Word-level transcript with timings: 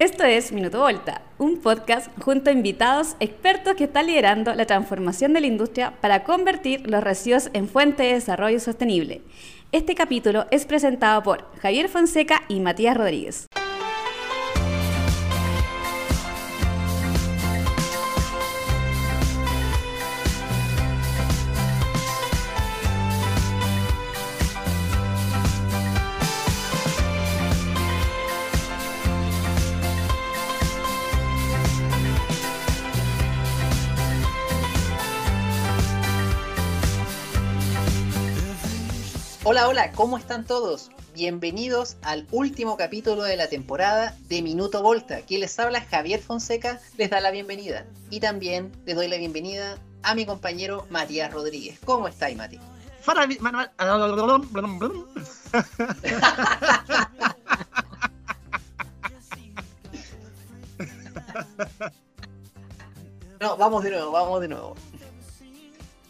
Esto 0.00 0.24
es 0.24 0.50
Minuto 0.50 0.78
Volta, 0.80 1.20
un 1.36 1.58
podcast 1.58 2.10
junto 2.22 2.48
a 2.48 2.54
invitados 2.54 3.16
expertos 3.20 3.74
que 3.74 3.84
están 3.84 4.06
liderando 4.06 4.54
la 4.54 4.64
transformación 4.64 5.34
de 5.34 5.42
la 5.42 5.46
industria 5.46 5.92
para 6.00 6.24
convertir 6.24 6.88
los 6.88 7.04
residuos 7.04 7.50
en 7.52 7.68
fuente 7.68 8.04
de 8.04 8.14
desarrollo 8.14 8.58
sostenible. 8.60 9.20
Este 9.72 9.94
capítulo 9.94 10.46
es 10.50 10.64
presentado 10.64 11.22
por 11.22 11.44
Javier 11.58 11.90
Fonseca 11.90 12.44
y 12.48 12.60
Matías 12.60 12.96
Rodríguez. 12.96 13.46
Hola, 39.60 39.68
hola, 39.68 39.92
¿cómo 39.92 40.16
están 40.16 40.46
todos? 40.46 40.90
Bienvenidos 41.12 41.98
al 42.00 42.26
último 42.30 42.78
capítulo 42.78 43.24
de 43.24 43.36
la 43.36 43.46
temporada 43.46 44.16
de 44.26 44.40
Minuto 44.40 44.82
Volta. 44.82 45.20
Quien 45.20 45.42
les 45.42 45.58
habla, 45.58 45.82
Javier 45.82 46.18
Fonseca, 46.18 46.80
les 46.96 47.10
da 47.10 47.20
la 47.20 47.30
bienvenida. 47.30 47.84
Y 48.08 48.20
también 48.20 48.72
les 48.86 48.96
doy 48.96 49.06
la 49.06 49.18
bienvenida 49.18 49.76
a 50.02 50.14
mi 50.14 50.24
compañero 50.24 50.86
Matías 50.88 51.30
Rodríguez. 51.30 51.78
¿Cómo 51.84 52.08
estáis, 52.08 52.38
Mati? 52.38 52.58
No, 63.40 63.56
vamos 63.56 63.82
de 63.82 63.90
nuevo, 63.90 64.10
vamos 64.10 64.40
de 64.42 64.48
nuevo. 64.48 64.76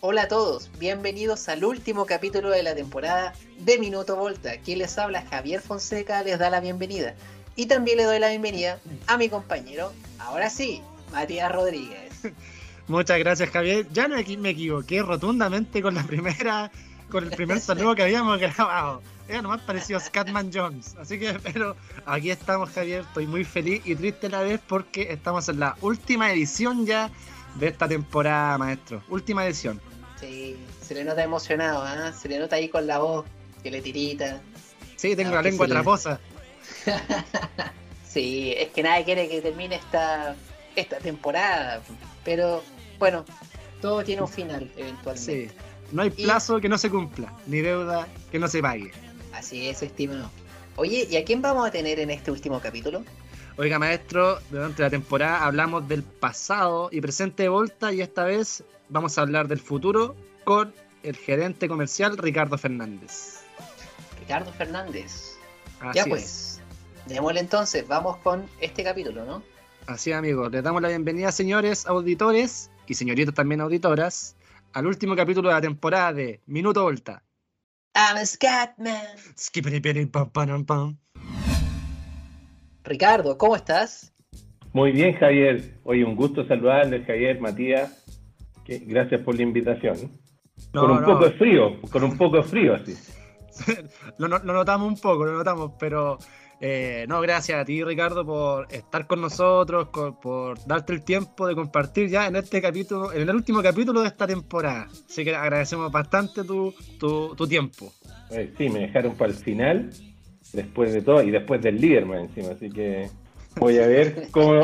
Hola 0.02 0.22
a 0.22 0.28
todos, 0.28 0.70
bienvenidos 0.78 1.46
al 1.50 1.62
último 1.62 2.06
capítulo 2.06 2.48
de 2.48 2.62
la 2.62 2.74
temporada 2.74 3.34
de 3.58 3.78
Minuto 3.78 4.16
Volta. 4.16 4.56
Quien 4.56 4.78
les 4.78 4.96
habla, 4.96 5.26
Javier 5.28 5.60
Fonseca, 5.60 6.22
les 6.22 6.38
da 6.38 6.48
la 6.48 6.60
bienvenida. 6.60 7.14
Y 7.54 7.66
también 7.66 7.98
le 7.98 8.04
doy 8.04 8.18
la 8.18 8.30
bienvenida 8.30 8.80
a 9.08 9.18
mi 9.18 9.28
compañero, 9.28 9.92
ahora 10.18 10.48
sí, 10.48 10.80
Matías 11.12 11.52
Rodríguez. 11.52 12.12
Muchas 12.88 13.18
gracias, 13.18 13.50
Javier. 13.50 13.86
Ya 13.92 14.08
no 14.08 14.16
me 14.16 14.50
equivoqué 14.50 15.02
rotundamente 15.02 15.82
con 15.82 15.94
la 15.94 16.02
primera, 16.04 16.72
con 17.10 17.24
el 17.24 17.30
primer 17.32 17.60
saludo 17.60 17.94
que 17.94 18.04
habíamos 18.04 18.38
grabado. 18.38 19.02
Era 19.28 19.42
nomás 19.42 19.60
parecido 19.60 19.98
a 19.98 20.00
Scatman 20.02 20.50
Jones. 20.50 20.96
Así 20.98 21.18
que, 21.18 21.34
pero 21.40 21.76
aquí 22.06 22.30
estamos, 22.30 22.70
Javier. 22.70 23.02
Estoy 23.02 23.26
muy 23.26 23.44
feliz 23.44 23.82
y 23.84 23.94
triste 23.96 24.28
a 24.28 24.30
la 24.30 24.40
vez 24.40 24.62
porque 24.66 25.12
estamos 25.12 25.46
en 25.50 25.60
la 25.60 25.76
última 25.82 26.32
edición 26.32 26.86
ya 26.86 27.10
de 27.56 27.68
esta 27.68 27.86
temporada, 27.86 28.56
maestro. 28.56 29.02
Última 29.10 29.44
edición. 29.44 29.78
Sí, 30.20 30.56
se 30.82 30.94
le 30.94 31.04
nota 31.04 31.22
emocionado, 31.22 31.86
¿eh? 31.86 32.12
Se 32.12 32.28
le 32.28 32.38
nota 32.38 32.56
ahí 32.56 32.68
con 32.68 32.86
la 32.86 32.98
voz 32.98 33.24
que 33.62 33.70
le 33.70 33.80
tirita. 33.80 34.40
Sí, 34.96 35.16
tengo 35.16 35.34
la 35.34 35.42
lengua 35.42 35.66
traposa. 35.66 36.20
sí, 38.06 38.52
es 38.56 38.68
que 38.68 38.82
nadie 38.82 39.04
quiere 39.04 39.28
que 39.28 39.40
termine 39.40 39.76
esta, 39.76 40.36
esta 40.76 40.98
temporada. 40.98 41.80
Pero 42.22 42.62
bueno, 42.98 43.24
todo 43.80 44.04
tiene 44.04 44.20
un 44.20 44.28
final 44.28 44.70
eventualmente. 44.76 45.48
Sí, 45.48 45.54
no 45.92 46.02
hay 46.02 46.10
plazo 46.10 46.60
que 46.60 46.68
no 46.68 46.76
se 46.76 46.90
cumpla, 46.90 47.32
ni 47.46 47.60
deuda 47.60 48.06
que 48.30 48.38
no 48.38 48.46
se 48.46 48.60
pague. 48.60 48.92
Así 49.32 49.68
es, 49.68 49.82
estimado. 49.82 50.30
Oye, 50.76 51.06
¿y 51.10 51.16
a 51.16 51.24
quién 51.24 51.40
vamos 51.40 51.66
a 51.66 51.70
tener 51.70 51.98
en 51.98 52.10
este 52.10 52.30
último 52.30 52.60
capítulo? 52.60 53.02
Oiga, 53.56 53.78
maestro, 53.78 54.38
durante 54.50 54.82
la 54.82 54.90
temporada 54.90 55.44
hablamos 55.44 55.88
del 55.88 56.02
pasado 56.02 56.88
y 56.92 57.00
presente 57.00 57.44
de 57.44 57.48
Volta 57.48 57.92
y 57.92 58.00
esta 58.00 58.24
vez 58.24 58.64
vamos 58.90 59.16
a 59.16 59.22
hablar 59.22 59.48
del 59.48 59.60
futuro 59.60 60.14
con 60.44 60.74
el 61.02 61.16
gerente 61.16 61.68
comercial 61.68 62.18
Ricardo 62.18 62.58
Fernández. 62.58 63.42
Ricardo 64.18 64.52
Fernández. 64.52 65.38
ya 65.94 66.04
pues, 66.04 66.60
démosle 67.06 67.40
entonces, 67.40 67.86
vamos 67.88 68.18
con 68.18 68.44
este 68.60 68.84
capítulo, 68.84 69.24
¿no? 69.24 69.42
Así 69.86 70.12
amigos, 70.12 70.52
les 70.52 70.62
damos 70.62 70.82
la 70.82 70.88
bienvenida 70.88 71.32
señores 71.32 71.86
auditores 71.86 72.70
y 72.86 72.94
señoritas 72.94 73.34
también 73.34 73.60
auditoras 73.60 74.36
al 74.72 74.86
último 74.86 75.16
capítulo 75.16 75.48
de 75.48 75.54
la 75.54 75.60
temporada 75.60 76.12
de 76.12 76.40
Minuto 76.46 76.82
Volta. 76.82 77.22
I'm 77.94 78.16
a 78.16 78.24
Scatman. 78.24 79.16
Ricardo, 82.84 83.36
¿cómo 83.36 83.56
estás? 83.56 84.12
Muy 84.72 84.92
bien, 84.92 85.14
Javier. 85.14 85.74
Hoy 85.82 86.04
un 86.04 86.14
gusto 86.14 86.46
saludarles, 86.46 87.04
Javier, 87.04 87.40
Matías 87.40 87.99
gracias 88.78 89.22
por 89.22 89.34
la 89.36 89.42
invitación. 89.42 89.96
con 90.72 90.90
un 90.90 91.04
poco 91.04 91.24
de 91.24 91.32
frío, 91.32 91.80
con 91.90 92.04
un 92.04 92.16
poco 92.16 92.36
de 92.38 92.42
frío 92.44 92.74
así. 92.74 92.94
lo, 94.18 94.28
notamos 94.28 94.88
un 94.88 94.98
poco, 94.98 95.24
lo 95.24 95.32
notamos, 95.32 95.72
pero 95.78 96.18
eh, 96.60 97.04
no, 97.08 97.20
gracias 97.20 97.60
a 97.60 97.64
ti 97.64 97.82
Ricardo 97.82 98.24
por 98.24 98.66
estar 98.70 99.06
con 99.06 99.20
nosotros, 99.20 99.88
por 99.88 100.64
darte 100.66 100.92
el 100.92 101.02
tiempo 101.02 101.46
de 101.46 101.54
compartir 101.54 102.08
ya 102.08 102.26
en 102.26 102.36
este 102.36 102.60
capítulo, 102.60 103.12
en 103.12 103.22
el 103.22 103.34
último 103.34 103.62
capítulo 103.62 104.02
de 104.02 104.08
esta 104.08 104.26
temporada. 104.26 104.86
Así 105.08 105.24
que 105.24 105.34
agradecemos 105.34 105.90
bastante 105.90 106.44
tu, 106.44 106.74
tu, 106.98 107.46
tiempo. 107.46 107.92
Eh, 108.30 108.52
sí, 108.56 108.68
me 108.68 108.80
dejaron 108.80 109.14
para 109.16 109.32
el 109.32 109.38
final, 109.38 109.90
después 110.52 110.92
de 110.92 111.02
todo, 111.02 111.22
y 111.22 111.30
después 111.30 111.60
del 111.62 111.80
líder 111.80 112.06
más 112.06 112.20
encima, 112.20 112.52
así 112.52 112.70
que 112.70 113.08
voy 113.56 113.78
a 113.78 113.86
ver 113.86 114.28
cómo, 114.30 114.60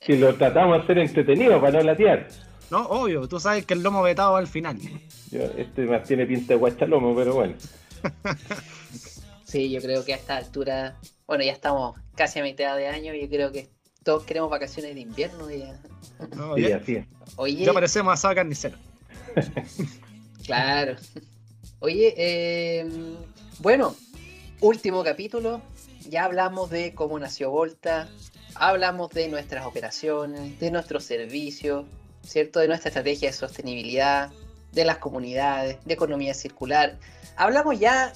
si 0.00 0.16
lo 0.16 0.34
tratamos 0.34 0.78
de 0.78 0.82
hacer 0.84 0.98
entretenido 0.98 1.60
para 1.60 1.78
no 1.78 1.84
latear. 1.84 2.28
No, 2.70 2.86
obvio, 2.86 3.28
tú 3.28 3.40
sabes 3.40 3.66
que 3.66 3.74
el 3.74 3.82
lomo 3.82 4.02
vetado 4.02 4.36
al 4.36 4.46
final. 4.46 4.78
este 5.30 5.82
más 5.86 6.04
tiene 6.04 6.26
pinta 6.26 6.54
de 6.54 6.58
guachalomo, 6.58 7.14
pero 7.16 7.34
bueno. 7.34 7.54
sí, 9.44 9.70
yo 9.70 9.80
creo 9.80 10.04
que 10.04 10.14
a 10.14 10.16
esta 10.16 10.36
altura, 10.36 10.96
bueno, 11.26 11.42
ya 11.42 11.52
estamos 11.52 11.98
casi 12.14 12.38
a 12.38 12.42
mitad 12.42 12.76
de 12.76 12.86
año, 12.86 13.12
y 13.14 13.22
yo 13.22 13.28
creo 13.28 13.50
que 13.50 13.68
todos 14.04 14.24
queremos 14.24 14.50
vacaciones 14.50 14.94
de 14.94 15.00
invierno. 15.00 15.50
Ya. 15.50 15.80
No, 16.36 16.54
sí, 16.54 16.72
así 16.72 16.96
es. 16.96 17.06
Oye, 17.36 17.64
ya 17.64 17.72
parecemos 17.72 18.12
asado 18.12 18.34
carnicero. 18.34 18.76
claro. 20.46 20.96
Oye, 21.80 22.14
eh, 22.16 22.88
bueno, 23.58 23.96
último 24.60 25.02
capítulo. 25.02 25.60
Ya 26.08 26.24
hablamos 26.24 26.70
de 26.70 26.94
cómo 26.94 27.18
nació 27.18 27.50
Volta, 27.50 28.08
hablamos 28.54 29.10
de 29.10 29.28
nuestras 29.28 29.66
operaciones, 29.66 30.58
de 30.58 30.70
nuestros 30.70 31.04
servicios, 31.04 31.84
¿cierto? 32.22 32.60
De 32.60 32.68
nuestra 32.68 32.88
estrategia 32.88 33.28
de 33.28 33.32
sostenibilidad, 33.34 34.30
de 34.72 34.84
las 34.84 34.98
comunidades, 34.98 35.78
de 35.84 35.94
economía 35.94 36.34
circular. 36.34 36.98
Hablamos 37.36 37.78
ya 37.78 38.12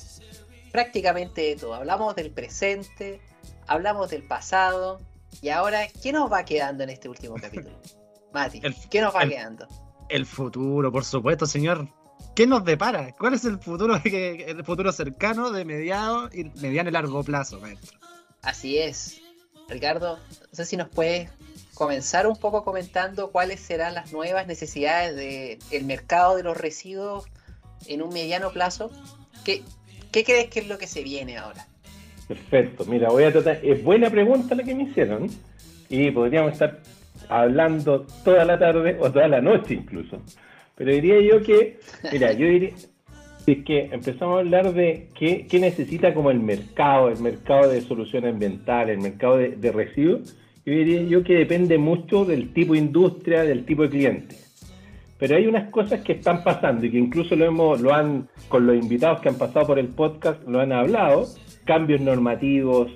prácticamente 0.72 1.40
de 1.42 1.56
todo. 1.56 1.74
Hablamos 1.74 2.14
del 2.16 2.30
presente, 2.30 3.20
hablamos 3.66 4.10
del 4.10 4.26
pasado. 4.26 5.00
Y 5.40 5.48
ahora, 5.48 5.86
¿qué 6.02 6.12
nos 6.12 6.32
va 6.32 6.44
quedando 6.44 6.84
en 6.84 6.90
este 6.90 7.08
último 7.08 7.36
capítulo? 7.36 7.76
Mati, 8.32 8.60
¿qué 8.90 9.00
nos 9.00 9.14
va 9.14 9.26
quedando? 9.26 9.68
El 10.08 10.26
futuro, 10.26 10.90
por 10.90 11.04
supuesto, 11.04 11.46
señor. 11.46 11.88
¿Qué 12.34 12.46
nos 12.46 12.64
depara? 12.64 13.12
¿Cuál 13.12 13.34
es 13.34 13.44
el 13.44 13.58
futuro, 13.58 14.00
el 14.04 14.64
futuro 14.64 14.90
cercano 14.90 15.52
de 15.52 15.64
mediano 15.64 16.28
y 16.32 16.44
mediano 16.60 16.90
y 16.90 16.92
largo 16.92 17.22
plazo, 17.22 17.60
maestro? 17.60 17.98
Así 18.42 18.78
es. 18.78 19.20
Ricardo, 19.68 20.18
no 20.18 20.48
sé 20.50 20.64
si 20.64 20.76
nos 20.76 20.88
puedes 20.88 21.30
comenzar 21.74 22.26
un 22.26 22.36
poco 22.36 22.64
comentando 22.64 23.30
cuáles 23.30 23.60
serán 23.60 23.94
las 23.94 24.12
nuevas 24.12 24.46
necesidades 24.46 25.16
del 25.70 25.84
mercado 25.84 26.36
de 26.36 26.42
los 26.42 26.56
residuos 26.56 27.26
en 27.86 28.02
un 28.02 28.12
mediano 28.12 28.50
plazo. 28.50 28.90
¿Qué, 29.44 29.62
¿Qué 30.12 30.24
crees 30.24 30.48
que 30.48 30.60
es 30.60 30.68
lo 30.68 30.78
que 30.78 30.86
se 30.86 31.02
viene 31.02 31.36
ahora? 31.36 31.66
Perfecto, 32.28 32.84
mira, 32.86 33.10
voy 33.10 33.24
a 33.24 33.32
tratar, 33.32 33.60
es 33.62 33.82
buena 33.82 34.08
pregunta 34.08 34.54
la 34.54 34.62
que 34.62 34.74
me 34.74 34.84
hicieron 34.84 35.28
y 35.90 36.10
podríamos 36.10 36.52
estar 36.52 36.80
hablando 37.28 38.06
toda 38.24 38.44
la 38.44 38.58
tarde 38.58 38.96
o 39.00 39.10
toda 39.10 39.28
la 39.28 39.40
noche 39.40 39.74
incluso. 39.74 40.22
Pero 40.76 40.92
diría 40.92 41.20
yo 41.20 41.42
que, 41.42 41.78
mira, 42.12 42.32
yo 42.32 42.46
diría, 42.46 42.70
es 43.46 43.64
que 43.64 43.90
empezamos 43.92 44.36
a 44.36 44.40
hablar 44.40 44.72
de 44.72 45.08
qué, 45.14 45.46
qué, 45.46 45.58
necesita 45.58 46.14
como 46.14 46.30
el 46.30 46.40
mercado, 46.40 47.08
el 47.08 47.20
mercado 47.20 47.68
de 47.68 47.82
soluciones 47.82 48.32
ambientales, 48.32 48.96
el 48.96 49.02
mercado 49.02 49.36
de, 49.36 49.50
de 49.50 49.72
residuos, 49.72 50.36
yo 50.66 50.72
diría 50.72 51.02
yo 51.02 51.22
que 51.22 51.34
depende 51.34 51.76
mucho 51.76 52.24
del 52.24 52.52
tipo 52.52 52.72
de 52.72 52.78
industria, 52.78 53.42
del 53.42 53.64
tipo 53.64 53.82
de 53.82 53.90
cliente. 53.90 54.36
Pero 55.18 55.36
hay 55.36 55.46
unas 55.46 55.70
cosas 55.70 56.00
que 56.00 56.12
están 56.12 56.42
pasando 56.42 56.86
y 56.86 56.90
que 56.90 56.98
incluso 56.98 57.36
lo 57.36 57.44
hemos, 57.44 57.80
lo 57.80 57.94
han, 57.94 58.28
con 58.48 58.66
los 58.66 58.76
invitados 58.76 59.20
que 59.20 59.28
han 59.28 59.36
pasado 59.36 59.66
por 59.66 59.78
el 59.78 59.88
podcast, 59.88 60.42
lo 60.48 60.60
han 60.60 60.72
hablado, 60.72 61.26
cambios 61.64 62.00
normativos, 62.00 62.90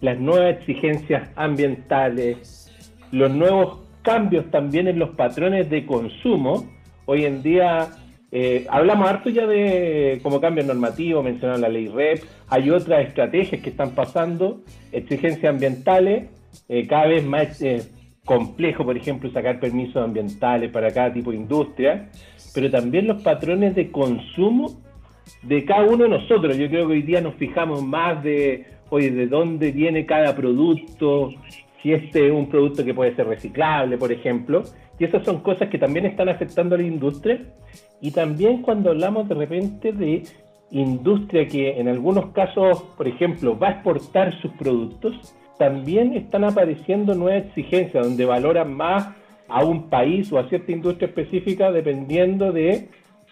las 0.00 0.18
nuevas 0.18 0.58
exigencias 0.58 1.30
ambientales, 1.36 2.70
los 3.12 3.30
nuevos 3.30 3.80
cambios 4.02 4.50
también 4.50 4.88
en 4.88 4.98
los 4.98 5.10
patrones 5.10 5.70
de 5.70 5.86
consumo. 5.86 6.68
Hoy 7.06 7.24
en 7.24 7.42
día 7.42 7.88
eh, 8.30 8.66
hablamos 8.68 9.08
harto 9.08 9.30
ya 9.30 9.46
de 9.46 10.20
como 10.22 10.40
cambios 10.40 10.66
normativos, 10.66 11.24
mencionaron 11.24 11.62
la 11.62 11.68
ley 11.68 11.88
REP, 11.88 12.22
hay 12.48 12.70
otras 12.70 13.06
estrategias 13.06 13.62
que 13.62 13.70
están 13.70 13.92
pasando, 13.92 14.62
exigencias 14.92 15.50
ambientales 15.50 16.28
eh, 16.68 16.86
cada 16.86 17.06
vez 17.06 17.24
más 17.24 17.60
eh, 17.62 17.82
complejo, 18.24 18.84
por 18.84 18.96
ejemplo, 18.96 19.30
sacar 19.30 19.58
permisos 19.60 19.96
ambientales 19.96 20.70
para 20.70 20.90
cada 20.90 21.12
tipo 21.12 21.30
de 21.30 21.38
industria, 21.38 22.10
pero 22.54 22.70
también 22.70 23.06
los 23.06 23.22
patrones 23.22 23.74
de 23.74 23.90
consumo 23.90 24.82
de 25.42 25.64
cada 25.64 25.84
uno 25.84 26.04
de 26.04 26.10
nosotros. 26.10 26.56
Yo 26.56 26.68
creo 26.68 26.86
que 26.86 26.92
hoy 26.94 27.02
día 27.02 27.20
nos 27.20 27.34
fijamos 27.34 27.82
más 27.82 28.22
de, 28.22 28.66
oye, 28.90 29.10
de 29.10 29.26
dónde 29.26 29.72
viene 29.72 30.06
cada 30.06 30.34
producto, 30.36 31.30
si 31.82 31.92
este 31.92 32.26
es 32.26 32.32
un 32.32 32.48
producto 32.48 32.84
que 32.84 32.94
puede 32.94 33.14
ser 33.14 33.26
reciclable, 33.28 33.96
por 33.96 34.12
ejemplo, 34.12 34.62
y 34.98 35.04
esas 35.04 35.24
son 35.24 35.40
cosas 35.40 35.68
que 35.68 35.78
también 35.78 36.06
están 36.06 36.28
afectando 36.28 36.74
a 36.74 36.78
la 36.78 36.84
industria. 36.84 37.40
Y 38.00 38.10
también 38.10 38.62
cuando 38.62 38.90
hablamos 38.90 39.28
de 39.28 39.34
repente 39.34 39.92
de 39.92 40.24
industria 40.70 41.46
que 41.46 41.80
en 41.80 41.88
algunos 41.88 42.32
casos, 42.32 42.82
por 42.96 43.06
ejemplo, 43.06 43.58
va 43.58 43.68
a 43.68 43.70
exportar 43.72 44.38
sus 44.40 44.52
productos, 44.52 45.34
también 45.58 46.14
están 46.14 46.44
apareciendo 46.44 47.14
nuevas 47.14 47.46
exigencias 47.46 48.06
donde 48.06 48.24
valoran 48.24 48.74
más 48.74 49.08
a 49.48 49.64
un 49.64 49.88
país 49.88 50.30
o 50.32 50.38
a 50.38 50.48
cierta 50.48 50.72
industria 50.72 51.08
específica 51.08 51.72
dependiendo 51.72 52.52
de 52.52 52.88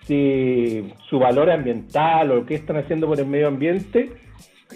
si 0.06 0.92
su 1.08 1.18
valor 1.18 1.50
ambiental 1.50 2.30
o 2.32 2.46
qué 2.46 2.54
están 2.54 2.76
haciendo 2.76 3.06
por 3.06 3.18
el 3.18 3.26
medio 3.26 3.48
ambiente, 3.48 4.12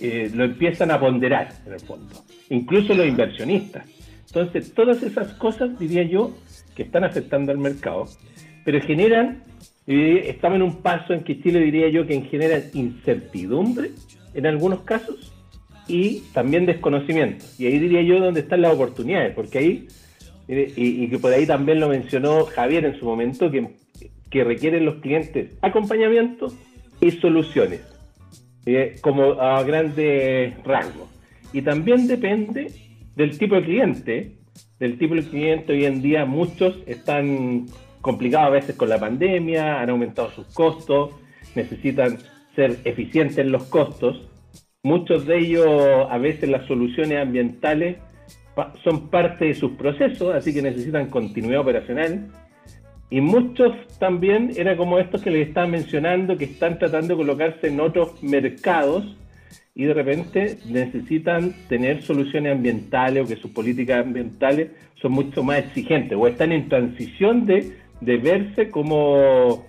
eh, 0.00 0.30
lo 0.34 0.44
empiezan 0.44 0.90
a 0.90 0.98
ponderar 0.98 1.48
en 1.66 1.72
el 1.72 1.80
fondo. 1.80 2.14
Incluso 2.48 2.94
los 2.94 3.06
inversionistas. 3.06 3.86
Entonces, 4.26 4.74
todas 4.74 5.02
esas 5.02 5.32
cosas, 5.34 5.78
diría 5.78 6.02
yo, 6.02 6.32
que 6.74 6.82
están 6.82 7.04
afectando 7.04 7.52
al 7.52 7.58
mercado, 7.58 8.06
pero 8.64 8.80
generan, 8.80 9.42
eh, 9.86 10.24
estamos 10.26 10.56
en 10.56 10.62
un 10.62 10.82
paso 10.82 11.12
en 11.12 11.22
que 11.22 11.40
Chile 11.40 11.60
diría 11.60 11.88
yo 11.88 12.06
que 12.06 12.20
genera 12.22 12.58
incertidumbre 12.74 13.90
en 14.34 14.46
algunos 14.46 14.80
casos 14.82 15.29
y 15.90 16.22
también 16.32 16.66
desconocimiento. 16.66 17.44
Y 17.58 17.66
ahí 17.66 17.78
diría 17.78 18.02
yo 18.02 18.20
donde 18.20 18.40
están 18.40 18.62
las 18.62 18.74
oportunidades, 18.74 19.34
porque 19.34 19.58
ahí, 19.58 19.88
eh, 20.48 20.72
y, 20.76 21.08
que 21.08 21.18
por 21.18 21.32
ahí 21.32 21.46
también 21.46 21.80
lo 21.80 21.88
mencionó 21.88 22.44
Javier 22.44 22.84
en 22.84 22.98
su 22.98 23.04
momento, 23.04 23.50
que, 23.50 23.66
que 24.30 24.44
requieren 24.44 24.84
los 24.84 24.96
clientes 24.96 25.56
acompañamiento 25.60 26.46
y 27.00 27.10
soluciones, 27.12 27.80
eh, 28.66 28.96
como 29.00 29.32
a 29.40 29.62
grandes 29.64 30.62
rasgos. 30.62 31.08
Y 31.52 31.62
también 31.62 32.06
depende 32.06 32.68
del 33.16 33.36
tipo 33.36 33.56
de 33.56 33.62
cliente, 33.62 34.32
del 34.78 34.96
tipo 34.96 35.14
de 35.14 35.22
cliente 35.22 35.72
hoy 35.72 35.84
en 35.84 36.00
día 36.00 36.24
muchos 36.24 36.78
están 36.86 37.66
complicados 38.00 38.46
a 38.46 38.50
veces 38.50 38.76
con 38.76 38.88
la 38.88 38.98
pandemia, 38.98 39.80
han 39.80 39.90
aumentado 39.90 40.30
sus 40.30 40.46
costos, 40.54 41.10
necesitan 41.54 42.18
ser 42.54 42.78
eficientes 42.84 43.38
en 43.38 43.52
los 43.52 43.64
costos. 43.64 44.29
Muchos 44.82 45.26
de 45.26 45.38
ellos, 45.38 45.66
a 46.08 46.16
veces 46.16 46.48
las 46.48 46.66
soluciones 46.66 47.18
ambientales 47.18 47.98
son 48.82 49.10
parte 49.10 49.46
de 49.46 49.54
sus 49.54 49.72
procesos, 49.72 50.34
así 50.34 50.54
que 50.54 50.62
necesitan 50.62 51.10
continuidad 51.10 51.60
operacional. 51.60 52.28
Y 53.10 53.20
muchos 53.20 53.72
también, 53.98 54.52
era 54.56 54.78
como 54.78 54.98
estos 54.98 55.20
que 55.20 55.30
les 55.30 55.48
estaba 55.48 55.66
mencionando, 55.66 56.38
que 56.38 56.44
están 56.44 56.78
tratando 56.78 57.08
de 57.08 57.16
colocarse 57.16 57.68
en 57.68 57.78
otros 57.78 58.22
mercados 58.22 59.04
y 59.74 59.84
de 59.84 59.92
repente 59.92 60.56
necesitan 60.66 61.54
tener 61.68 62.00
soluciones 62.00 62.52
ambientales 62.52 63.24
o 63.24 63.28
que 63.28 63.36
sus 63.36 63.50
políticas 63.50 64.06
ambientales 64.06 64.70
son 64.94 65.12
mucho 65.12 65.42
más 65.42 65.58
exigentes 65.58 66.16
o 66.18 66.26
están 66.26 66.52
en 66.52 66.70
transición 66.70 67.44
de, 67.44 67.76
de 68.00 68.16
verse 68.16 68.70
como, 68.70 69.66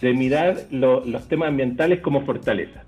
de 0.00 0.12
mirar 0.12 0.56
los 0.70 1.26
temas 1.26 1.48
ambientales 1.48 2.00
como 2.00 2.24
fortaleza. 2.24 2.84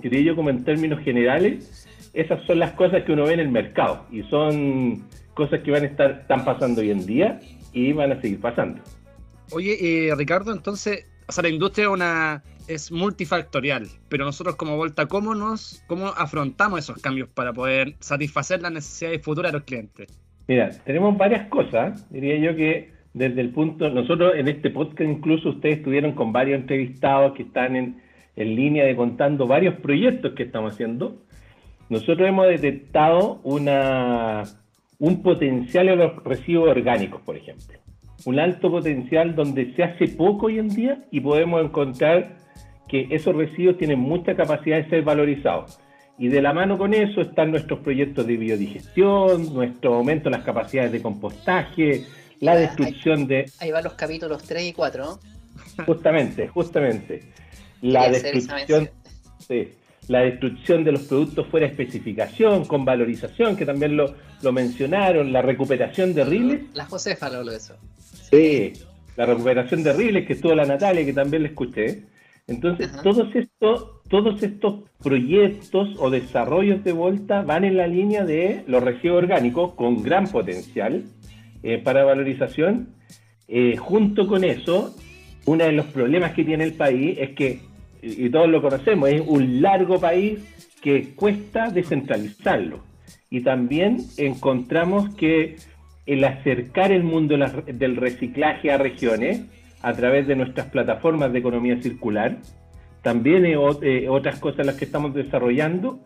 Quería 0.00 0.20
yo 0.20 0.36
como 0.36 0.50
en 0.50 0.64
términos 0.64 1.00
generales, 1.00 1.88
esas 2.14 2.44
son 2.46 2.58
las 2.58 2.72
cosas 2.72 3.04
que 3.04 3.12
uno 3.12 3.24
ve 3.24 3.34
en 3.34 3.40
el 3.40 3.50
mercado 3.50 4.06
y 4.10 4.22
son 4.24 5.04
cosas 5.34 5.60
que 5.62 5.70
van 5.70 5.82
a 5.82 5.86
estar, 5.86 6.10
están 6.22 6.44
pasando 6.44 6.80
hoy 6.80 6.90
en 6.90 7.06
día 7.06 7.40
y 7.72 7.92
van 7.92 8.12
a 8.12 8.20
seguir 8.20 8.40
pasando. 8.40 8.80
Oye, 9.52 10.08
eh, 10.08 10.14
Ricardo, 10.14 10.52
entonces, 10.52 11.06
o 11.26 11.32
sea, 11.32 11.42
la 11.42 11.48
industria 11.48 11.90
una, 11.90 12.42
es 12.68 12.92
multifactorial, 12.92 13.88
pero 14.08 14.24
nosotros 14.24 14.56
como 14.56 14.76
Volta, 14.76 15.06
¿cómo, 15.06 15.34
nos, 15.34 15.82
¿cómo 15.86 16.08
afrontamos 16.08 16.80
esos 16.80 17.00
cambios 17.00 17.28
para 17.28 17.52
poder 17.52 17.94
satisfacer 18.00 18.60
las 18.62 18.72
necesidades 18.72 19.22
futuras 19.22 19.52
de 19.52 19.58
los 19.58 19.64
clientes? 19.64 20.08
Mira, 20.46 20.70
tenemos 20.84 21.16
varias 21.16 21.48
cosas. 21.48 22.08
Diría 22.10 22.38
yo 22.38 22.56
que 22.56 22.92
desde 23.14 23.40
el 23.40 23.50
punto, 23.50 23.88
nosotros 23.90 24.34
en 24.36 24.48
este 24.48 24.70
podcast 24.70 25.10
incluso 25.10 25.50
ustedes 25.50 25.78
estuvieron 25.78 26.12
con 26.12 26.32
varios 26.32 26.60
entrevistados 26.60 27.34
que 27.34 27.42
están 27.42 27.74
en, 27.76 28.02
en 28.38 28.54
línea 28.54 28.84
de 28.84 28.94
contando 28.94 29.46
varios 29.46 29.74
proyectos 29.80 30.32
que 30.34 30.44
estamos 30.44 30.72
haciendo. 30.72 31.16
Nosotros 31.88 32.28
hemos 32.28 32.46
detectado 32.46 33.40
una, 33.42 34.44
un 34.98 35.22
potencial 35.22 35.88
en 35.88 35.98
los 35.98 36.22
residuos 36.24 36.68
orgánicos, 36.68 37.20
por 37.22 37.36
ejemplo. 37.36 37.78
Un 38.24 38.38
alto 38.38 38.70
potencial 38.70 39.34
donde 39.34 39.74
se 39.74 39.82
hace 39.82 40.08
poco 40.08 40.46
hoy 40.46 40.58
en 40.60 40.68
día 40.68 41.04
y 41.10 41.20
podemos 41.20 41.64
encontrar 41.64 42.36
que 42.88 43.08
esos 43.10 43.34
residuos 43.34 43.76
tienen 43.76 43.98
mucha 43.98 44.36
capacidad 44.36 44.76
de 44.76 44.88
ser 44.88 45.02
valorizados. 45.02 45.80
Y 46.16 46.28
de 46.28 46.40
la 46.40 46.52
mano 46.52 46.78
con 46.78 46.94
eso 46.94 47.20
están 47.20 47.50
nuestros 47.50 47.80
proyectos 47.80 48.26
de 48.26 48.36
biodigestión, 48.36 49.52
nuestro 49.52 49.94
aumento 49.94 50.28
en 50.28 50.32
las 50.32 50.44
capacidades 50.44 50.92
de 50.92 51.02
compostaje, 51.02 52.04
la 52.40 52.56
destrucción 52.56 53.26
de... 53.26 53.46
Ahí 53.60 53.72
van 53.72 53.84
los 53.84 53.94
capítulos 53.94 54.44
3 54.44 54.68
y 54.68 54.72
4, 54.72 55.04
¿no? 55.04 55.84
Justamente, 55.84 56.48
justamente. 56.48 57.22
La 57.82 58.08
destrucción, 58.10 58.90
sí, 59.46 59.68
la 60.08 60.20
destrucción 60.20 60.84
de 60.84 60.92
los 60.92 61.02
productos 61.02 61.46
fuera 61.48 61.66
de 61.66 61.72
especificación, 61.72 62.64
con 62.64 62.84
valorización, 62.84 63.56
que 63.56 63.66
también 63.66 63.96
lo, 63.96 64.14
lo 64.42 64.52
mencionaron, 64.52 65.32
la 65.32 65.42
recuperación 65.42 66.14
de 66.14 66.24
riles. 66.24 66.60
La 66.74 66.86
Josefa 66.86 67.26
habló 67.26 67.44
de 67.44 67.56
eso. 67.56 67.76
Sí, 68.30 68.72
la 69.16 69.26
recuperación 69.26 69.82
de 69.82 69.92
riles, 69.92 70.26
que 70.26 70.34
estuvo 70.34 70.54
la 70.54 70.64
Natalia, 70.64 71.04
que 71.04 71.12
también 71.12 71.42
le 71.42 71.48
escuché. 71.50 72.02
Entonces, 72.46 72.90
todos 73.02 73.34
estos, 73.34 74.02
todos 74.08 74.42
estos 74.42 74.84
proyectos 75.02 75.90
o 75.98 76.08
desarrollos 76.08 76.82
de 76.82 76.92
Volta 76.92 77.42
van 77.42 77.64
en 77.64 77.76
la 77.76 77.86
línea 77.86 78.24
de 78.24 78.64
los 78.66 78.82
residuos 78.82 79.18
orgánicos 79.18 79.74
con 79.74 80.02
gran 80.02 80.26
potencial 80.28 81.04
eh, 81.62 81.78
para 81.78 82.04
valorización. 82.04 82.94
Eh, 83.48 83.76
junto 83.76 84.26
con 84.26 84.44
eso, 84.44 84.96
uno 85.44 85.64
de 85.64 85.72
los 85.72 85.86
problemas 85.86 86.32
que 86.32 86.44
tiene 86.44 86.64
el 86.64 86.72
país 86.72 87.18
es 87.18 87.30
que, 87.34 87.60
y 88.02 88.30
todos 88.30 88.48
lo 88.48 88.62
conocemos, 88.62 89.08
es 89.08 89.22
un 89.26 89.60
largo 89.60 90.00
país 90.00 90.40
que 90.80 91.14
cuesta 91.14 91.70
descentralizarlo. 91.70 92.80
Y 93.30 93.42
también 93.42 93.98
encontramos 94.16 95.14
que 95.14 95.56
el 96.06 96.24
acercar 96.24 96.92
el 96.92 97.04
mundo 97.04 97.36
del 97.66 97.96
reciclaje 97.96 98.72
a 98.72 98.78
regiones 98.78 99.44
a 99.82 99.92
través 99.92 100.26
de 100.26 100.36
nuestras 100.36 100.66
plataformas 100.68 101.32
de 101.32 101.38
economía 101.38 101.80
circular. 101.82 102.38
También 103.02 103.44
hay 103.44 103.54
eh, 103.82 104.08
otras 104.08 104.40
cosas 104.40 104.66
las 104.66 104.76
que 104.76 104.86
estamos 104.86 105.14
desarrollando. 105.14 106.00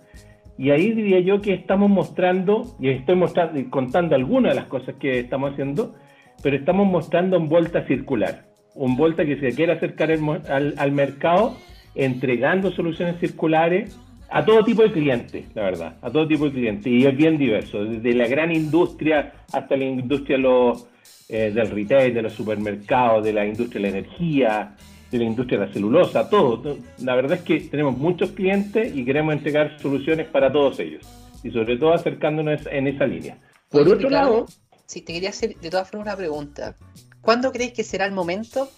Y 0.59 0.71
ahí 0.71 0.93
diría 0.93 1.21
yo 1.21 1.40
que 1.40 1.55
estamos 1.55 1.88
mostrando, 1.88 2.76
y 2.78 2.90
estoy 2.90 3.14
mostrando, 3.14 3.71
contando 3.71 4.14
algunas 4.14 4.52
de 4.52 4.57
las 4.57 4.66
cosas 4.66 4.97
que 4.97 5.21
estamos 5.21 5.52
haciendo, 5.52 5.95
pero 6.43 6.57
estamos 6.57 6.87
mostrando 6.87 7.38
un 7.38 7.49
vuelta 7.49 7.87
circular. 7.87 8.47
Un 8.75 8.97
vuelta 8.97 9.25
que 9.25 9.38
se 9.38 9.55
quiere 9.55 9.73
acercar 9.73 10.11
al, 10.11 10.75
al 10.76 10.93
mercado 10.93 11.57
entregando 11.94 12.70
soluciones 12.72 13.18
circulares 13.20 13.99
a 14.30 14.44
todo 14.44 14.64
tipo 14.64 14.82
de 14.82 14.92
clientes, 14.92 15.44
la 15.54 15.62
verdad, 15.62 15.96
a 16.00 16.11
todo 16.11 16.26
tipo 16.26 16.46
de 16.46 16.52
clientes. 16.52 16.87
Y 16.87 17.06
es 17.06 17.16
bien 17.16 17.37
diverso, 17.37 17.84
desde 17.84 18.14
la 18.14 18.26
gran 18.26 18.50
industria 18.50 19.32
hasta 19.52 19.76
la 19.76 19.84
industria 19.84 20.37
de 20.37 20.42
los 20.42 20.87
eh, 21.28 21.50
del 21.50 21.70
retail, 21.70 22.12
de 22.12 22.22
los 22.22 22.32
supermercados, 22.32 23.25
de 23.25 23.32
la 23.32 23.46
industria 23.46 23.80
de 23.82 23.90
la 23.90 23.99
energía, 23.99 24.76
de 25.11 25.18
la 25.18 25.25
industria 25.25 25.61
de 25.61 25.66
la 25.66 25.72
celulosa, 25.72 26.28
todo. 26.28 26.76
La 26.99 27.14
verdad 27.14 27.38
es 27.38 27.42
que 27.42 27.61
tenemos 27.61 27.96
muchos 27.96 28.32
clientes 28.32 28.94
y 28.94 29.04
queremos 29.04 29.34
entregar 29.34 29.78
soluciones 29.80 30.26
para 30.28 30.52
todos 30.52 30.78
ellos. 30.80 31.06
Y 31.42 31.50
sobre 31.50 31.76
todo 31.76 31.94
acercándonos 31.94 32.66
en 32.66 32.87
esa 32.87 33.06
línea. 33.06 33.38
Por 33.70 33.88
otro 33.88 34.11
lado... 34.11 34.46
Si 34.84 35.00
te 35.00 35.14
quería 35.14 35.30
hacer 35.30 35.56
de 35.56 35.70
todas 35.70 35.88
formas 35.88 36.08
una 36.08 36.16
pregunta. 36.16 36.76
¿Cuándo 37.22 37.50
crees 37.50 37.72
que 37.72 37.82
será 37.82 38.04
el 38.04 38.12
momento? 38.12 38.68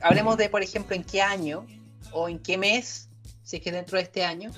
Hablemos 0.00 0.38
de, 0.38 0.48
por 0.48 0.62
ejemplo, 0.62 0.96
en 0.96 1.04
qué 1.04 1.20
año 1.20 1.66
o 2.12 2.28
en 2.28 2.38
qué 2.38 2.58
mes, 2.58 3.08
si 3.42 3.56
es 3.56 3.62
que 3.62 3.72
dentro 3.72 3.98
de 3.98 4.04
este 4.04 4.24
año, 4.24 4.50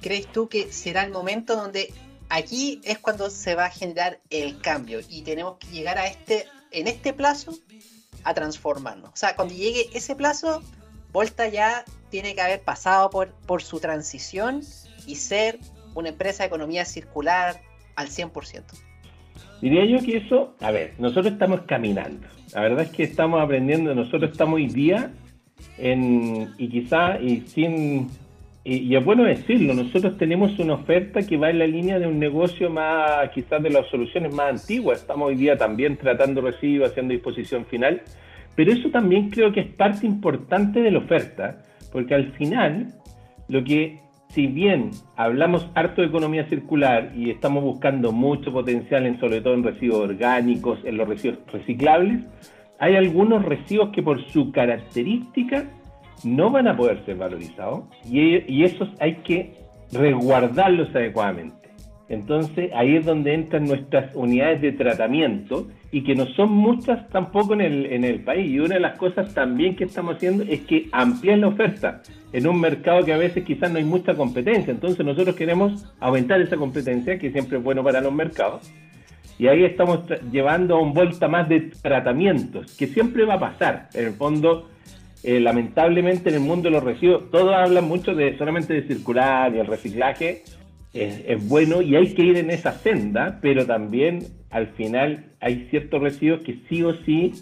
crees 0.00 0.30
tú 0.32 0.48
que 0.48 0.72
será 0.72 1.04
el 1.04 1.12
momento 1.12 1.56
donde 1.56 1.92
aquí 2.28 2.80
es 2.84 2.98
cuando 2.98 3.30
se 3.30 3.54
va 3.54 3.66
a 3.66 3.70
generar 3.70 4.20
el 4.30 4.60
cambio 4.60 5.00
y 5.08 5.22
tenemos 5.22 5.58
que 5.58 5.68
llegar 5.68 5.98
a 5.98 6.06
este 6.06 6.46
en 6.70 6.86
este 6.86 7.12
plazo 7.12 7.52
a 8.24 8.34
transformarnos. 8.34 9.10
O 9.10 9.16
sea, 9.16 9.34
cuando 9.34 9.54
llegue 9.54 9.86
ese 9.92 10.14
plazo, 10.14 10.62
Volta 11.12 11.48
ya 11.48 11.84
tiene 12.10 12.34
que 12.34 12.40
haber 12.40 12.62
pasado 12.62 13.10
por, 13.10 13.32
por 13.46 13.62
su 13.62 13.80
transición 13.80 14.62
y 15.06 15.16
ser 15.16 15.58
una 15.94 16.10
empresa 16.10 16.44
de 16.44 16.48
economía 16.48 16.84
circular 16.84 17.60
al 17.96 18.08
100%. 18.08 18.62
Diría 19.60 19.84
yo 19.84 20.04
que 20.04 20.18
eso, 20.18 20.54
a 20.60 20.70
ver, 20.70 20.94
nosotros 20.98 21.32
estamos 21.32 21.62
caminando. 21.62 22.26
La 22.54 22.62
verdad 22.62 22.82
es 22.82 22.90
que 22.90 23.02
estamos 23.02 23.42
aprendiendo, 23.42 23.94
nosotros 23.94 24.30
estamos 24.30 24.54
hoy 24.56 24.68
día 24.68 25.12
en, 25.78 26.48
y 26.58 26.68
quizá, 26.68 27.20
y 27.20 27.40
sin, 27.42 28.08
y, 28.62 28.94
es 28.94 29.04
bueno 29.04 29.24
decirlo, 29.24 29.72
nosotros 29.72 30.18
tenemos 30.18 30.58
una 30.58 30.74
oferta 30.74 31.22
que 31.22 31.38
va 31.38 31.48
en 31.48 31.58
la 31.58 31.66
línea 31.66 31.98
de 31.98 32.06
un 32.06 32.18
negocio 32.18 32.68
más, 32.68 33.30
quizás 33.30 33.62
de 33.62 33.70
las 33.70 33.86
soluciones 33.88 34.34
más 34.34 34.60
antiguas. 34.60 35.00
Estamos 35.00 35.28
hoy 35.28 35.36
día 35.36 35.56
también 35.56 35.96
tratando 35.96 36.42
residuos, 36.42 36.90
haciendo 36.90 37.12
disposición 37.12 37.64
final, 37.64 38.02
pero 38.54 38.72
eso 38.72 38.90
también 38.90 39.30
creo 39.30 39.52
que 39.52 39.60
es 39.60 39.66
parte 39.68 40.06
importante 40.06 40.82
de 40.82 40.90
la 40.90 40.98
oferta, 40.98 41.62
porque 41.90 42.14
al 42.14 42.32
final, 42.32 42.88
lo 43.48 43.64
que, 43.64 43.98
si 44.28 44.46
bien 44.46 44.90
hablamos 45.16 45.66
harto 45.74 46.02
de 46.02 46.08
economía 46.08 46.44
circular 46.44 47.12
y 47.16 47.30
estamos 47.30 47.64
buscando 47.64 48.12
mucho 48.12 48.52
potencial, 48.52 49.06
en, 49.06 49.18
sobre 49.18 49.40
todo 49.40 49.54
en 49.54 49.64
residuos 49.64 50.00
orgánicos, 50.00 50.78
en 50.84 50.98
los 50.98 51.08
residuos 51.08 51.38
reciclables, 51.50 52.24
hay 52.80 52.96
algunos 52.96 53.44
residuos 53.44 53.90
que 53.90 54.02
por 54.02 54.26
su 54.30 54.50
característica 54.50 55.64
no 56.24 56.50
van 56.50 56.66
a 56.66 56.76
poder 56.76 57.04
ser 57.04 57.16
valorizados 57.16 57.84
y, 58.04 58.64
esos 58.64 58.88
hay 59.00 59.16
que 59.16 59.54
resguardarlos 59.92 60.94
adecuadamente. 60.94 61.56
Entonces 62.08 62.70
ahí 62.74 62.96
es 62.96 63.06
donde 63.06 63.34
entran 63.34 63.66
nuestras 63.66 64.14
unidades 64.16 64.62
de 64.62 64.72
tratamiento 64.72 65.68
y 65.92 66.02
que 66.02 66.14
no 66.14 66.26
son 66.34 66.52
muchas 66.52 67.08
tampoco 67.10 67.54
en 67.54 67.60
el, 67.60 67.86
en 67.86 68.04
el 68.04 68.24
país. 68.24 68.50
Y 68.50 68.58
una 68.58 68.74
de 68.76 68.80
las 68.80 68.96
cosas 68.96 69.32
también 69.32 69.76
que 69.76 69.84
estamos 69.84 70.16
haciendo 70.16 70.42
es 70.42 70.60
que 70.62 70.88
ampliar 70.90 71.38
la 71.38 71.48
oferta 71.48 72.02
en 72.32 72.46
un 72.48 72.60
mercado 72.60 73.04
que 73.04 73.12
a 73.12 73.18
veces 73.18 73.44
quizás 73.44 73.70
no 73.70 73.78
hay 73.78 73.84
mucha 73.84 74.14
competencia. 74.14 74.72
Entonces 74.72 75.04
nosotros 75.04 75.36
queremos 75.36 75.86
aumentar 76.00 76.40
esa 76.40 76.56
competencia, 76.56 77.18
que 77.18 77.30
siempre 77.30 77.58
es 77.58 77.64
bueno 77.64 77.84
para 77.84 78.00
los 78.00 78.12
mercados. 78.12 78.72
Y 79.40 79.48
ahí 79.48 79.64
estamos 79.64 80.00
llevando 80.30 80.76
a 80.76 80.82
un 80.82 80.92
vuelta 80.92 81.26
más 81.26 81.48
de 81.48 81.60
tratamientos, 81.80 82.76
que 82.76 82.88
siempre 82.88 83.24
va 83.24 83.36
a 83.36 83.40
pasar. 83.40 83.88
En 83.94 84.08
el 84.08 84.12
fondo, 84.12 84.68
eh, 85.22 85.40
lamentablemente 85.40 86.28
en 86.28 86.34
el 86.34 86.42
mundo 86.42 86.64
de 86.64 86.72
los 86.72 86.84
residuos, 86.84 87.30
todos 87.30 87.54
hablan 87.54 87.88
mucho 87.88 88.14
de 88.14 88.36
solamente 88.36 88.74
de 88.74 88.82
circular 88.86 89.54
y 89.54 89.58
el 89.60 89.66
reciclaje 89.66 90.42
es, 90.92 91.48
bueno 91.48 91.80
y 91.80 91.96
hay 91.96 92.12
que 92.12 92.22
ir 92.22 92.36
en 92.36 92.50
esa 92.50 92.72
senda, 92.72 93.38
pero 93.40 93.64
también 93.64 94.26
al 94.50 94.66
final 94.74 95.24
hay 95.40 95.68
ciertos 95.70 96.02
residuos 96.02 96.42
que 96.42 96.58
sí 96.68 96.82
o 96.82 96.92
sí 97.06 97.32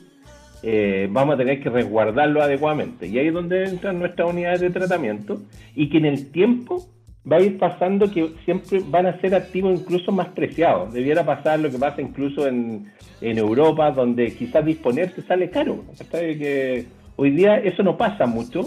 eh, 0.63 1.09
vamos 1.11 1.35
a 1.35 1.39
tener 1.39 1.61
que 1.61 1.69
resguardarlos 1.69 2.45
adecuadamente. 2.45 3.09
Y 3.09 3.19
ahí 3.19 3.27
es 3.27 3.35
donde 3.35 3.65
entran 3.65 3.99
nuestras 3.99 4.31
unidades 4.31 4.61
de 4.61 4.71
tratamiento 4.71 5.43
y 5.75 5.89
que 5.89 5.99
en 5.99 6.05
el 6.05 6.31
tiempo 6.31 6.87
va 7.31 7.37
a 7.37 7.41
ir 7.41 7.59
pasando 7.59 8.11
que 8.11 8.31
siempre 8.45 8.81
van 8.87 9.07
a 9.07 9.21
ser 9.21 9.35
activos 9.35 9.81
incluso 9.81 10.13
más 10.13 10.29
preciados. 10.29 10.93
Debiera 10.93 11.25
pasar 11.25 11.61
lo 11.61 11.71
que 11.71 11.79
pasa 11.79 12.01
incluso 12.01 12.47
en, 12.47 12.91
en 13.21 13.39
Europa, 13.39 13.91
donde 13.91 14.35
quizás 14.35 14.65
disponerse 14.65 15.23
sale 15.23 15.51
caro. 15.51 15.85
Que 16.11 16.87
Hoy 17.21 17.33
día 17.33 17.57
eso 17.57 17.83
no 17.83 17.97
pasa 17.97 18.27
mucho. 18.27 18.61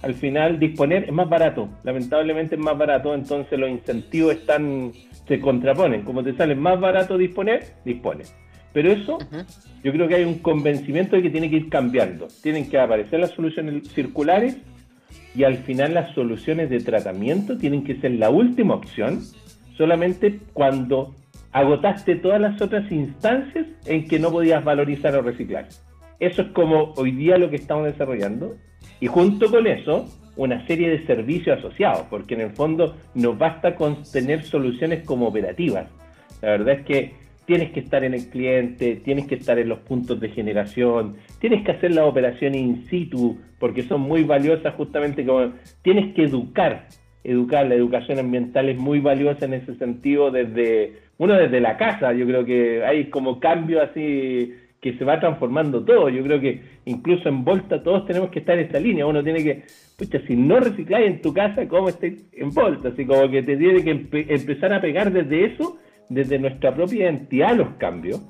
Al 0.00 0.14
final 0.14 0.60
disponer 0.60 1.04
es 1.04 1.12
más 1.12 1.28
barato. 1.28 1.68
Lamentablemente 1.82 2.54
es 2.54 2.60
más 2.60 2.78
barato, 2.78 3.12
entonces 3.14 3.58
los 3.58 3.68
incentivos 3.68 4.34
están 4.34 4.92
se 5.26 5.40
contraponen. 5.40 6.02
Como 6.02 6.22
te 6.22 6.36
sale 6.36 6.54
más 6.54 6.78
barato 6.78 7.18
disponer, 7.18 7.64
dispone. 7.84 8.22
Pero 8.72 8.92
eso, 8.92 9.18
yo 9.82 9.92
creo 9.92 10.06
que 10.06 10.14
hay 10.14 10.24
un 10.24 10.38
convencimiento 10.38 11.16
de 11.16 11.22
que 11.22 11.30
tiene 11.30 11.50
que 11.50 11.56
ir 11.56 11.68
cambiando. 11.68 12.28
Tienen 12.42 12.70
que 12.70 12.78
aparecer 12.78 13.18
las 13.18 13.30
soluciones 13.30 13.88
circulares 13.88 14.58
y 15.36 15.44
al 15.44 15.58
final 15.58 15.94
las 15.94 16.14
soluciones 16.14 16.70
de 16.70 16.80
tratamiento 16.80 17.58
tienen 17.58 17.84
que 17.84 18.00
ser 18.00 18.12
la 18.12 18.30
última 18.30 18.74
opción, 18.74 19.20
solamente 19.76 20.40
cuando 20.54 21.14
agotaste 21.52 22.16
todas 22.16 22.40
las 22.40 22.60
otras 22.62 22.90
instancias 22.90 23.66
en 23.84 24.08
que 24.08 24.18
no 24.18 24.30
podías 24.30 24.64
valorizar 24.64 25.14
o 25.14 25.22
reciclar. 25.22 25.68
Eso 26.20 26.42
es 26.42 26.48
como 26.48 26.94
hoy 26.96 27.10
día 27.10 27.36
lo 27.36 27.50
que 27.50 27.56
estamos 27.56 27.84
desarrollando. 27.84 28.56
Y 29.00 29.08
junto 29.08 29.50
con 29.50 29.66
eso, 29.66 30.06
una 30.36 30.66
serie 30.66 30.88
de 30.88 31.04
servicios 31.06 31.58
asociados, 31.58 32.06
porque 32.08 32.34
en 32.34 32.40
el 32.40 32.50
fondo 32.50 32.96
no 33.14 33.34
basta 33.34 33.74
con 33.74 34.04
tener 34.04 34.42
soluciones 34.42 35.04
como 35.04 35.28
operativas. 35.28 35.86
La 36.40 36.50
verdad 36.50 36.80
es 36.80 36.86
que 36.86 37.14
tienes 37.46 37.70
que 37.72 37.80
estar 37.80 38.04
en 38.04 38.14
el 38.14 38.28
cliente, 38.28 38.96
tienes 38.96 39.26
que 39.26 39.36
estar 39.36 39.58
en 39.58 39.68
los 39.68 39.78
puntos 39.80 40.20
de 40.20 40.28
generación, 40.30 41.16
tienes 41.40 41.64
que 41.64 41.72
hacer 41.72 41.94
las 41.94 42.04
operaciones 42.04 42.60
in 42.60 42.86
situ, 42.86 43.38
porque 43.58 43.82
son 43.82 44.02
muy 44.02 44.24
valiosas 44.24 44.74
justamente 44.74 45.24
como 45.24 45.52
tienes 45.82 46.14
que 46.14 46.24
educar, 46.24 46.88
educar, 47.24 47.66
la 47.66 47.74
educación 47.74 48.18
ambiental 48.18 48.68
es 48.68 48.78
muy 48.78 49.00
valiosa 49.00 49.46
en 49.46 49.54
ese 49.54 49.74
sentido 49.76 50.30
desde, 50.30 51.00
uno 51.18 51.34
desde 51.34 51.60
la 51.60 51.76
casa, 51.76 52.12
yo 52.12 52.26
creo 52.26 52.44
que 52.44 52.84
hay 52.84 53.10
como 53.10 53.40
cambio 53.40 53.82
así 53.82 54.52
que 54.80 54.96
se 54.98 55.04
va 55.04 55.18
transformando 55.18 55.84
todo. 55.84 56.08
Yo 56.08 56.22
creo 56.22 56.40
que 56.40 56.60
incluso 56.84 57.28
en 57.28 57.44
Volta 57.44 57.82
todos 57.82 58.06
tenemos 58.06 58.30
que 58.30 58.38
estar 58.38 58.56
en 58.56 58.66
esta 58.66 58.78
línea. 58.78 59.04
Uno 59.04 59.22
tiene 59.24 59.42
que, 59.42 59.64
pucha, 59.98 60.20
si 60.26 60.36
no 60.36 60.60
recicláis 60.60 61.06
en 61.08 61.22
tu 61.22 61.32
casa, 61.34 61.66
¿cómo 61.66 61.88
estés 61.88 62.24
en 62.32 62.50
Volta? 62.50 62.90
Así 62.90 63.04
como 63.04 63.28
que 63.28 63.42
te 63.42 63.56
tiene 63.56 63.82
que 63.82 63.90
empezar 64.28 64.72
a 64.72 64.80
pegar 64.80 65.12
desde 65.12 65.46
eso, 65.46 65.78
desde 66.08 66.38
nuestra 66.38 66.74
propia 66.74 67.04
identidad 67.04 67.56
los 67.56 67.70
cambios, 67.78 68.22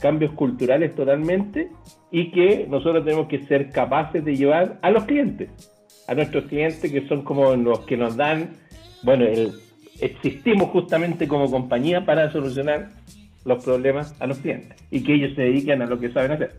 cambios 0.00 0.32
culturales 0.32 0.94
totalmente, 0.94 1.70
y 2.10 2.30
que 2.30 2.66
nosotros 2.68 3.04
tenemos 3.04 3.28
que 3.28 3.44
ser 3.46 3.70
capaces 3.70 4.24
de 4.24 4.36
llevar 4.36 4.78
a 4.82 4.90
los 4.90 5.04
clientes, 5.04 5.50
a 6.08 6.14
nuestros 6.14 6.44
clientes 6.44 6.90
que 6.90 7.06
son 7.08 7.22
como 7.22 7.54
los 7.54 7.80
que 7.80 7.96
nos 7.96 8.16
dan, 8.16 8.50
bueno, 9.02 9.24
el, 9.24 9.52
existimos 10.00 10.70
justamente 10.70 11.28
como 11.28 11.50
compañía 11.50 12.04
para 12.04 12.30
solucionar 12.32 12.88
los 13.44 13.64
problemas 13.64 14.20
a 14.20 14.26
los 14.26 14.38
clientes 14.38 14.76
y 14.90 15.02
que 15.02 15.14
ellos 15.14 15.34
se 15.34 15.42
dediquen 15.42 15.82
a 15.82 15.86
lo 15.86 15.98
que 15.98 16.10
saben 16.10 16.32
hacer. 16.32 16.52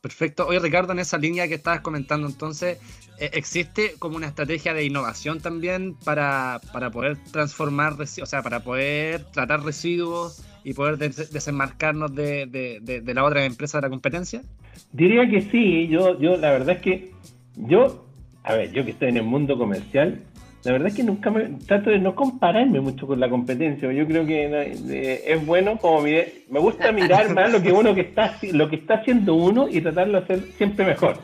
Perfecto. 0.00 0.46
Oye, 0.46 0.58
Ricardo, 0.58 0.92
en 0.92 0.98
esa 0.98 1.18
línea 1.18 1.48
que 1.48 1.54
estabas 1.54 1.80
comentando, 1.80 2.28
entonces, 2.28 2.78
eh, 3.18 3.30
¿existe 3.32 3.94
como 3.98 4.16
una 4.16 4.28
estrategia 4.28 4.74
de 4.74 4.84
innovación 4.84 5.40
también 5.40 5.94
para, 6.04 6.60
para 6.72 6.90
poder 6.90 7.16
transformar 7.32 7.94
o 8.00 8.06
sea, 8.06 8.42
para 8.42 8.60
poder 8.60 9.24
tratar 9.32 9.62
residuos 9.62 10.44
y 10.64 10.74
poder 10.74 10.98
desenmarcarnos 10.98 12.14
de, 12.14 12.46
de, 12.46 13.00
de, 13.00 13.14
la 13.14 13.24
otra 13.24 13.44
empresa 13.44 13.78
de 13.78 13.82
la 13.82 13.90
competencia? 13.90 14.42
Diría 14.92 15.28
que 15.28 15.42
sí. 15.42 15.88
Yo, 15.88 16.20
yo, 16.20 16.36
la 16.36 16.50
verdad 16.50 16.76
es 16.76 16.82
que 16.82 17.10
yo, 17.56 18.06
a 18.42 18.54
ver, 18.54 18.72
yo 18.72 18.84
que 18.84 18.90
estoy 18.90 19.08
en 19.08 19.16
el 19.16 19.22
mundo 19.22 19.56
comercial, 19.56 20.22
la 20.66 20.72
verdad 20.72 20.88
es 20.88 20.94
que 20.94 21.04
nunca 21.04 21.30
me 21.30 21.44
trato 21.64 21.90
de 21.90 22.00
no 22.00 22.16
compararme 22.16 22.80
mucho 22.80 23.06
con 23.06 23.20
la 23.20 23.28
competencia. 23.28 23.92
Yo 23.92 24.04
creo 24.04 24.26
que 24.26 24.46
eh, 24.46 25.22
es 25.24 25.46
bueno 25.46 25.78
como 25.78 26.02
me 26.02 26.58
gusta 26.58 26.90
mirar 26.90 27.32
más 27.32 27.52
lo 27.52 27.62
que 27.62 27.70
uno 27.70 27.94
que 27.94 28.00
está 28.00 28.36
lo 28.52 28.68
que 28.68 28.74
está 28.74 28.94
haciendo 28.94 29.34
uno 29.34 29.68
y 29.68 29.80
tratarlo 29.80 30.18
de 30.18 30.24
hacer 30.24 30.40
siempre 30.58 30.84
mejor. 30.84 31.18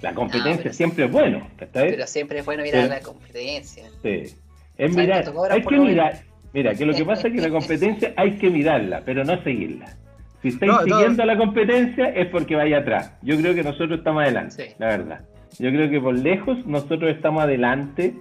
La 0.00 0.14
competencia 0.14 0.72
siempre 0.72 1.04
es 1.04 1.12
bueno, 1.12 1.46
Pero 1.74 2.06
siempre 2.06 2.38
es 2.38 2.46
bueno 2.46 2.62
mirar 2.62 2.88
la 2.88 3.00
competencia. 3.00 3.84
Sí. 4.02 4.34
Es 4.78 4.96
mirar, 4.96 5.30
hay 5.50 5.62
que 5.62 5.76
mirar. 5.76 6.22
Mira, 6.54 6.74
que 6.74 6.86
lo 6.86 6.94
que 6.94 7.04
pasa 7.04 7.28
es 7.28 7.34
que 7.34 7.42
la 7.42 7.50
competencia 7.50 8.14
hay 8.16 8.38
que 8.38 8.48
mirarla, 8.48 9.02
pero 9.04 9.24
no 9.24 9.42
seguirla. 9.42 9.94
Si 10.40 10.48
estáis 10.48 10.72
siguiendo 10.84 11.22
la 11.22 11.36
competencia 11.36 12.08
es 12.08 12.28
porque 12.28 12.56
vaya 12.56 12.78
atrás. 12.78 13.12
Yo 13.20 13.36
creo 13.36 13.54
que 13.54 13.62
nosotros 13.62 13.98
estamos 13.98 14.22
adelante, 14.22 14.74
la 14.78 14.86
verdad. 14.86 15.20
Yo 15.58 15.70
creo 15.70 15.90
que 15.90 16.00
por 16.00 16.18
lejos 16.18 16.64
nosotros 16.66 17.10
estamos 17.10 17.42
adelante 17.42 18.14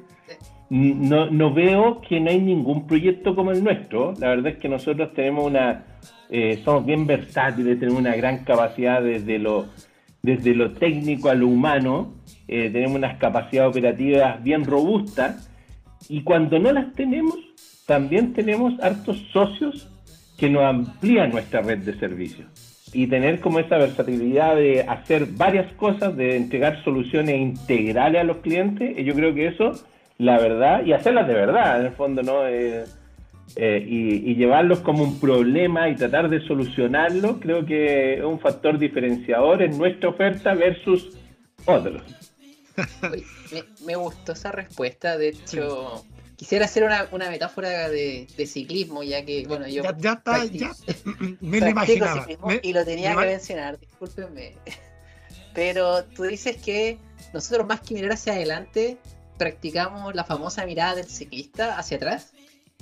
no, 0.69 1.29
no 1.29 1.53
veo 1.53 2.01
que 2.01 2.19
no 2.19 2.29
hay 2.29 2.39
ningún 2.39 2.87
proyecto 2.87 3.35
como 3.35 3.51
el 3.51 3.63
nuestro. 3.63 4.13
La 4.19 4.29
verdad 4.29 4.53
es 4.53 4.57
que 4.57 4.69
nosotros 4.69 5.13
tenemos 5.13 5.45
una, 5.45 5.85
eh, 6.29 6.61
somos 6.63 6.85
bien 6.85 7.05
versátiles, 7.05 7.79
tenemos 7.79 7.99
una 7.99 8.15
gran 8.15 8.43
capacidad 8.43 9.01
desde 9.01 9.37
lo, 9.37 9.67
desde 10.23 10.55
lo 10.55 10.71
técnico 10.73 11.29
a 11.29 11.35
lo 11.35 11.47
humano, 11.47 12.15
eh, 12.47 12.69
tenemos 12.71 12.97
unas 12.97 13.17
capacidades 13.17 13.69
operativas 13.69 14.43
bien 14.43 14.65
robustas 14.65 15.51
y 16.09 16.21
cuando 16.21 16.59
no 16.59 16.71
las 16.71 16.93
tenemos, 16.93 17.35
también 17.85 18.33
tenemos 18.33 18.79
hartos 18.81 19.17
socios 19.31 19.91
que 20.37 20.49
nos 20.49 20.63
amplían 20.63 21.29
nuestra 21.29 21.61
red 21.61 21.79
de 21.79 21.97
servicios. 21.99 22.47
Y 22.93 23.07
tener 23.07 23.39
como 23.39 23.59
esa 23.59 23.77
versatilidad 23.77 24.55
de 24.55 24.81
hacer 24.81 25.25
varias 25.25 25.71
cosas, 25.73 26.15
de 26.15 26.37
entregar 26.37 26.83
soluciones 26.83 27.39
integrales 27.39 28.21
a 28.21 28.23
los 28.23 28.37
clientes, 28.37 28.95
yo 29.03 29.13
creo 29.13 29.33
que 29.33 29.47
eso 29.47 29.73
la 30.17 30.37
verdad 30.37 30.85
y 30.85 30.93
hacerlas 30.93 31.27
de 31.27 31.33
verdad, 31.33 31.79
en 31.79 31.87
el 31.87 31.91
fondo, 31.93 32.23
¿no? 32.23 32.47
Eh, 32.47 32.85
eh, 33.57 33.85
y, 33.87 34.35
llevarlos 34.35 34.79
como 34.79 35.03
un 35.03 35.19
problema 35.19 35.87
y 35.87 35.95
tratar 35.95 36.29
de 36.29 36.45
solucionarlo, 36.45 37.39
creo 37.39 37.65
que 37.65 38.15
es 38.15 38.23
un 38.23 38.39
factor 38.39 38.77
diferenciador 38.77 39.61
en 39.61 39.77
nuestra 39.77 40.09
oferta 40.09 40.53
versus 40.53 41.17
otros. 41.65 42.01
me, 43.85 43.95
gustó 43.95 44.33
esa 44.33 44.51
respuesta, 44.51 45.17
de 45.17 45.29
hecho, 45.29 46.03
quisiera 46.35 46.65
hacer 46.65 46.83
una, 46.83 47.29
metáfora 47.29 47.87
de, 47.89 48.27
ciclismo, 48.45 49.03
ya 49.03 49.23
que, 49.23 49.45
bueno, 49.47 49.67
yo... 49.67 49.83
Ya, 49.99 50.13
está, 50.13 50.43
ya, 50.45 50.71
me 51.39 51.59
lo 51.61 51.69
imaginaba. 51.69 52.27
y 52.61 52.73
lo 52.73 52.83
tenía 52.83 53.15
que 53.15 53.25
mencionar, 53.25 53.79
discúlpenme. 53.79 54.55
Pero 55.53 56.03
tú 56.03 56.23
dices 56.23 56.57
que 56.57 56.97
nosotros 57.33 57.65
más 57.65 57.79
que 57.79 57.93
mirar 57.93 58.11
hacia 58.11 58.33
adelante, 58.33 58.97
practicamos 59.37 60.15
la 60.15 60.23
famosa 60.23 60.65
mirada 60.65 60.95
del 60.95 61.05
ciclista 61.05 61.77
hacia 61.77 61.97
atrás 61.97 62.33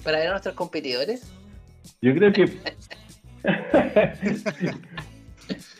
para 0.03 0.19
ver 0.19 0.27
a 0.27 0.31
nuestros 0.31 0.55
competidores? 0.55 1.31
Yo 2.01 2.13
creo 2.13 2.31
que 2.31 2.45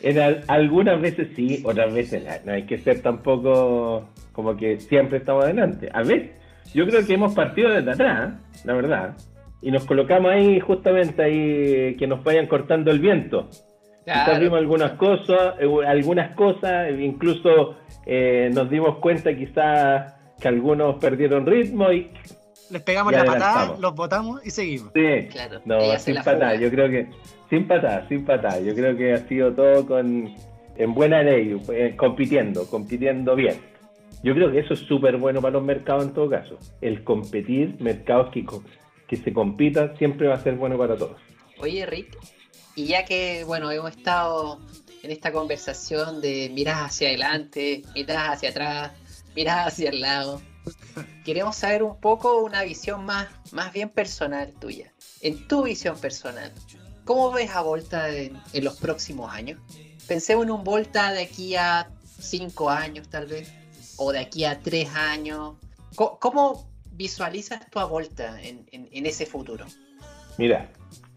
en 0.02 0.42
algunas 0.48 1.00
veces 1.00 1.28
sí, 1.34 1.62
otras 1.64 1.92
veces 1.92 2.22
no. 2.44 2.52
hay 2.52 2.64
que 2.64 2.78
ser 2.78 3.00
tampoco 3.00 4.08
como 4.32 4.56
que 4.56 4.80
siempre 4.80 5.18
estamos 5.18 5.44
adelante. 5.44 5.88
A 5.92 6.02
veces, 6.02 6.30
yo 6.74 6.86
creo 6.86 7.06
que 7.06 7.14
hemos 7.14 7.34
partido 7.34 7.70
desde 7.70 7.92
atrás, 7.92 8.34
la 8.64 8.74
verdad, 8.74 9.16
y 9.62 9.70
nos 9.70 9.84
colocamos 9.84 10.32
ahí 10.32 10.60
justamente 10.60 11.22
ahí 11.22 11.96
que 11.96 12.06
nos 12.06 12.22
vayan 12.22 12.46
cortando 12.46 12.90
el 12.90 12.98
viento. 12.98 13.48
Quizás 14.04 14.38
vimos 14.38 14.58
algunas 14.58 14.92
cosas, 14.92 15.54
eh, 15.58 15.68
algunas 15.86 16.34
cosas, 16.34 16.90
incluso 16.98 17.76
eh, 18.04 18.50
nos 18.52 18.68
dimos 18.68 18.98
cuenta 18.98 19.34
quizás 19.34 20.14
que 20.44 20.48
algunos 20.48 20.96
perdieron 20.96 21.46
ritmo 21.46 21.90
y 21.90 22.10
les 22.68 22.82
pegamos 22.82 23.14
la 23.14 23.24
patada, 23.24 23.76
los 23.80 23.94
botamos 23.94 24.44
y 24.44 24.50
seguimos. 24.50 24.92
Sí, 24.94 25.28
claro. 25.30 25.62
No, 25.64 25.98
sin 25.98 26.16
patada, 26.16 26.54
yo 26.56 26.70
creo 26.70 26.90
que 26.90 27.08
sin 27.48 27.66
patada, 27.66 28.06
sin 28.08 28.26
patada. 28.26 28.60
Yo 28.60 28.74
creo 28.74 28.94
que 28.94 29.14
ha 29.14 29.26
sido 29.26 29.54
todo 29.54 29.86
con 29.86 30.34
en 30.76 30.94
buena 30.94 31.22
ley, 31.22 31.58
eh, 31.72 31.94
compitiendo, 31.96 32.68
compitiendo 32.68 33.34
bien. 33.34 33.56
Yo 34.22 34.34
creo 34.34 34.52
que 34.52 34.58
eso 34.58 34.74
es 34.74 34.80
súper 34.80 35.16
bueno 35.16 35.40
para 35.40 35.52
los 35.52 35.64
mercados 35.64 36.04
en 36.04 36.12
todo 36.12 36.28
caso. 36.28 36.58
El 36.82 37.04
competir, 37.04 37.76
mercados 37.80 38.30
que, 38.30 38.44
que 39.08 39.16
se 39.16 39.32
compitan, 39.32 39.96
siempre 39.96 40.28
va 40.28 40.34
a 40.34 40.40
ser 40.40 40.56
bueno 40.56 40.76
para 40.76 40.94
todos. 40.94 41.16
Oye, 41.58 41.86
Rick, 41.86 42.18
y 42.76 42.86
ya 42.86 43.06
que, 43.06 43.44
bueno, 43.44 43.70
hemos 43.70 43.96
estado 43.96 44.60
en 45.02 45.10
esta 45.10 45.32
conversación 45.32 46.20
de 46.20 46.50
miras 46.52 46.80
hacia 46.80 47.08
adelante, 47.08 47.82
miras 47.94 48.30
hacia 48.30 48.50
atrás, 48.50 48.92
miras 49.34 49.66
hacia 49.66 49.90
el 49.90 50.00
lado, 50.00 50.40
queremos 51.24 51.56
saber 51.56 51.82
un 51.82 51.98
poco 52.00 52.42
una 52.42 52.62
visión 52.62 53.04
más, 53.04 53.28
más 53.52 53.72
bien 53.72 53.88
personal 53.88 54.52
tuya. 54.60 54.92
En 55.20 55.46
tu 55.48 55.64
visión 55.64 55.98
personal, 55.98 56.52
¿cómo 57.04 57.32
ves 57.32 57.50
a 57.50 57.62
Volta 57.62 58.08
en, 58.10 58.40
los 58.62 58.78
próximos 58.78 59.32
años? 59.32 59.60
Pensemos 60.06 60.44
en 60.44 60.50
un 60.50 60.64
Volta 60.64 61.12
de 61.12 61.22
aquí 61.22 61.56
a 61.56 61.88
cinco 62.02 62.70
años 62.70 63.08
tal 63.08 63.26
vez, 63.26 63.52
o 63.96 64.12
de 64.12 64.20
aquí 64.20 64.44
a 64.44 64.60
tres 64.60 64.88
años. 64.94 65.56
¿Cómo, 65.94 66.70
visualizas 66.92 67.68
tu 67.70 67.78
a 67.80 67.84
Volta 67.84 68.40
en, 68.40 68.66
en 68.70 69.06
ese 69.06 69.26
futuro? 69.26 69.66
Mira, 70.36 70.68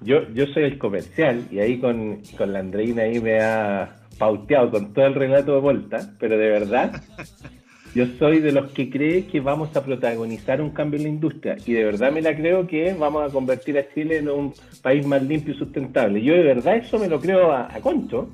yo, 0.01 0.29
yo 0.33 0.45
soy 0.47 0.63
el 0.63 0.77
comercial 0.77 1.47
y 1.51 1.59
ahí 1.59 1.79
con, 1.79 2.21
la 2.39 2.59
Andreina 2.59 3.03
ahí 3.03 3.19
me 3.19 3.41
ha 3.41 3.95
pauteado 4.17 4.71
con 4.71 4.93
todo 4.93 5.05
el 5.05 5.15
relato 5.15 5.55
de 5.55 5.59
vuelta, 5.59 6.13
pero 6.19 6.38
de 6.38 6.50
verdad, 6.50 7.01
yo 7.96 8.06
soy 8.20 8.39
de 8.39 8.51
los 8.51 8.72
que 8.72 8.89
cree 8.89 9.25
que 9.25 9.39
vamos 9.39 9.75
a 9.75 9.84
protagonizar 9.84 10.62
un 10.62 10.72
cambio 10.72 10.98
en 10.98 11.03
la 11.03 11.10
industria 11.10 11.58
y 11.65 11.74
de 11.74 11.84
verdad 11.84 12.12
me 12.12 12.22
la 12.22 12.36
creo 12.36 12.67
que 12.67 12.94
vamos 12.94 13.27
a 13.27 13.34
convertir 13.34 13.77
a 13.77 13.88
Chile 13.94 14.17
en 14.17 14.29
un 14.29 14.53
país 14.82 15.06
más 15.06 15.24
limpio 15.24 15.53
y 15.53 15.58
sustentable. 15.58 16.22
Yo 16.22 16.34
de 16.34 16.44
verdad 16.44 16.75
eso 16.75 17.00
me 17.00 17.08
lo 17.08 17.20
creo 17.20 17.51
a, 17.51 17.70
concho, 17.82 18.29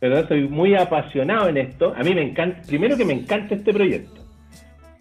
pero 0.00 0.26
soy 0.26 0.48
muy 0.48 0.74
apasionado 0.74 1.48
en 1.48 1.58
esto. 1.58 1.92
A 1.96 2.02
mí 2.02 2.14
me 2.14 2.22
encanta, 2.22 2.62
primero 2.66 2.96
que 2.96 3.04
me 3.04 3.14
encanta 3.14 3.54
este 3.54 3.72
proyecto. 3.72 4.22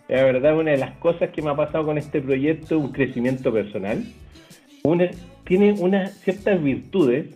La 0.10 0.24
verdad, 0.24 0.58
una 0.58 0.72
de 0.72 0.78
las 0.78 0.98
cosas 0.98 1.30
que 1.30 1.42
me 1.42 1.50
ha 1.50 1.56
pasado 1.56 1.86
con 1.86 1.98
este 1.98 2.22
proyecto 2.22 2.78
es 2.78 2.84
un 2.84 2.92
crecimiento 2.92 3.54
personal. 3.54 4.04
Una, 4.84 5.10
tiene 5.46 5.74
unas 5.74 6.14
ciertas 6.20 6.62
virtudes 6.62 7.36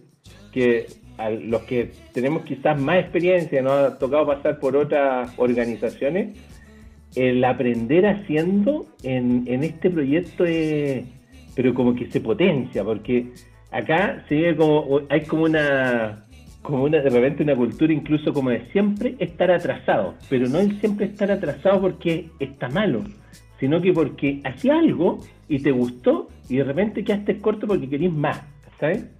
que 0.51 0.85
a 1.17 1.29
los 1.29 1.63
que 1.63 1.91
tenemos 2.13 2.43
quizás 2.43 2.79
más 2.79 2.99
experiencia, 2.99 3.61
nos 3.61 3.73
ha 3.73 3.97
tocado 3.97 4.27
pasar 4.27 4.59
por 4.59 4.75
otras 4.75 5.33
organizaciones, 5.37 6.37
el 7.15 7.43
aprender 7.43 8.05
haciendo 8.05 8.85
en, 9.03 9.47
este 9.63 9.89
proyecto 9.89 10.45
es, 10.45 11.05
pero 11.55 11.73
como 11.73 11.95
que 11.95 12.11
se 12.11 12.21
potencia, 12.21 12.83
porque 12.83 13.31
acá 13.71 14.23
se 14.29 14.35
ve 14.35 14.55
como, 14.55 15.01
hay 15.09 15.21
como 15.21 15.43
una, 15.43 16.25
como 16.61 16.87
de 16.89 17.01
repente 17.01 17.43
una 17.43 17.55
cultura 17.55 17.91
incluso 17.91 18.33
como 18.33 18.51
de 18.51 18.65
siempre 18.71 19.15
estar 19.19 19.49
atrasado, 19.49 20.15
pero 20.29 20.47
no 20.47 20.59
el 20.59 20.79
siempre 20.79 21.07
estar 21.07 21.31
atrasado 21.31 21.81
porque 21.81 22.29
está 22.39 22.69
malo, 22.69 23.03
sino 23.59 23.81
que 23.81 23.93
porque 23.93 24.41
hacía 24.43 24.77
algo 24.77 25.19
y 25.49 25.59
te 25.59 25.71
gustó 25.71 26.29
y 26.49 26.57
de 26.57 26.63
repente 26.63 27.03
quedaste 27.03 27.39
corto 27.39 27.65
porque 27.65 27.89
querías 27.89 28.13
más, 28.13 28.43
¿sabes? 28.79 29.16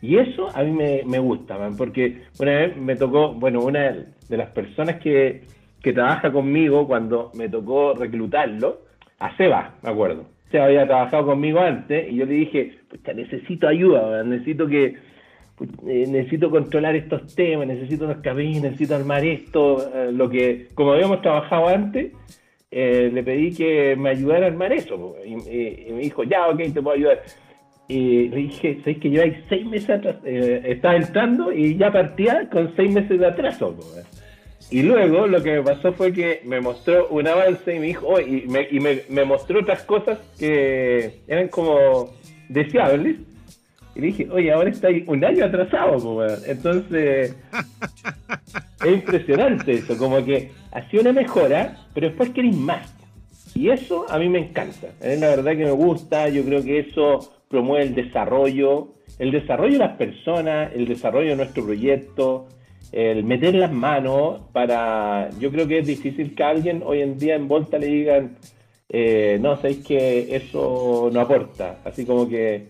Y 0.00 0.18
eso 0.18 0.48
a 0.54 0.62
mí 0.62 0.72
me, 0.72 1.18
gusta, 1.18 1.56
porque 1.76 2.22
una 2.38 2.52
vez 2.52 2.76
me 2.76 2.96
tocó, 2.96 3.32
bueno, 3.34 3.60
una 3.60 4.06
de 4.28 4.36
las 4.36 4.50
personas 4.50 4.96
que, 4.96 5.42
que 5.82 5.92
trabaja 5.92 6.32
conmigo 6.32 6.86
cuando 6.86 7.30
me 7.34 7.48
tocó 7.48 7.94
reclutarlo, 7.94 8.86
a 9.18 9.36
Seba, 9.36 9.74
me 9.82 9.90
acuerdo. 9.90 10.26
Seba 10.50 10.66
había 10.66 10.86
trabajado 10.86 11.26
conmigo 11.26 11.60
antes 11.60 12.12
y 12.12 12.16
yo 12.16 12.26
le 12.26 12.34
dije, 12.34 12.78
necesito 13.14 13.68
ayuda, 13.68 14.22
necesito 14.22 14.66
que 14.66 14.96
eh, 15.86 16.04
necesito 16.06 16.50
controlar 16.50 16.94
estos 16.96 17.34
temas, 17.34 17.66
necesito 17.66 18.04
unos 18.04 18.18
caminos, 18.18 18.62
necesito 18.62 18.94
armar 18.94 19.24
esto, 19.24 19.90
eh, 19.94 20.12
lo 20.12 20.28
que, 20.28 20.68
como 20.74 20.92
habíamos 20.92 21.22
trabajado 21.22 21.68
antes, 21.68 22.12
eh, 22.70 23.10
le 23.12 23.22
pedí 23.22 23.54
que 23.54 23.96
me 23.96 24.10
ayudara 24.10 24.46
a 24.46 24.48
armar 24.50 24.72
eso. 24.72 25.16
Y, 25.24 25.36
me 25.36 26.00
dijo, 26.00 26.24
ya, 26.24 26.48
ok, 26.48 26.58
te 26.74 26.82
puedo 26.82 26.90
ayudar. 26.90 27.22
Y 27.88 28.28
le 28.28 28.36
dije, 28.36 28.78
¿sabes 28.80 28.98
que 28.98 29.10
lleváis 29.10 29.36
seis 29.48 29.64
meses 29.64 29.90
atrás? 29.90 30.16
Eh, 30.24 30.62
estaba 30.64 30.96
entrando 30.96 31.52
y 31.52 31.76
ya 31.76 31.92
partía 31.92 32.48
con 32.50 32.74
seis 32.74 32.92
meses 32.92 33.18
de 33.18 33.26
atraso. 33.26 33.76
Y 34.70 34.82
luego 34.82 35.28
lo 35.28 35.40
que 35.42 35.52
me 35.52 35.62
pasó 35.62 35.92
fue 35.92 36.12
que 36.12 36.40
me 36.44 36.60
mostró 36.60 37.08
un 37.08 37.28
avance 37.28 37.74
y 37.74 37.78
me 37.78 37.86
dijo, 37.86 38.06
oh, 38.08 38.20
y, 38.20 38.46
me, 38.48 38.66
y 38.70 38.80
me, 38.80 39.24
mostró 39.24 39.60
otras 39.60 39.84
cosas 39.84 40.18
que 40.38 41.20
eran 41.28 41.48
como 41.48 42.10
deseables. 42.48 43.18
Y 43.94 44.00
dije, 44.00 44.28
oye, 44.30 44.52
ahora 44.52 44.70
está 44.70 44.88
un 45.06 45.24
año 45.24 45.44
atrasado. 45.44 46.26
Entonces, 46.46 47.36
es 48.84 48.92
impresionante 48.92 49.72
eso, 49.72 49.96
como 49.96 50.24
que 50.24 50.50
hacía 50.72 51.00
una 51.00 51.12
mejora, 51.12 51.86
pero 51.94 52.08
después 52.08 52.30
queréis 52.30 52.56
más. 52.56 52.92
Y 53.54 53.70
eso 53.70 54.04
a 54.10 54.18
mí 54.18 54.28
me 54.28 54.40
encanta. 54.40 54.88
Es 55.00 55.20
la 55.20 55.28
verdad 55.28 55.52
que 55.52 55.64
me 55.64 55.70
gusta, 55.70 56.28
yo 56.28 56.44
creo 56.44 56.62
que 56.62 56.80
eso 56.80 57.35
promueve 57.48 57.84
el 57.84 57.94
desarrollo, 57.94 58.88
el 59.18 59.30
desarrollo 59.30 59.72
de 59.72 59.78
las 59.78 59.96
personas, 59.96 60.72
el 60.74 60.86
desarrollo 60.86 61.30
de 61.30 61.36
nuestro 61.36 61.64
proyecto, 61.64 62.46
el 62.92 63.24
meter 63.24 63.54
las 63.54 63.72
manos 63.72 64.40
para... 64.52 65.30
Yo 65.38 65.50
creo 65.50 65.66
que 65.66 65.78
es 65.78 65.86
difícil 65.86 66.34
que 66.34 66.42
alguien 66.42 66.82
hoy 66.84 67.00
en 67.00 67.18
día 67.18 67.34
en 67.34 67.48
Volta 67.48 67.78
le 67.78 67.86
digan, 67.86 68.36
eh, 68.88 69.38
no, 69.40 69.56
sabéis 69.56 69.84
que 69.84 70.36
eso 70.36 71.10
no 71.12 71.20
aporta. 71.20 71.78
Así 71.84 72.04
como 72.04 72.28
que 72.28 72.68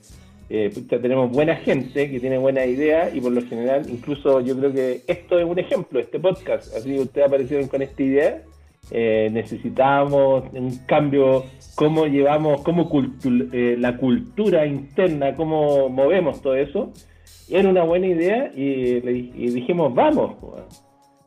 eh, 0.48 0.70
tenemos 0.88 1.30
buena 1.30 1.56
gente 1.56 2.10
que 2.10 2.20
tiene 2.20 2.38
buena 2.38 2.64
idea 2.64 3.10
y 3.12 3.20
por 3.20 3.32
lo 3.32 3.42
general, 3.42 3.88
incluso 3.88 4.40
yo 4.40 4.56
creo 4.56 4.72
que 4.72 5.02
esto 5.06 5.38
es 5.38 5.44
un 5.44 5.58
ejemplo, 5.58 5.98
este 5.98 6.20
podcast, 6.20 6.74
así 6.74 6.94
que 6.94 7.00
ustedes 7.00 7.26
aparecieron 7.26 7.66
con 7.66 7.82
esta 7.82 8.02
idea, 8.02 8.42
eh, 8.90 9.28
necesitamos 9.32 10.44
un 10.52 10.78
cambio, 10.86 11.44
cómo 11.74 12.06
llevamos, 12.06 12.62
cómo 12.62 12.90
eh, 13.52 13.76
la 13.78 13.96
cultura 13.96 14.66
interna, 14.66 15.34
cómo 15.34 15.88
movemos 15.88 16.40
todo 16.42 16.54
eso, 16.54 16.92
era 17.48 17.68
una 17.68 17.82
buena 17.82 18.06
idea 18.06 18.50
y, 18.54 19.00
dijimos, 19.00 19.94
vamos. 19.94 20.36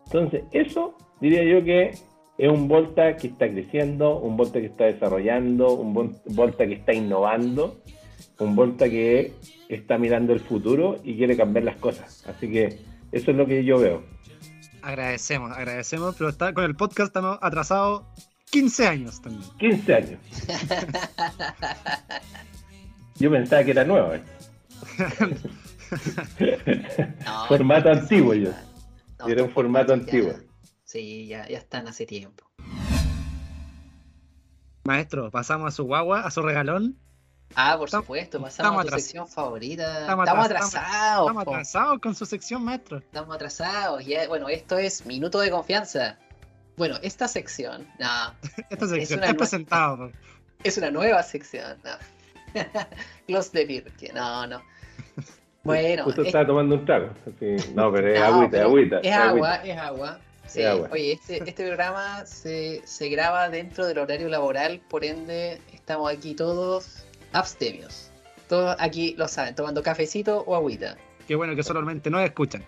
Entonces, 0.06 0.43
eso 0.52 0.95
diría 1.22 1.43
yo 1.43 1.63
que 1.63 1.91
es 2.38 2.50
un 2.50 2.67
Volta 2.67 3.15
que 3.15 3.28
está 3.28 3.50
creciendo, 3.50 4.19
un 4.19 4.38
Volta 4.38 4.60
que 4.60 4.67
está 4.67 4.86
desarrollando, 4.86 5.74
un 5.74 5.93
Volta 6.26 6.65
que 6.65 6.74
está 6.74 6.93
innovando 6.93 7.78
un 8.39 8.56
Volta 8.56 8.89
que 8.89 9.34
está 9.67 9.98
mirando 9.98 10.34
el 10.34 10.39
futuro 10.39 10.98
y 11.04 11.15
quiere 11.15 11.36
cambiar 11.36 11.65
las 11.65 11.78
cosas. 11.78 12.26
Así 12.28 12.50
que 12.50 12.78
eso 13.12 13.32
es 13.32 13.38
lo 13.38 13.45
que 13.45 13.63
yo 13.63 13.78
veo. 13.80 14.04
Agradecemos, 14.81 15.51
agradecemos, 15.51 16.15
pero 16.17 16.29
está, 16.29 16.53
con 16.53 16.63
el 16.63 16.75
podcast 16.75 17.07
estamos 17.07 17.37
atrasados 17.41 18.03
15 18.51 18.87
años 18.87 19.21
también. 19.21 19.49
15 19.57 19.93
años. 19.93 20.19
yo 23.19 23.31
pensaba 23.31 23.63
que 23.63 23.71
era 23.71 23.83
nuevo. 23.83 24.13
¿eh? 24.13 24.23
formato 27.47 27.89
antiguo 27.89 28.33
yo. 28.33 28.51
era 29.27 29.43
un 29.43 29.51
formato 29.51 29.93
antiguo. 29.93 30.33
sí, 30.83 31.27
ya, 31.27 31.47
ya 31.47 31.57
están 31.57 31.87
hace 31.87 32.05
tiempo. 32.05 32.45
Maestro, 34.83 35.29
pasamos 35.29 35.67
a 35.67 35.71
su 35.71 35.83
guagua, 35.83 36.21
a 36.21 36.31
su 36.31 36.41
regalón. 36.41 36.97
Ah, 37.55 37.75
por 37.77 37.89
supuesto, 37.89 38.39
pasamos 38.41 38.81
a 38.81 38.88
tu 38.88 38.99
sección 38.99 39.27
favorita. 39.27 40.01
Estamos, 40.01 40.45
atrasados. 40.45 41.27
Estamos, 41.27 41.41
atrasados 41.41 41.99
con 41.99 42.15
su 42.15 42.25
sección, 42.25 42.63
maestro. 42.63 42.97
Estamos 42.97 43.35
atrasados. 43.35 44.07
Y, 44.07 44.15
bueno, 44.27 44.49
esto 44.49 44.77
es 44.77 45.05
Minuto 45.05 45.39
de 45.39 45.49
Confianza. 45.49 46.17
Bueno, 46.77 46.97
esta 47.01 47.27
sección, 47.27 47.88
no. 47.99 48.33
esta 48.69 48.88
sección 48.88 49.23
es, 49.23 49.33
presentado. 49.33 50.12
Es 50.63 50.77
una 50.77 50.91
nueva 50.91 51.23
sección, 51.23 51.77
no. 51.83 52.62
Close 53.27 53.51
the 53.51 53.65
beer, 53.65 54.13
no, 54.13 54.47
no. 54.47 54.62
Bueno. 55.62 56.05
Justo 56.05 56.21
estaba 56.21 56.47
tomando 56.47 56.75
un 56.75 56.85
trago. 56.85 57.09
No, 57.75 57.91
pero 57.91 58.13
es 58.13 58.21
agüita, 58.21 58.57
es 58.57 58.63
agüita. 58.63 58.99
Es 58.99 59.13
agua, 59.13 59.55
es 59.55 59.77
agua. 59.77 60.19
Sí, 60.47 60.63
oye, 60.63 61.12
este, 61.12 61.38
este 61.38 61.65
programa 61.67 62.25
se, 62.25 62.81
se 62.85 63.09
graba 63.09 63.49
dentro 63.49 63.85
del 63.85 63.99
horario 63.99 64.29
laboral, 64.29 64.81
por 64.89 65.03
ende 65.03 65.62
estamos 65.73 66.12
aquí 66.12 66.33
todos 66.33 67.05
abstemios. 67.33 68.11
Todos 68.47 68.75
aquí 68.79 69.15
lo 69.17 69.27
saben, 69.27 69.55
tomando 69.55 69.83
cafecito 69.83 70.43
o 70.47 70.55
agüita. 70.55 70.97
Qué 71.27 71.35
bueno 71.35 71.55
que 71.55 71.63
solamente 71.63 72.09
no 72.09 72.19
escuchan. 72.19 72.63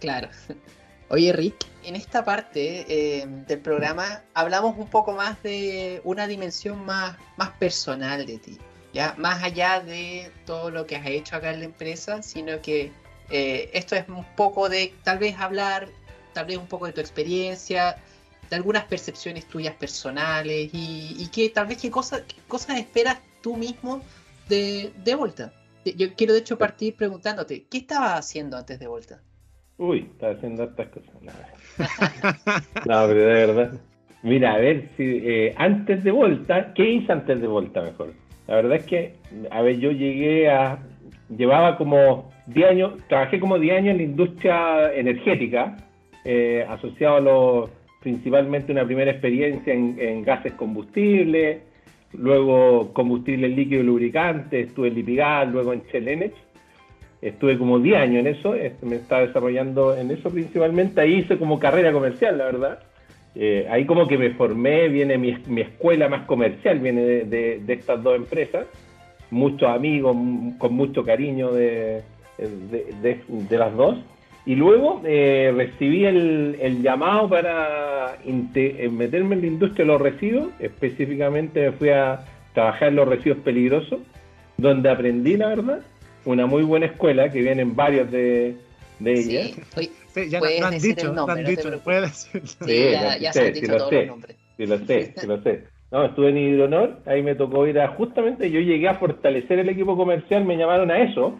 claro. 0.00 0.28
Oye, 1.10 1.32
Rick, 1.32 1.66
en 1.84 1.96
esta 1.96 2.24
parte 2.24 2.86
eh, 2.88 3.26
del 3.46 3.60
programa 3.60 4.22
hablamos 4.32 4.76
un 4.78 4.88
poco 4.88 5.12
más 5.12 5.40
de 5.42 6.00
una 6.02 6.26
dimensión 6.26 6.84
más, 6.84 7.16
más 7.36 7.50
personal 7.50 8.24
de 8.24 8.38
ti, 8.38 8.58
ya 8.94 9.14
más 9.18 9.42
allá 9.42 9.80
de 9.80 10.32
todo 10.46 10.70
lo 10.70 10.86
que 10.86 10.96
has 10.96 11.06
hecho 11.06 11.36
acá 11.36 11.52
en 11.52 11.60
la 11.60 11.66
empresa, 11.66 12.22
sino 12.22 12.60
que 12.62 12.90
eh, 13.30 13.70
esto 13.74 13.94
es 13.96 14.08
un 14.08 14.24
poco 14.34 14.68
de 14.68 14.94
tal 15.04 15.18
vez 15.18 15.36
hablar, 15.38 15.88
tal 16.32 16.46
vez 16.46 16.56
un 16.56 16.66
poco 16.66 16.86
de 16.86 16.92
tu 16.92 17.00
experiencia, 17.00 17.96
de 18.48 18.56
algunas 18.56 18.84
percepciones 18.84 19.46
tuyas 19.46 19.74
personales 19.74 20.70
y, 20.72 21.16
y 21.18 21.28
que 21.28 21.50
tal 21.50 21.66
vez 21.66 21.78
qué 21.78 21.90
cosas, 21.90 22.22
qué 22.22 22.36
cosas 22.48 22.78
esperas 22.78 23.18
tú 23.44 23.56
mismo 23.56 24.00
de, 24.48 24.90
de 25.04 25.14
Volta. 25.14 25.52
Yo 25.84 26.14
quiero 26.16 26.32
de 26.32 26.38
hecho 26.40 26.56
partir 26.56 26.96
preguntándote, 26.96 27.66
¿qué 27.70 27.78
estabas 27.78 28.18
haciendo 28.18 28.56
antes 28.56 28.78
de 28.80 28.86
Volta? 28.86 29.20
Uy, 29.76 30.08
estaba 30.10 30.32
haciendo 30.32 30.62
hartas 30.62 30.88
cosas. 30.88 31.14
No, 31.20 31.32
no 33.02 33.06
pero 33.06 33.20
de 33.20 33.46
verdad. 33.46 33.72
Mira, 34.22 34.54
a 34.54 34.58
ver, 34.58 34.88
si 34.96 35.02
eh, 35.02 35.54
antes 35.58 36.02
de 36.02 36.10
Volta, 36.10 36.72
¿qué 36.72 36.88
hice 36.88 37.12
antes 37.12 37.38
de 37.38 37.46
Volta 37.46 37.82
mejor? 37.82 38.14
La 38.46 38.56
verdad 38.56 38.76
es 38.76 38.86
que, 38.86 39.14
a 39.50 39.60
ver, 39.60 39.78
yo 39.78 39.90
llegué 39.90 40.48
a, 40.48 40.78
llevaba 41.28 41.76
como 41.76 42.32
10 42.46 42.70
años, 42.70 42.92
trabajé 43.08 43.38
como 43.38 43.58
10 43.58 43.76
años 43.76 43.90
en 43.90 43.96
la 43.98 44.02
industria 44.04 44.94
energética, 44.94 45.76
eh, 46.24 46.64
asociado 46.66 47.16
a 47.16 47.20
los, 47.20 47.70
principalmente 48.00 48.72
una 48.72 48.86
primera 48.86 49.10
experiencia 49.10 49.74
en, 49.74 49.98
en 50.00 50.22
gases 50.22 50.54
combustibles, 50.54 51.60
luego 52.18 52.92
combustible 52.92 53.48
líquido 53.48 53.82
y 53.82 53.84
lubricante, 53.84 54.60
estuve 54.60 54.88
en 54.88 54.94
Lipigas, 54.94 55.50
luego 55.50 55.72
en 55.72 55.82
Shell 55.92 56.32
Estuve 57.22 57.56
como 57.56 57.78
10 57.78 57.96
años 57.96 58.20
en 58.20 58.26
eso, 58.26 58.54
me 58.82 58.96
estaba 58.96 59.22
desarrollando 59.22 59.96
en 59.96 60.10
eso 60.10 60.28
principalmente. 60.28 61.00
Ahí 61.00 61.14
hice 61.20 61.38
como 61.38 61.58
carrera 61.58 61.90
comercial, 61.90 62.36
la 62.36 62.44
verdad. 62.44 62.78
Eh, 63.34 63.66
ahí 63.70 63.86
como 63.86 64.06
que 64.06 64.18
me 64.18 64.30
formé, 64.30 64.88
viene 64.88 65.16
mi, 65.16 65.34
mi 65.46 65.62
escuela 65.62 66.08
más 66.08 66.26
comercial, 66.26 66.80
viene 66.80 67.00
de, 67.00 67.24
de, 67.24 67.60
de, 67.60 67.72
estas 67.72 68.02
dos 68.02 68.16
empresas. 68.16 68.66
Muchos 69.30 69.70
amigos, 69.70 70.14
con 70.58 70.74
mucho 70.74 71.02
cariño 71.02 71.50
de, 71.52 72.02
de 72.38 73.58
las 73.58 73.74
dos. 73.74 73.96
Y 74.46 74.56
luego 74.56 75.00
eh, 75.04 75.52
recibí 75.56 76.04
el, 76.04 76.58
el, 76.60 76.82
llamado 76.82 77.28
para 77.30 78.18
eh, 78.24 78.88
meterme 78.90 79.36
en 79.36 79.40
la 79.40 79.46
industria 79.46 79.86
de 79.86 79.92
los 79.92 80.00
residuos. 80.00 80.48
Específicamente 80.58 81.62
me 81.62 81.72
fui 81.72 81.88
a 81.88 82.24
trabajar 82.52 82.88
en 82.88 82.96
los 82.96 83.08
residuos 83.08 83.38
peligrosos, 83.40 84.00
donde 84.58 84.90
aprendí, 84.90 85.38
la 85.38 85.48
verdad, 85.48 85.80
una 86.26 86.46
muy 86.46 86.62
buena 86.62 86.86
escuela, 86.86 87.30
que 87.30 87.40
vienen 87.40 87.74
varios 87.74 88.10
de, 88.10 88.54
de 88.98 89.12
ellas. 89.12 89.52
Sí, 89.76 89.90
sí, 90.08 90.28
ya 90.28 90.40
no, 90.40 90.66
han 90.66 90.78
dicho, 90.78 91.12
no 91.12 91.26
han 91.26 91.44
dicho, 91.44 91.70
no 91.70 91.78
puedes 91.78 92.02
decirlo. 92.02 92.66
Sí, 92.66 92.90
ya, 92.92 93.16
ya 93.16 93.32
se 93.32 93.40
han 93.40 93.52
dicho 93.54 93.66
sí 93.66 93.72
todos 93.72 93.88
sé, 93.88 93.96
los 93.96 94.06
nombres. 94.06 94.36
Sí, 94.56 94.66
lo 94.66 94.78
sé, 94.78 95.14
sí 95.16 95.26
lo 95.26 95.42
sé. 95.42 95.64
No, 95.90 96.04
estuve 96.04 96.30
en 96.30 96.38
Hidronor, 96.38 96.98
ahí 97.06 97.22
me 97.22 97.34
tocó 97.34 97.66
ir 97.66 97.78
a, 97.78 97.88
justamente 97.88 98.50
yo 98.50 98.60
llegué 98.60 98.88
a 98.88 98.94
fortalecer 98.94 99.60
el 99.60 99.68
equipo 99.68 99.96
comercial, 99.96 100.44
me 100.44 100.56
llamaron 100.56 100.90
a 100.90 100.98
eso, 100.98 101.38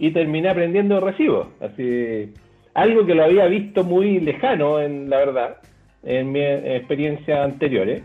y 0.00 0.10
terminé 0.10 0.48
aprendiendo 0.48 0.98
recibo. 0.98 1.50
Así, 1.60 2.32
algo 2.74 3.04
que 3.06 3.14
lo 3.14 3.24
había 3.24 3.46
visto 3.46 3.84
muy 3.84 4.18
lejano, 4.18 4.80
en 4.80 5.10
la 5.10 5.18
verdad, 5.18 5.56
en 6.02 6.32
mi 6.32 6.40
experiencia 6.40 7.44
anteriores. 7.44 8.02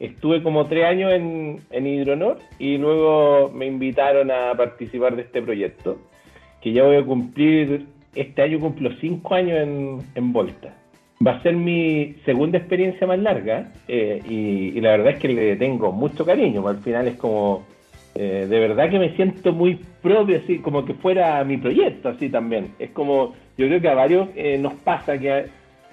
Estuve 0.00 0.42
como 0.42 0.66
tres 0.66 0.86
años 0.86 1.12
en, 1.12 1.60
en 1.70 1.86
Hidronor 1.86 2.38
y 2.58 2.78
luego 2.78 3.50
me 3.52 3.66
invitaron 3.66 4.30
a 4.30 4.54
participar 4.56 5.16
de 5.16 5.22
este 5.22 5.42
proyecto, 5.42 5.98
que 6.62 6.72
ya 6.72 6.84
voy 6.84 6.96
a 6.96 7.04
cumplir, 7.04 7.86
este 8.14 8.42
año 8.42 8.58
cumplo 8.58 8.90
cinco 9.00 9.34
años 9.34 9.58
en, 9.58 9.98
en 10.14 10.32
Volta. 10.32 10.74
Va 11.24 11.32
a 11.32 11.42
ser 11.42 11.54
mi 11.54 12.14
segunda 12.24 12.58
experiencia 12.58 13.06
más 13.06 13.18
larga 13.18 13.72
eh, 13.86 14.22
y, 14.26 14.80
la 14.80 14.92
verdad 14.92 15.14
es 15.14 15.18
que 15.18 15.28
le 15.28 15.56
tengo 15.56 15.92
mucho 15.92 16.24
cariño, 16.24 16.66
al 16.66 16.78
final 16.78 17.08
es 17.08 17.16
como 17.16 17.66
eh, 18.20 18.48
de 18.48 18.58
verdad 18.58 18.90
que 18.90 18.98
me 18.98 19.14
siento 19.14 19.52
muy 19.52 19.78
propio, 20.02 20.38
así 20.38 20.58
como 20.58 20.84
que 20.84 20.92
fuera 20.94 21.44
mi 21.44 21.56
proyecto, 21.56 22.08
así 22.08 22.28
también. 22.28 22.72
Es 22.80 22.90
como, 22.90 23.36
yo 23.56 23.68
creo 23.68 23.80
que 23.80 23.88
a 23.88 23.94
varios 23.94 24.28
eh, 24.34 24.58
nos 24.58 24.74
pasa 24.74 25.16
que 25.18 25.46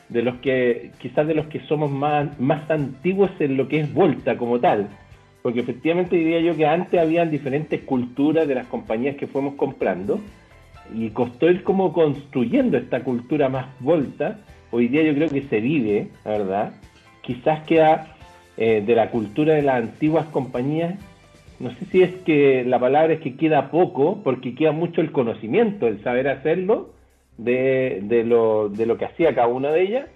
de 0.10 0.22
los 0.24 0.38
que, 0.38 0.90
quizás 0.98 1.28
de 1.28 1.36
los 1.36 1.46
que 1.46 1.60
somos 1.68 1.92
más, 1.92 2.40
más 2.40 2.68
antiguos 2.72 3.30
en 3.38 3.58
lo 3.58 3.68
que 3.68 3.82
es 3.82 3.94
Volta 3.94 4.38
como 4.38 4.60
tal, 4.60 4.90
porque 5.44 5.60
efectivamente 5.60 6.16
diría 6.16 6.40
yo 6.40 6.58
que 6.58 6.66
antes 6.66 7.00
habían 7.00 7.30
diferentes 7.30 7.82
culturas 7.82 8.48
de 8.48 8.56
las 8.56 8.66
compañías 8.66 9.18
que 9.18 9.28
fuimos 9.28 9.54
comprando 9.54 10.20
y 10.96 11.12
costó 11.12 11.48
ir 11.48 11.62
como 11.62 11.94
construyendo 11.94 12.76
esta 12.76 13.04
cultura 13.04 13.50
más 13.50 13.68
Volta. 13.80 14.40
Hoy 14.72 14.88
día 14.88 15.04
yo 15.04 15.14
creo 15.14 15.30
que 15.30 15.44
se 15.44 15.60
vive, 15.60 16.08
la 16.24 16.32
verdad. 16.32 16.74
Quizás 17.22 17.64
queda 17.66 18.16
eh, 18.58 18.82
de 18.84 18.96
la 18.96 19.12
cultura 19.12 19.54
de 19.54 19.62
las 19.62 19.76
antiguas 19.76 20.26
compañías 20.26 20.96
no 21.60 21.72
sé 21.72 21.86
si 21.92 22.02
es 22.02 22.14
que 22.24 22.64
la 22.66 22.80
palabra 22.80 23.14
es 23.14 23.22
que 23.22 23.36
queda 23.36 23.72
poco, 23.72 24.22
porque 24.24 24.56
queda 24.56 24.72
mucho 24.72 25.02
el 25.02 25.12
conocimiento, 25.12 25.88
el 25.88 26.04
saber 26.04 26.28
hacerlo 26.28 26.94
de, 27.38 28.02
de, 28.04 28.24
lo, 28.24 28.70
de 28.70 28.86
lo 28.86 28.98
que 28.98 29.06
hacía 29.06 29.34
cada 29.34 29.48
una 29.48 29.72
de 29.72 29.82
ellas, 29.82 30.10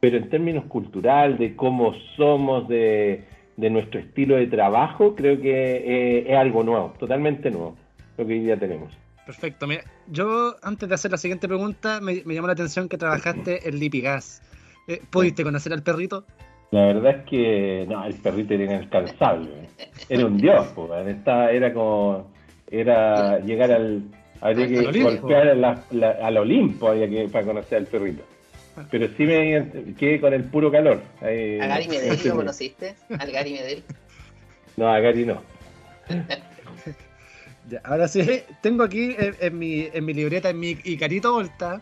pero 0.00 0.16
en 0.16 0.28
términos 0.30 0.64
cultural, 0.66 1.38
de 1.38 1.56
cómo 1.56 1.94
somos, 2.16 2.68
de, 2.68 3.24
de 3.56 3.70
nuestro 3.70 4.00
estilo 4.00 4.36
de 4.36 4.46
trabajo, 4.46 5.14
creo 5.14 5.40
que 5.40 5.50
eh, 5.50 6.24
es 6.28 6.36
algo 6.36 6.62
nuevo, 6.62 6.94
totalmente 6.98 7.50
nuevo, 7.50 7.76
lo 8.16 8.26
que 8.26 8.32
hoy 8.32 8.40
día 8.40 8.58
tenemos. 8.58 8.92
Perfecto. 9.24 9.66
Mira, 9.66 9.82
yo 10.08 10.54
antes 10.62 10.88
de 10.88 10.94
hacer 10.94 11.10
la 11.10 11.16
siguiente 11.16 11.48
pregunta, 11.48 12.00
me, 12.00 12.22
me 12.24 12.34
llamó 12.34 12.46
la 12.46 12.52
atención 12.52 12.88
que 12.88 12.96
trabajaste 12.96 13.68
en 13.68 13.78
Lipigas. 13.80 14.40
Eh, 14.86 15.02
¿Pudiste 15.10 15.42
conocer 15.42 15.72
al 15.72 15.82
perrito? 15.82 16.24
La 16.70 16.86
verdad 16.86 17.18
es 17.18 17.24
que 17.26 17.86
no, 17.88 18.04
el 18.04 18.14
perrito 18.14 18.54
era 18.54 18.64
inalcanzable. 18.64 19.68
Era 20.08 20.26
un 20.26 20.36
dios, 20.36 20.66
pues, 20.74 21.06
Estaba, 21.06 21.50
era 21.50 21.72
como 21.72 22.30
era 22.70 23.38
llegar 23.38 23.70
al 23.70 24.02
habría 24.40 24.66
que 24.68 24.78
al 24.78 25.02
golpear 25.02 25.48
a 25.48 25.54
la, 25.54 25.84
la, 25.92 26.10
al 26.10 26.36
Olimpo 26.38 26.88
había 26.88 27.08
que 27.08 27.28
para 27.28 27.46
conocer 27.46 27.78
al 27.78 27.86
perrito. 27.86 28.24
Pero 28.90 29.08
sí 29.16 29.24
me 29.24 29.94
quedé 29.98 30.20
con 30.20 30.34
el 30.34 30.44
puro 30.44 30.70
calor. 30.70 31.00
Ahí, 31.22 31.58
¿A 31.60 31.66
Gary 31.66 31.88
Medel 31.88 32.18
lo 32.24 32.36
conociste? 32.36 32.94
¿Al 33.18 33.30
Gary 33.30 33.52
Medel? 33.54 33.82
No, 34.76 34.92
a 34.92 35.00
Gary 35.00 35.24
no. 35.24 35.40
ya, 37.70 37.80
ahora 37.84 38.06
sí, 38.06 38.42
tengo 38.60 38.82
aquí 38.82 39.14
en, 39.18 39.34
en, 39.40 39.58
mi, 39.58 39.88
en 39.90 40.04
mi 40.04 40.12
libreta, 40.12 40.50
en 40.50 40.60
mi 40.60 40.78
Icarito 40.84 41.32
Volta, 41.32 41.80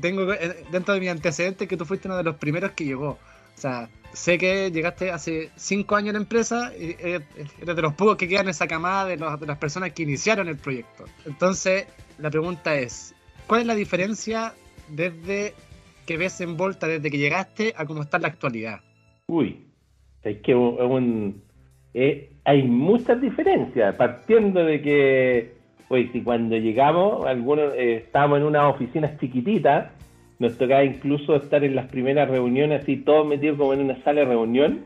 tengo 0.00 0.26
dentro 0.70 0.94
de 0.94 1.00
mi 1.00 1.08
antecedente 1.08 1.66
que 1.66 1.76
tú 1.76 1.84
fuiste 1.84 2.06
uno 2.06 2.16
de 2.16 2.22
los 2.22 2.36
primeros 2.36 2.72
que 2.72 2.84
llegó. 2.84 3.08
O 3.08 3.58
sea, 3.58 3.88
sé 4.16 4.38
que 4.38 4.70
llegaste 4.70 5.10
hace 5.10 5.50
cinco 5.56 5.94
años 5.94 6.10
a 6.10 6.12
la 6.14 6.18
empresa 6.18 6.72
y 6.74 6.96
eres 6.98 7.22
de 7.60 7.82
los 7.82 7.92
pocos 7.94 8.16
que 8.16 8.26
quedan 8.26 8.46
en 8.46 8.50
esa 8.50 8.66
camada 8.66 9.04
de, 9.04 9.18
los, 9.18 9.38
de, 9.38 9.46
las 9.46 9.58
personas 9.58 9.92
que 9.92 10.04
iniciaron 10.04 10.48
el 10.48 10.56
proyecto. 10.56 11.04
Entonces, 11.26 11.86
la 12.18 12.30
pregunta 12.30 12.74
es, 12.74 13.14
¿cuál 13.46 13.60
es 13.60 13.66
la 13.66 13.74
diferencia 13.74 14.54
desde 14.88 15.52
que 16.06 16.16
ves 16.16 16.40
en 16.40 16.56
Volta, 16.56 16.86
desde 16.86 17.10
que 17.10 17.18
llegaste, 17.18 17.74
a 17.76 17.84
cómo 17.84 18.02
está 18.02 18.16
en 18.16 18.22
la 18.22 18.28
actualidad? 18.28 18.80
Uy, 19.26 19.66
es 20.22 20.38
que 20.38 20.54
un, 20.54 21.42
eh, 21.92 22.30
hay 22.44 22.62
muchas 22.62 23.20
diferencias, 23.20 23.94
partiendo 23.96 24.64
de 24.64 24.80
que, 24.80 25.52
oye, 25.88 26.08
si 26.12 26.22
cuando 26.22 26.56
llegamos, 26.56 27.26
algunos 27.26 27.74
eh, 27.74 27.96
estábamos 27.96 28.38
en 28.38 28.44
unas 28.44 28.74
oficinas 28.74 29.18
chiquititas, 29.20 29.90
nos 30.38 30.58
tocaba 30.58 30.84
incluso 30.84 31.36
estar 31.36 31.64
en 31.64 31.74
las 31.74 31.86
primeras 31.86 32.28
reuniones, 32.28 32.82
así 32.82 32.96
todos 32.96 33.26
metidos 33.26 33.58
como 33.58 33.72
en 33.72 33.80
una 33.80 34.02
sala 34.02 34.20
de 34.20 34.26
reunión, 34.26 34.84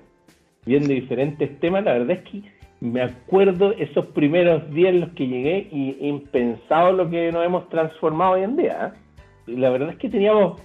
viendo 0.65 0.89
diferentes 0.89 1.59
temas. 1.61 1.85
La 1.85 1.95
verdad 1.95 2.11
es 2.13 2.31
que 2.31 2.43
me 2.81 3.03
acuerdo 3.03 3.73
esos 3.73 4.07
primeros 4.07 4.73
días 4.73 4.95
en 4.95 5.01
los 5.01 5.11
que 5.11 5.27
llegué 5.27 5.69
y 5.71 5.97
impensado 6.01 6.93
lo 6.93 7.11
que 7.11 7.31
nos 7.33 7.45
hemos 7.45 7.69
transformado 7.69 8.33
hoy 8.33 8.43
en 8.43 8.57
día. 8.57 8.95
¿eh? 8.95 9.53
La 9.53 9.71
verdad 9.71 9.91
es 9.91 9.97
que 9.97 10.09
teníamos, 10.09 10.61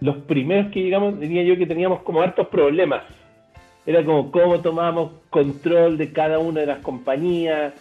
los 0.00 0.16
primeros 0.18 0.70
que 0.72 0.82
llegamos, 0.82 1.18
diría 1.18 1.42
yo 1.42 1.56
que 1.56 1.66
teníamos 1.66 2.02
como 2.02 2.20
hartos 2.20 2.46
problemas. 2.48 3.02
Era 3.86 4.04
como 4.04 4.30
cómo 4.30 4.60
tomábamos 4.60 5.12
control 5.30 5.96
de 5.96 6.12
cada 6.12 6.38
una 6.38 6.60
de 6.60 6.66
las 6.66 6.78
compañías, 6.80 7.72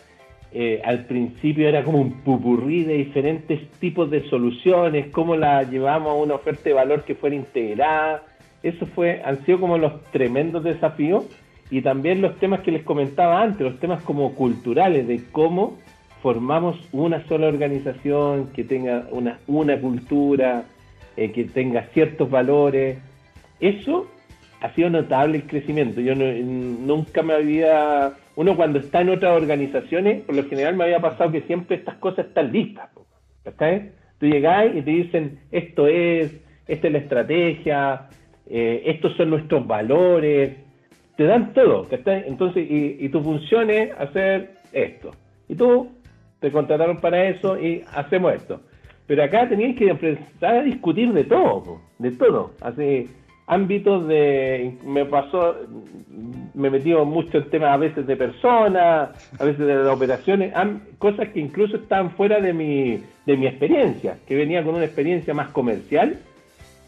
eh, 0.53 0.81
al 0.85 1.05
principio 1.05 1.67
era 1.67 1.83
como 1.83 1.99
un 1.99 2.13
pupurrí 2.23 2.83
de 2.83 2.95
diferentes 2.95 3.69
tipos 3.79 4.09
de 4.09 4.27
soluciones, 4.29 5.07
cómo 5.11 5.35
la 5.35 5.63
llevamos 5.63 6.09
a 6.09 6.13
una 6.13 6.35
oferta 6.35 6.63
de 6.63 6.73
valor 6.73 7.03
que 7.03 7.15
fuera 7.15 7.35
integrada. 7.35 8.23
Eso 8.63 8.85
fue, 8.87 9.21
han 9.23 9.43
sido 9.45 9.59
como 9.59 9.77
los 9.77 10.03
tremendos 10.11 10.63
desafíos 10.63 11.25
y 11.69 11.81
también 11.81 12.21
los 12.21 12.37
temas 12.37 12.61
que 12.61 12.71
les 12.71 12.83
comentaba 12.83 13.41
antes, 13.41 13.61
los 13.61 13.79
temas 13.79 14.01
como 14.03 14.33
culturales, 14.35 15.07
de 15.07 15.21
cómo 15.31 15.77
formamos 16.21 16.77
una 16.91 17.25
sola 17.27 17.47
organización 17.47 18.49
que 18.53 18.63
tenga 18.63 19.07
una, 19.11 19.39
una 19.47 19.79
cultura, 19.79 20.63
eh, 21.17 21.31
que 21.31 21.43
tenga 21.43 21.83
ciertos 21.93 22.29
valores. 22.29 22.97
Eso 23.59 24.07
ha 24.61 24.73
sido 24.73 24.89
notable 24.89 25.37
el 25.37 25.47
crecimiento. 25.47 26.01
Yo 26.01 26.15
no, 26.15 26.25
nunca 26.25 27.21
me 27.23 27.33
había 27.33 28.13
uno 28.35 28.55
cuando 28.55 28.79
está 28.79 29.01
en 29.01 29.09
otras 29.09 29.35
organizaciones, 29.35 30.23
por 30.23 30.35
lo 30.35 30.43
general 30.45 30.75
me 30.75 30.85
había 30.85 30.99
pasado 30.99 31.31
que 31.31 31.41
siempre 31.41 31.77
estas 31.77 31.95
cosas 31.95 32.27
están 32.27 32.51
listas. 32.51 32.89
¿okay? 33.45 33.91
Tú 34.19 34.27
llegás 34.27 34.75
y 34.75 34.81
te 34.81 34.91
dicen, 34.91 35.39
esto 35.51 35.87
es, 35.87 36.39
esta 36.67 36.87
es 36.87 36.93
la 36.93 36.99
estrategia, 36.99 38.09
eh, 38.47 38.83
estos 38.85 39.15
son 39.15 39.31
nuestros 39.31 39.65
valores, 39.65 40.55
te 41.15 41.23
dan 41.23 41.53
todo, 41.53 41.87
Entonces, 41.91 42.69
y, 42.69 42.97
y 42.99 43.09
tu 43.09 43.21
función 43.21 43.69
es 43.71 43.91
hacer 43.97 44.51
esto. 44.71 45.11
Y 45.49 45.55
tú 45.55 45.89
te 46.39 46.51
contrataron 46.51 46.97
para 46.97 47.27
eso 47.27 47.59
y 47.59 47.83
hacemos 47.93 48.35
esto. 48.35 48.61
Pero 49.07 49.23
acá 49.23 49.47
tenías 49.47 49.75
que 49.77 49.89
empezar 49.89 50.57
a 50.57 50.61
discutir 50.63 51.11
de 51.13 51.23
todo, 51.23 51.81
de 51.97 52.11
todo. 52.11 52.51
Así, 52.61 53.09
ámbitos 53.47 54.07
de. 54.07 54.77
Me 54.85 55.05
pasó, 55.05 55.55
me 56.53 56.69
metido 56.69 57.05
mucho 57.05 57.39
en 57.39 57.49
temas 57.49 57.71
a 57.71 57.77
veces 57.77 58.05
de 58.05 58.15
personas, 58.15 59.09
a 59.39 59.43
veces 59.43 59.65
de 59.65 59.75
las 59.75 59.87
operaciones, 59.87 60.53
cosas 60.99 61.29
que 61.29 61.39
incluso 61.39 61.77
estaban 61.77 62.11
fuera 62.11 62.39
de 62.39 62.53
mi, 62.53 63.01
de 63.25 63.37
mi 63.37 63.47
experiencia, 63.47 64.17
que 64.27 64.35
venía 64.35 64.63
con 64.63 64.75
una 64.75 64.85
experiencia 64.85 65.33
más 65.33 65.49
comercial 65.49 66.19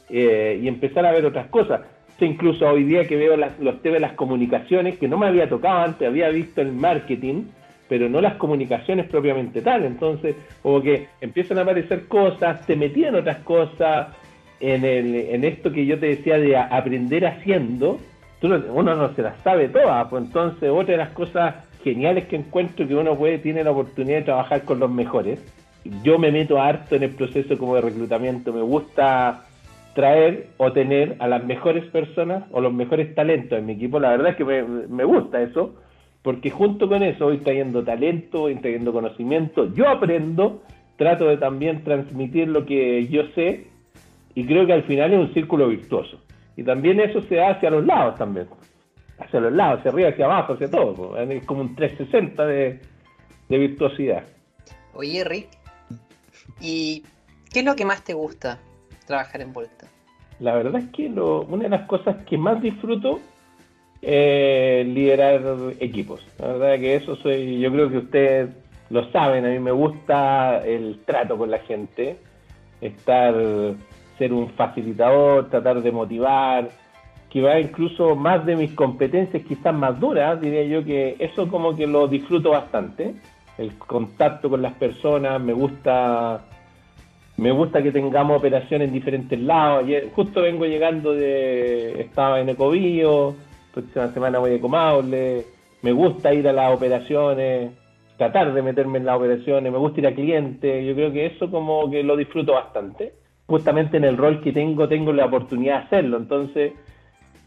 eh, 0.10 0.60
y 0.62 0.68
empezar 0.68 1.06
a 1.06 1.12
ver 1.12 1.26
otras 1.26 1.48
cosas. 1.48 1.82
incluso 2.20 2.68
hoy 2.68 2.84
día 2.84 3.08
que 3.08 3.16
veo 3.16 3.38
los 3.38 3.82
temas 3.82 3.96
de 3.96 4.00
las 4.02 4.14
comunicaciones, 4.14 5.00
que 5.00 5.08
no 5.08 5.18
me 5.18 5.28
había 5.28 5.48
tocado 5.48 5.80
antes, 5.80 6.08
había 6.08 6.30
visto 6.30 6.62
el 6.62 6.74
marketing 6.74 7.46
pero 7.88 8.08
no 8.08 8.22
las 8.22 8.36
comunicaciones 8.36 9.08
propiamente 9.08 9.64
tal. 9.64 9.84
Entonces, 9.84 10.36
como 10.62 10.80
que 10.80 11.08
empiezan 11.22 11.58
a 11.58 11.64
aparecer 11.64 12.08
cosas, 12.08 12.64
te 12.68 12.76
metían 12.76 13.16
otras 13.16 13.40
cosas 13.40 14.10
en, 14.60 14.86
el, 14.86 15.16
en 15.16 15.44
esto 15.44 15.72
que 15.72 15.86
yo 15.86 16.00
te 16.00 16.08
decía 16.08 16.38
de 16.38 16.58
aprender 16.58 17.26
haciendo. 17.26 18.00
uno 18.42 18.96
no 18.96 19.14
se 19.14 19.22
las 19.22 19.40
sabe 19.42 19.70
todas, 19.70 20.08
pues 20.10 20.26
entonces 20.26 20.70
otra 20.70 20.94
de 20.94 20.98
las 20.98 21.10
cosas 21.10 21.56
geniales 21.84 22.26
que 22.26 22.36
encuentro 22.36 22.88
que 22.88 22.96
uno 22.96 23.16
puede, 23.18 23.38
tiene 23.40 23.64
la 23.64 23.72
oportunidad 23.72 24.18
de 24.20 24.24
trabajar 24.24 24.64
con 24.64 24.80
los 24.80 24.92
mejores. 24.92 25.40
Yo 26.04 26.20
me 26.20 26.32
meto 26.32 26.62
harto 26.62 26.96
en 26.96 27.04
el 27.04 27.12
proceso 27.12 27.58
como 27.58 27.76
de 27.76 27.82
reclutamiento, 27.82 28.52
me 28.52 28.62
gusta 28.62 29.46
traer 29.96 30.48
o 30.58 30.72
tener 30.72 31.16
a 31.20 31.28
las 31.28 31.44
mejores 31.44 31.86
personas 31.86 32.44
o 32.52 32.62
los 32.62 32.74
mejores 32.74 33.16
talentos 33.16 33.58
en 33.58 33.66
mi 33.66 33.74
equipo. 33.74 34.00
La 34.00 34.10
verdad 34.10 34.30
es 34.30 34.36
que 34.36 34.46
me, 34.46 34.64
me 34.64 35.04
gusta 35.04 35.42
eso 35.42 35.76
porque 36.22 36.50
junto 36.50 36.88
con 36.88 37.02
eso 37.02 37.26
voy 37.26 37.38
trayendo 37.38 37.84
talento, 37.84 38.42
voy 38.42 38.56
trayendo 38.56 38.92
conocimiento, 38.92 39.74
yo 39.74 39.88
aprendo, 39.88 40.62
trato 40.98 41.28
de 41.28 41.38
también 41.38 41.84
transmitir 41.84 42.50
lo 42.50 42.66
que 42.66 43.08
yo 43.08 43.24
sé 43.36 43.69
y 44.40 44.46
creo 44.46 44.66
que 44.66 44.72
al 44.72 44.84
final 44.84 45.12
es 45.12 45.20
un 45.20 45.34
círculo 45.34 45.68
virtuoso. 45.68 46.18
Y 46.56 46.64
también 46.64 46.98
eso 47.02 47.22
se 47.24 47.42
hace 47.42 47.68
a 47.68 47.72
los 47.72 47.86
lados 47.86 48.16
también, 48.18 48.48
hacia 49.18 49.42
los 49.42 49.52
lados, 49.52 49.80
hacia 49.80 49.92
arriba, 49.92 50.10
hacia 50.10 50.26
abajo, 50.26 50.54
hacia 50.54 50.72
todo. 50.72 51.18
Es 51.18 51.46
como 51.46 51.60
un 51.60 51.76
360 51.76 52.46
de, 52.46 52.80
de 53.50 53.58
virtuosidad. 53.58 54.24
Oye, 54.94 55.26
Rick, 55.26 55.50
¿y 56.62 57.04
qué 57.52 57.60
es 57.60 57.66
lo 57.66 57.76
que 57.76 57.84
más 57.84 58.02
te 58.06 58.14
gusta 58.14 58.60
trabajar 59.06 59.42
en 59.42 59.52
Volta? 59.52 59.88
La 60.40 60.56
verdad 60.56 60.78
es 60.78 60.90
que 60.92 61.08
una 61.08 61.64
de 61.64 61.70
las 61.70 61.86
cosas 61.86 62.24
que 62.26 62.38
más 62.38 62.62
disfruto 62.62 63.20
eh, 64.02 64.86
liderar 64.88 65.42
equipos. 65.82 66.26
La 66.40 66.48
verdad 66.48 66.80
que 66.80 66.96
eso 66.96 67.18
soy, 67.18 67.60
yo 67.60 67.74
creo 67.74 67.90
que 67.90 67.98
ustedes 67.98 68.50
lo 68.90 69.12
saben, 69.12 69.46
a 69.46 69.50
mí 69.50 69.60
me 69.60 69.72
gusta 69.72 70.66
el 70.66 71.02
trato 71.06 71.38
con 71.38 71.52
la 71.52 71.60
gente, 71.60 72.18
estar, 72.80 73.36
ser 74.20 74.32
un 74.32 74.50
facilitador, 74.50 75.50
tratar 75.50 75.82
de 75.82 75.92
motivar, 75.92 76.70
que 77.32 77.42
va 77.42 77.60
incluso 77.60 78.16
más 78.16 78.46
de 78.46 78.56
mis 78.56 78.74
competencias 78.74 79.42
quizás 79.44 79.74
más 79.74 80.00
duras, 80.00 80.40
diría 80.40 80.64
yo 80.66 80.86
que 80.86 81.16
eso 81.18 81.48
como 81.48 81.76
que 81.76 81.88
lo 81.88 82.08
disfruto 82.08 82.52
bastante, 82.52 83.16
el 83.58 83.76
contacto 83.78 84.50
con 84.50 84.62
las 84.62 84.74
personas, 84.74 85.42
me 85.42 85.54
gusta 85.54 86.42
me 87.38 87.52
gusta 87.52 87.82
que 87.82 87.92
tengamos 87.92 88.38
operaciones 88.38 88.90
en 88.90 88.94
diferentes 88.94 89.40
lados. 89.40 89.86
justo 90.14 90.42
vengo 90.42 90.66
llegando 90.66 91.14
de. 91.14 92.02
Estaba 92.02 92.42
en 92.42 92.50
Ecobío, 92.50 93.34
próxima 93.74 94.10
semana 94.10 94.40
voy 94.40 94.56
a 94.56 94.62
Comaule, 94.62 95.46
me 95.82 95.92
gusta 95.94 96.34
ir 96.34 96.48
a 96.50 96.54
las 96.54 96.76
operaciones, 96.76 97.72
tratar 98.18 98.54
de 98.54 98.62
meterme 98.62 98.98
en 98.98 99.06
las 99.06 99.16
operaciones, 99.16 99.72
me 99.72 99.78
gusta 99.78 100.02
ir 100.02 100.08
a 100.08 100.14
clientes, 100.14 100.86
yo 100.86 100.94
creo 100.94 101.14
que 101.14 101.28
eso 101.28 101.50
como 101.50 101.90
que 101.90 102.04
lo 102.04 102.18
disfruto 102.18 102.54
bastante. 102.54 103.14
Justamente 103.50 103.98
en 103.98 104.04
el 104.04 104.16
rol 104.16 104.42
que 104.42 104.52
tengo, 104.52 104.88
tengo 104.88 105.12
la 105.12 105.26
oportunidad 105.26 105.80
de 105.80 105.86
hacerlo, 105.86 106.18
entonces 106.18 106.74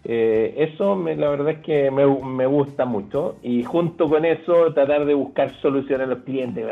eh, 0.04 0.54
eso 0.58 0.96
la 0.96 1.30
verdad 1.30 1.50
es 1.50 1.58
que 1.60 1.90
me, 1.90 2.46
gusta 2.46 2.84
mucho. 2.84 3.36
Y 3.42 3.62
junto 3.62 4.08
con 4.08 4.24
eso 4.24 4.74
tratar 4.74 5.04
de 5.06 5.14
buscar 5.14 5.50
soluciones 5.60 6.08
a 6.08 6.10
los 6.10 6.24
clientes, 6.24 6.66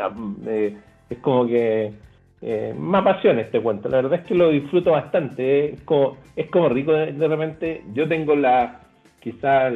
eh, 0.45 0.77
es 1.09 1.17
como 1.19 1.47
que 1.47 1.93
eh, 2.41 2.75
me 2.77 2.97
apasiona 2.97 3.41
este 3.41 3.61
cuento, 3.61 3.87
la 3.87 4.01
verdad 4.01 4.19
es 4.19 4.25
que 4.25 4.35
lo 4.35 4.49
disfruto 4.49 4.91
bastante, 4.91 5.73
es 5.73 5.81
como, 5.81 6.17
es 6.35 6.49
como 6.49 6.67
rico 6.67 6.91
de 6.91 7.27
repente, 7.27 7.83
yo 7.93 8.07
tengo 8.07 8.35
la 8.35 8.81
quizás 9.21 9.73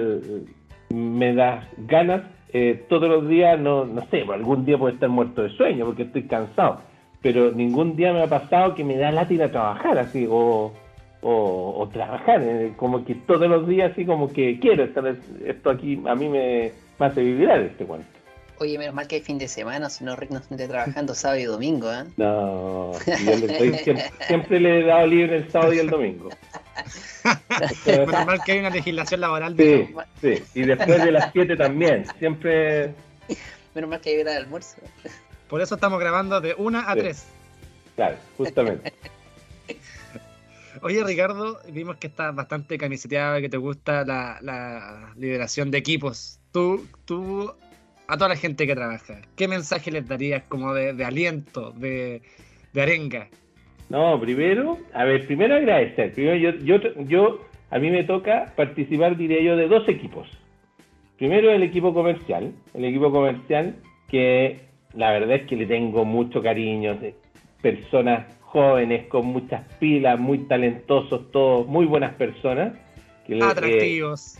me 0.90 1.34
da 1.34 1.68
ganas 1.78 2.24
eh, 2.58 2.86
todos 2.88 3.10
los 3.10 3.28
días, 3.28 3.60
no, 3.60 3.84
no 3.84 4.06
sé, 4.10 4.22
algún 4.22 4.64
día 4.64 4.78
puedo 4.78 4.94
estar 4.94 5.10
muerto 5.10 5.44
de 5.44 5.50
sueño 5.50 5.86
porque 5.86 6.04
estoy 6.04 6.24
cansado, 6.24 6.80
pero 7.26 7.52
ningún 7.52 7.96
día 7.96 8.14
me 8.14 8.22
ha 8.22 8.28
pasado 8.28 8.76
que 8.76 8.84
me 8.84 8.98
da 8.98 9.12
lata 9.12 9.34
ir 9.34 9.42
a 9.42 9.50
trabajar 9.50 9.98
así, 9.98 10.28
o, 10.30 10.72
o, 11.24 11.90
trabajar, 11.92 12.40
eh, 12.44 12.74
como 12.78 13.04
que 13.04 13.16
todos 13.16 13.50
los 13.50 13.68
días 13.68 13.94
así 13.94 14.06
como 14.06 14.32
que 14.32 14.60
quiero 14.60 14.84
estar, 14.84 15.04
esto 15.44 15.72
aquí 15.72 16.00
a 16.06 16.14
mí 16.14 16.30
me, 16.30 16.72
hace 17.00 17.22
vivir 17.22 17.50
este 17.50 17.84
cuento. 17.84 18.08
Oye, 18.60 18.78
menos 18.78 18.94
mal 18.94 19.08
que 19.08 19.16
hay 19.16 19.22
fin 19.22 19.40
de 19.40 19.48
semana, 19.48 19.90
si 19.90 20.04
no 20.04 20.16
Rick 20.16 20.30
no 20.30 20.38
esté 20.38 20.68
trabajando 20.68 21.16
sábado 21.16 21.40
y 21.40 21.46
domingo, 21.46 21.92
¿eh? 21.92 22.04
No, 22.18 22.92
siempre, 24.28 24.60
le 24.60 24.82
he 24.82 24.84
dado 24.84 25.08
libre 25.08 25.38
el 25.38 25.52
sábado 25.52 25.74
y 25.74 25.80
el 25.80 25.90
domingo. 25.90 26.30
Menos 27.88 28.26
mal 28.28 28.40
que 28.46 28.52
hay 28.52 28.60
una 28.60 28.70
legislación 28.70 29.22
laboral. 29.22 29.58
Sí, 29.58 29.88
sí, 30.22 30.44
y 30.54 30.62
después 30.62 31.04
de 31.04 31.12
las 31.12 31.32
7 31.34 31.56
también, 31.56 32.06
siempre... 32.20 32.94
Menos 33.74 33.90
mal 33.90 34.00
que 34.00 34.12
hay 34.12 34.22
hora 34.22 34.34
de 34.34 34.38
almuerzo. 34.38 34.78
Por 35.56 35.62
eso 35.62 35.76
estamos 35.76 36.02
grabando 36.02 36.42
de 36.42 36.54
1 36.58 36.84
a 36.86 36.94
3. 36.94 37.34
Claro, 37.96 38.18
justamente. 38.36 38.92
Oye, 40.82 41.02
Ricardo, 41.02 41.62
vimos 41.72 41.96
que 41.96 42.08
estás 42.08 42.36
bastante 42.36 42.78
camiseteado, 42.78 43.40
que 43.40 43.48
te 43.48 43.56
gusta 43.56 44.04
la, 44.04 44.38
la 44.42 45.14
liberación 45.16 45.72
de 45.72 45.78
equipos. 45.78 46.42
Tú, 46.52 46.86
tú 47.06 47.54
a 48.06 48.18
toda 48.18 48.28
la 48.28 48.36
gente 48.36 48.68
que 48.68 48.76
trabaja? 48.76 49.22
¿Qué 49.38 49.48
mensaje 49.48 49.92
les 49.92 50.06
darías 50.06 50.44
como 50.44 50.74
de, 50.74 51.06
aliento, 51.06 51.72
de, 51.72 52.22
arenga? 52.76 53.30
No, 53.88 54.20
primero, 54.20 54.78
a 54.94 55.06
ver, 55.06 55.26
primero 55.26 55.56
agradecer. 55.56 56.12
Primero 56.12 56.36
yo, 56.36 56.52
yo, 56.66 57.02
yo, 57.06 57.46
a 57.72 57.80
mí 57.80 57.90
me 57.92 58.04
toca 58.04 58.52
participar, 58.58 59.16
diría 59.16 59.42
yo, 59.42 59.56
de 59.56 59.70
dos 59.70 59.88
equipos. 59.88 60.28
Primero 61.18 61.50
el 61.50 61.64
equipo 61.64 61.94
comercial, 61.94 62.52
el 62.74 62.84
equipo 62.84 63.10
comercial 63.10 63.78
que 64.10 64.66
la 64.96 65.12
verdad 65.12 65.36
es 65.38 65.48
que 65.48 65.56
le 65.56 65.66
tengo 65.66 66.06
mucho 66.06 66.42
cariño, 66.42 66.98
personas 67.62 68.26
jóvenes 68.42 69.08
con 69.08 69.28
muchas 69.28 69.64
pilas, 69.80 70.20
muy 70.20 70.40
talentosos, 70.40 71.32
todos, 71.32 71.68
muy 71.68 71.86
buenas 71.86 72.14
personas. 72.16 72.74
Atractivos. 73.42 74.38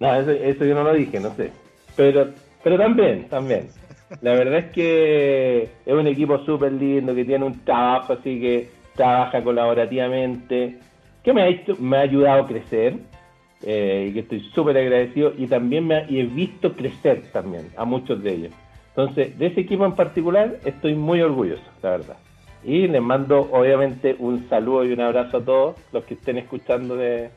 no, 0.00 0.14
eso, 0.14 0.30
eso 0.30 0.64
yo 0.64 0.74
no 0.74 0.84
lo 0.84 0.94
dije, 0.94 1.20
no 1.20 1.34
sé. 1.34 1.50
Pero 1.96 2.28
pero 2.62 2.76
también, 2.76 3.28
también. 3.28 3.68
La 4.22 4.32
verdad 4.32 4.58
es 4.58 4.72
que 4.72 5.68
es 5.84 5.94
un 5.94 6.06
equipo 6.06 6.38
súper 6.44 6.72
lindo, 6.72 7.14
que 7.14 7.24
tiene 7.24 7.44
un 7.44 7.64
trabajo 7.64 8.14
así 8.14 8.40
que 8.40 8.68
trabaja 8.94 9.42
colaborativamente, 9.42 10.78
que 11.22 11.32
me 11.32 11.42
ha, 11.42 11.48
me 11.78 11.96
ha 11.98 12.00
ayudado 12.00 12.42
a 12.42 12.46
crecer 12.46 12.94
eh, 13.62 14.06
y 14.08 14.12
que 14.14 14.20
estoy 14.20 14.40
súper 14.54 14.76
agradecido 14.78 15.32
y 15.36 15.46
también 15.46 15.86
me 15.86 15.98
he 16.08 16.24
visto 16.24 16.72
crecer 16.72 17.22
también 17.32 17.68
a 17.76 17.84
muchos 17.84 18.22
de 18.22 18.34
ellos. 18.34 18.52
Entonces, 18.98 19.38
de 19.38 19.46
ese 19.46 19.60
equipo 19.60 19.86
en 19.86 19.92
particular 19.92 20.58
estoy 20.64 20.96
muy 20.96 21.20
orgulloso, 21.20 21.62
la 21.84 21.90
verdad. 21.90 22.16
Y 22.64 22.88
les 22.88 23.00
mando 23.00 23.48
obviamente 23.52 24.16
un 24.18 24.48
saludo 24.48 24.84
y 24.84 24.92
un 24.92 25.00
abrazo 25.00 25.36
a 25.36 25.44
todos 25.44 25.76
los 25.92 26.02
que 26.02 26.14
estén 26.14 26.36
escuchando 26.36 26.96
de, 26.96 27.30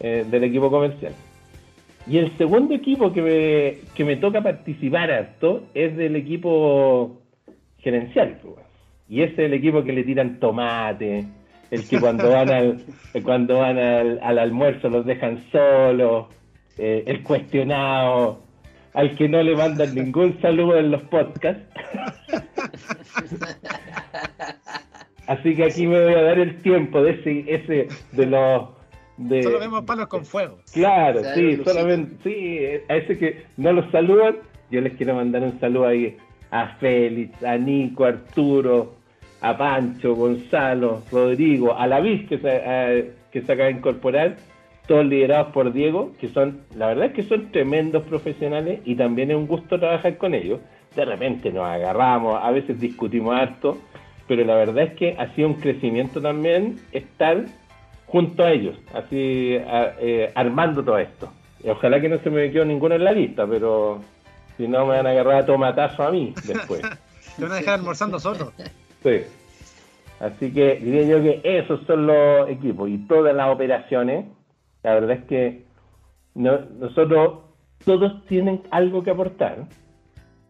eh, 0.00 0.24
del 0.30 0.44
equipo 0.44 0.70
comercial. 0.70 1.12
Y 2.06 2.16
el 2.16 2.34
segundo 2.38 2.74
equipo 2.74 3.12
que 3.12 3.20
me, 3.20 3.94
que 3.94 4.02
me 4.02 4.16
toca 4.16 4.40
participar 4.40 5.10
harto 5.10 5.64
es 5.74 5.94
del 5.94 6.16
equipo 6.16 7.20
gerencial. 7.80 8.38
Pues, 8.40 8.64
y 9.06 9.20
ese 9.20 9.32
es 9.32 9.38
el 9.40 9.52
equipo 9.52 9.84
que 9.84 9.92
le 9.92 10.04
tiran 10.04 10.40
tomate, 10.40 11.26
el 11.70 11.86
que 11.86 12.00
cuando 12.00 12.30
van 12.30 12.48
al, 12.48 12.82
cuando 13.22 13.58
van 13.58 13.76
al, 13.76 14.38
almuerzo 14.38 14.88
los 14.88 15.04
dejan 15.04 15.44
solos, 15.52 16.28
eh, 16.78 17.04
el 17.06 17.22
cuestionado, 17.22 18.43
al 18.94 19.14
que 19.16 19.28
no 19.28 19.42
le 19.42 19.54
mandan 19.56 19.94
ningún 19.94 20.40
saludo 20.40 20.78
en 20.78 20.90
los 20.92 21.02
podcasts. 21.02 21.62
Así 25.26 25.54
que 25.54 25.64
aquí 25.64 25.86
me 25.86 26.02
voy 26.02 26.14
a 26.14 26.22
dar 26.22 26.38
el 26.38 26.60
tiempo 26.62 27.02
de 27.02 27.12
ese, 27.12 27.44
ese 27.54 27.88
de 28.12 28.26
los 28.26 28.68
Solo 29.16 29.60
vemos 29.60 29.84
palos 29.84 30.08
con 30.08 30.24
fuego. 30.24 30.58
Claro, 30.72 31.20
sí, 31.34 31.60
solamente, 31.64 32.16
sí, 32.24 32.58
a 32.88 32.96
ese 32.96 33.16
que 33.16 33.44
no 33.56 33.72
los 33.72 33.88
saludan, 33.92 34.38
yo 34.70 34.80
les 34.80 34.94
quiero 34.94 35.14
mandar 35.14 35.42
un 35.42 35.58
saludo 35.60 35.86
ahí 35.86 36.16
a 36.50 36.76
Félix, 36.76 37.42
a 37.44 37.56
Nico, 37.56 38.04
a 38.04 38.08
Arturo, 38.08 38.94
a 39.40 39.56
Pancho, 39.56 40.14
Gonzalo, 40.14 41.02
Rodrigo, 41.12 41.76
a 41.76 41.86
la 41.86 42.00
VIS 42.00 42.28
que 42.28 42.38
se, 42.38 43.12
que 43.30 43.42
se 43.42 43.52
acaba 43.52 43.68
de 43.68 43.76
incorporar, 43.76 44.36
todos 44.86 45.06
liderados 45.06 45.52
por 45.52 45.72
Diego, 45.72 46.12
que 46.20 46.28
son, 46.28 46.60
la 46.76 46.88
verdad 46.88 47.06
es 47.06 47.12
que 47.12 47.22
son 47.22 47.50
tremendos 47.50 48.02
profesionales 48.04 48.80
y 48.84 48.96
también 48.96 49.30
es 49.30 49.36
un 49.36 49.46
gusto 49.46 49.78
trabajar 49.78 50.16
con 50.18 50.34
ellos. 50.34 50.60
De 50.94 51.04
repente 51.04 51.50
nos 51.52 51.64
agarramos, 51.64 52.38
a 52.42 52.50
veces 52.50 52.78
discutimos 52.78 53.34
harto, 53.34 53.78
pero 54.28 54.44
la 54.44 54.54
verdad 54.54 54.84
es 54.84 54.94
que 54.94 55.16
ha 55.18 55.34
sido 55.34 55.48
un 55.48 55.54
crecimiento 55.54 56.20
también 56.20 56.78
estar 56.92 57.44
junto 58.06 58.44
a 58.44 58.52
ellos, 58.52 58.76
así 58.92 59.56
eh, 59.58 60.30
armando 60.34 60.84
todo 60.84 60.98
esto. 60.98 61.32
ojalá 61.66 62.00
que 62.00 62.08
no 62.08 62.18
se 62.18 62.30
me 62.30 62.50
quede 62.52 62.64
ninguno 62.64 62.94
en 62.94 63.04
la 63.04 63.12
lista, 63.12 63.46
pero 63.46 64.00
si 64.56 64.68
no 64.68 64.86
me 64.86 64.96
van 64.96 65.06
a 65.06 65.10
agarrar 65.10 65.36
a 65.36 65.46
tomatazo 65.46 66.02
a 66.04 66.12
mí 66.12 66.32
después. 66.44 66.82
Te 67.36 67.42
van 67.42 67.52
a 67.52 67.56
dejar 67.56 67.74
almorzando 67.80 68.20
solo. 68.20 68.52
Sí. 69.02 69.22
Así 70.20 70.52
que 70.52 70.76
diría 70.76 71.02
yo 71.02 71.22
que 71.22 71.40
esos 71.42 71.84
son 71.86 72.06
los 72.06 72.48
equipos 72.48 72.88
y 72.88 72.98
todas 72.98 73.34
las 73.34 73.52
operaciones. 73.52 74.26
La 74.84 74.94
verdad 74.94 75.16
es 75.16 75.24
que 75.24 75.64
nosotros 76.34 77.40
todos 77.84 78.24
tienen 78.26 78.62
algo 78.70 79.02
que 79.02 79.10
aportar. 79.10 79.66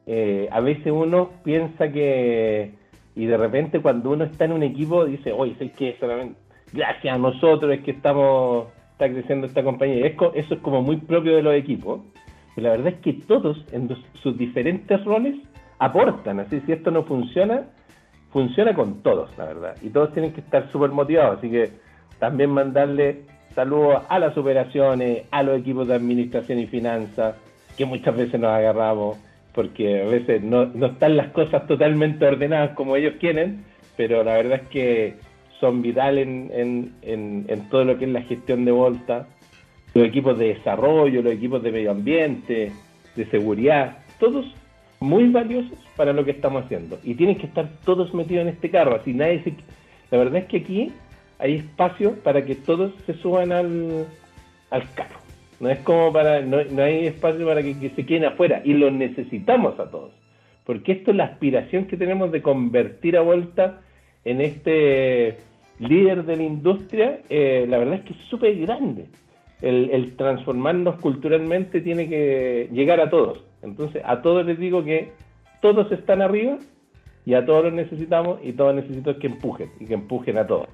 Eh, 0.06 0.48
a 0.50 0.60
veces 0.60 0.92
uno 0.92 1.30
piensa 1.42 1.90
que 1.90 2.74
y 3.16 3.26
de 3.26 3.36
repente 3.38 3.80
cuando 3.80 4.10
uno 4.10 4.24
está 4.24 4.44
en 4.44 4.52
un 4.52 4.62
equipo 4.62 5.06
dice, 5.06 5.32
oye, 5.32 5.54
sé 5.54 5.70
que 5.70 5.96
solamente 5.98 6.38
gracias 6.72 7.14
a 7.14 7.18
nosotros 7.18 7.72
es 7.72 7.80
que 7.82 7.92
estamos 7.92 8.66
está 8.92 9.08
creciendo 9.08 9.46
esta 9.46 9.62
compañía. 9.62 10.06
eso 10.06 10.32
es 10.34 10.60
como 10.60 10.82
muy 10.82 10.96
propio 10.98 11.36
de 11.36 11.42
los 11.42 11.54
equipos. 11.54 12.00
Pero 12.54 12.68
la 12.68 12.76
verdad 12.76 12.94
es 12.94 13.00
que 13.00 13.12
todos 13.26 13.64
en 13.72 13.88
sus 14.22 14.38
diferentes 14.38 15.04
roles 15.04 15.36
aportan. 15.78 16.40
Así 16.40 16.60
si 16.60 16.72
esto 16.72 16.90
no 16.90 17.02
funciona, 17.04 17.64
funciona 18.30 18.74
con 18.74 19.02
todos, 19.02 19.36
la 19.36 19.46
verdad. 19.46 19.76
Y 19.82 19.90
todos 19.90 20.12
tienen 20.12 20.32
que 20.32 20.40
estar 20.40 20.70
súper 20.70 20.90
motivados. 20.90 21.38
Así 21.38 21.50
que 21.50 21.70
también 22.20 22.50
mandarle 22.50 23.22
saludos 23.54 24.02
a 24.08 24.18
las 24.18 24.36
operaciones, 24.36 25.24
a 25.30 25.42
los 25.42 25.58
equipos 25.58 25.88
de 25.88 25.94
administración 25.94 26.58
y 26.58 26.66
finanzas, 26.66 27.36
que 27.76 27.84
muchas 27.84 28.16
veces 28.16 28.40
nos 28.40 28.50
agarramos 28.50 29.18
porque 29.54 30.02
a 30.02 30.06
veces 30.06 30.42
no, 30.42 30.66
no 30.66 30.86
están 30.86 31.16
las 31.16 31.28
cosas 31.28 31.66
totalmente 31.66 32.26
ordenadas 32.26 32.74
como 32.74 32.96
ellos 32.96 33.14
quieren, 33.20 33.64
pero 33.96 34.24
la 34.24 34.34
verdad 34.34 34.60
es 34.62 34.68
que 34.68 35.14
son 35.60 35.80
vitales 35.80 36.26
en, 36.26 36.92
en, 37.02 37.44
en, 37.48 37.68
todo 37.70 37.84
lo 37.84 37.96
que 37.96 38.04
es 38.04 38.10
la 38.10 38.22
gestión 38.22 38.64
de 38.64 38.72
Volta, 38.72 39.28
los 39.94 40.06
equipos 40.06 40.36
de 40.38 40.54
desarrollo, 40.54 41.22
los 41.22 41.32
equipos 41.32 41.62
de 41.62 41.70
medio 41.70 41.92
ambiente, 41.92 42.72
de 43.14 43.26
seguridad, 43.26 43.98
todos 44.18 44.44
muy 44.98 45.28
valiosos 45.28 45.78
para 45.96 46.12
lo 46.12 46.24
que 46.24 46.32
estamos 46.32 46.64
haciendo. 46.64 46.98
Y 47.04 47.14
tienen 47.14 47.38
que 47.38 47.46
estar 47.46 47.68
todos 47.84 48.12
metidos 48.12 48.42
en 48.42 48.48
este 48.48 48.70
carro, 48.70 48.96
así 48.96 49.12
nadie 49.12 49.42
se... 49.44 49.54
La 50.10 50.18
verdad 50.18 50.42
es 50.42 50.46
que 50.46 50.58
aquí 50.58 50.92
hay 51.38 51.56
espacio 51.56 52.14
para 52.22 52.44
que 52.44 52.54
todos 52.54 52.92
se 53.06 53.14
suban 53.14 53.52
al, 53.52 54.06
al 54.70 54.92
carro. 54.94 55.24
No 55.60 55.70
es 55.70 55.78
como 55.80 56.12
para, 56.12 56.40
no, 56.42 56.58
hay 56.82 57.06
espacio 57.06 57.46
para 57.46 57.62
que, 57.62 57.74
se 57.74 58.06
queden 58.06 58.24
afuera 58.24 58.60
y 58.64 58.74
los 58.74 58.92
necesitamos 58.92 59.78
a 59.78 59.90
todos. 59.90 60.12
Porque 60.64 60.92
esto 60.92 61.10
es 61.10 61.16
la 61.16 61.24
aspiración 61.24 61.86
que 61.86 61.96
tenemos 61.96 62.32
de 62.32 62.42
convertir 62.42 63.16
a 63.16 63.20
vuelta 63.20 63.80
en 64.24 64.40
este 64.40 65.38
líder 65.78 66.24
de 66.24 66.36
la 66.36 66.42
industria, 66.42 67.20
eh, 67.28 67.66
la 67.68 67.78
verdad 67.78 67.94
es 67.96 68.00
que 68.02 68.12
es 68.14 68.18
súper 68.30 68.56
grande. 68.58 69.06
El, 69.60 70.14
transformarnos 70.16 71.00
culturalmente 71.00 71.80
tiene 71.80 72.08
que 72.08 72.68
llegar 72.72 73.00
a 73.00 73.08
todos. 73.08 73.44
Entonces, 73.62 74.02
a 74.04 74.20
todos 74.20 74.44
les 74.44 74.58
digo 74.58 74.84
que 74.84 75.12
todos 75.62 75.90
están 75.92 76.20
arriba 76.20 76.58
y 77.24 77.34
a 77.34 77.46
todos 77.46 77.64
los 77.64 77.72
necesitamos 77.72 78.38
y 78.42 78.52
todos 78.52 78.74
necesito 78.74 79.18
que 79.18 79.28
empujen 79.28 79.70
y 79.80 79.86
que 79.86 79.94
empujen 79.94 80.36
a 80.36 80.46
todos. 80.46 80.68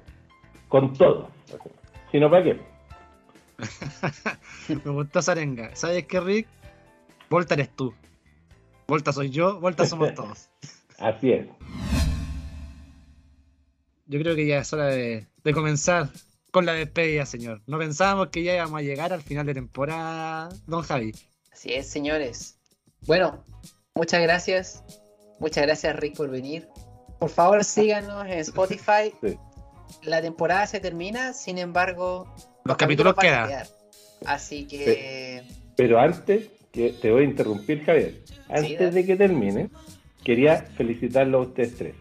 Con 0.71 0.93
todo. 0.93 1.29
Si 2.11 2.19
no, 2.19 2.31
¿para 2.31 2.43
qué? 2.45 2.61
Me 4.69 4.91
gustó 4.91 5.21
Sarenga. 5.21 5.75
¿Sabes 5.75 6.05
qué, 6.05 6.21
Rick? 6.21 6.47
Volta 7.29 7.55
eres 7.55 7.75
tú. 7.75 7.93
Volta 8.87 9.11
soy 9.11 9.29
yo, 9.29 9.59
Volta 9.59 9.85
somos 9.85 10.13
todos. 10.15 10.49
Así 10.97 11.33
es. 11.33 11.47
Yo 14.05 14.19
creo 14.19 14.33
que 14.33 14.47
ya 14.47 14.59
es 14.59 14.71
hora 14.71 14.85
de, 14.87 15.27
comenzar 15.53 16.09
con 16.51 16.65
la 16.65 16.73
despedida, 16.73 17.25
señor. 17.25 17.61
No 17.67 17.77
pensábamos 17.77 18.29
que 18.29 18.43
ya 18.43 18.55
íbamos 18.55 18.79
a 18.79 18.81
llegar 18.81 19.11
al 19.11 19.21
final 19.21 19.45
de 19.45 19.53
temporada, 19.53 20.49
don 20.67 20.83
Javi. 20.83 21.13
Así 21.51 21.73
es, 21.73 21.89
señores. 21.89 22.59
Bueno, 23.07 23.43
muchas 23.93 24.21
gracias. 24.21 24.85
Muchas 25.39 25.65
gracias, 25.65 25.97
Rick, 25.97 26.15
por 26.15 26.29
venir. 26.29 26.69
Por 27.19 27.29
favor, 27.29 27.61
síganos 27.65 28.25
en 28.25 28.31
Spotify. 28.39 29.13
La 30.03 30.21
temporada 30.21 30.67
se 30.67 30.79
termina, 30.79 31.33
sin 31.33 31.57
embargo, 31.57 32.27
los, 32.65 32.77
capítulos, 32.77 33.15
quedan. 33.15 33.49
Así 34.25 34.67
que. 34.67 35.43
Pero 35.75 35.99
antes, 35.99 36.49
que 36.71 36.89
te 36.89 37.11
voy 37.11 37.23
a 37.23 37.25
interrumpir, 37.25 37.83
Javier. 37.83 38.15
Antes 38.49 38.93
de 38.93 39.05
que 39.05 39.15
termine, 39.15 39.69
quería 40.23 40.57
felicitarlos 40.57 41.45
a 41.45 41.49
ustedes 41.49 41.77
tres. 41.77 41.95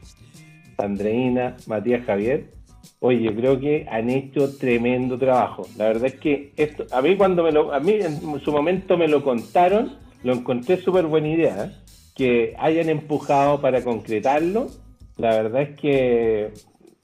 Andreina, 0.78 1.56
Matías, 1.66 2.04
Javier. 2.04 2.52
Oye, 3.00 3.22
yo 3.22 3.34
creo 3.34 3.60
que 3.60 3.86
han 3.90 4.10
hecho 4.10 4.56
tremendo 4.56 5.18
trabajo. 5.18 5.66
La 5.76 5.86
verdad 5.86 6.06
es 6.06 6.14
que 6.14 6.52
esto, 6.56 6.86
a 6.92 7.00
mí 7.02 7.16
cuando 7.16 7.42
me 7.42 7.52
lo, 7.52 7.72
a 7.72 7.80
mí 7.80 7.92
en 7.92 8.40
su 8.40 8.52
momento 8.52 8.96
me 8.96 9.08
lo 9.08 9.22
contaron, 9.22 9.98
lo 10.22 10.34
encontré 10.34 10.76
súper 10.78 11.06
buena 11.06 11.28
idea. 11.28 11.64
¿eh? 11.64 11.70
Que 12.14 12.54
hayan 12.58 12.88
empujado 12.88 13.60
para 13.60 13.82
concretarlo. 13.82 14.68
La 15.16 15.30
verdad 15.30 15.62
es 15.62 15.80
que 15.80 16.52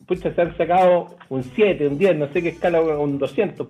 pucha, 0.06 0.34
se 0.34 0.40
han 0.40 0.56
sacado 0.56 1.16
un 1.28 1.42
7, 1.42 1.88
un 1.88 1.98
10, 1.98 2.16
no 2.16 2.32
sé 2.32 2.42
qué 2.42 2.50
escala, 2.50 2.80
un 2.80 3.18
200%. 3.18 3.66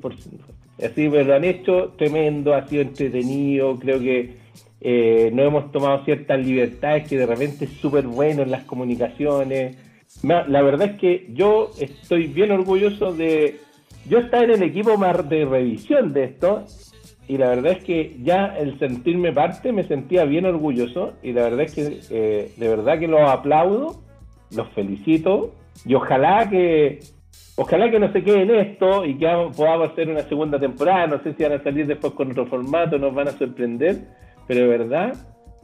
Así, 0.79 1.09
pero 1.09 1.25
lo 1.25 1.35
han 1.35 1.45
hecho 1.45 1.95
tremendo, 1.97 2.55
ha 2.55 2.67
sido 2.67 2.83
entretenido, 2.83 3.79
creo 3.79 3.99
que 3.99 4.35
eh, 4.81 5.31
no 5.33 5.43
hemos 5.43 5.73
tomado 5.73 6.05
ciertas 6.05 6.39
libertades 6.45 7.09
que 7.09 7.17
de 7.17 7.27
repente 7.27 7.65
es 7.65 7.71
súper 7.73 8.07
bueno 8.07 8.43
en 8.43 8.51
las 8.51 8.65
comunicaciones. 8.65 9.77
La 10.23 10.63
verdad 10.63 10.91
es 10.91 11.01
que 11.01 11.27
yo 11.33 11.71
estoy 11.81 12.27
bien 12.27 12.53
orgulloso 12.53 13.13
de... 13.13 13.59
Yo 14.09 14.19
estaba 14.19 14.45
en 14.45 14.51
el 14.51 14.63
equipo 14.63 14.97
de 15.29 15.45
revisión 15.45 16.13
de 16.13 16.25
esto 16.25 16.65
y 17.27 17.39
la 17.39 17.49
verdad 17.49 17.73
es 17.73 17.85
que 17.85 18.17
ya 18.23 18.57
el 18.57 18.79
sentirme 18.79 19.33
parte 19.33 19.73
me 19.73 19.83
sentía 19.83 20.25
bien 20.25 20.47
orgulloso 20.47 21.15
y 21.25 21.33
la 21.33 21.43
verdad 21.43 21.63
es 21.63 21.75
que 21.75 22.01
eh, 22.11 22.53
de 22.57 22.69
verdad 22.69 23.01
que 23.01 23.09
los 23.09 23.29
aplaudo, 23.29 24.01
los 24.55 24.69
felicito 24.69 25.53
y 25.85 25.95
ojalá 25.95 26.49
que 26.49 27.01
ojalá 27.57 27.91
que 27.91 27.99
no 27.99 28.13
se 28.13 28.23
quede 28.23 28.43
en 28.43 28.51
esto 28.55 29.05
y 29.05 29.19
que 29.19 29.27
podamos 29.57 29.91
hacer 29.91 30.09
una 30.09 30.23
segunda 30.23 30.59
temporada. 30.59 31.07
No 31.07 31.23
sé 31.23 31.35
si 31.35 31.43
van 31.43 31.53
a 31.53 31.63
salir 31.63 31.87
después 31.87 32.13
con 32.13 32.31
otro 32.31 32.47
formato, 32.47 32.99
nos 32.99 33.15
van 33.15 33.29
a 33.29 33.33
sorprender, 33.33 34.01
pero 34.47 34.61
de 34.63 34.67
verdad, 34.67 35.15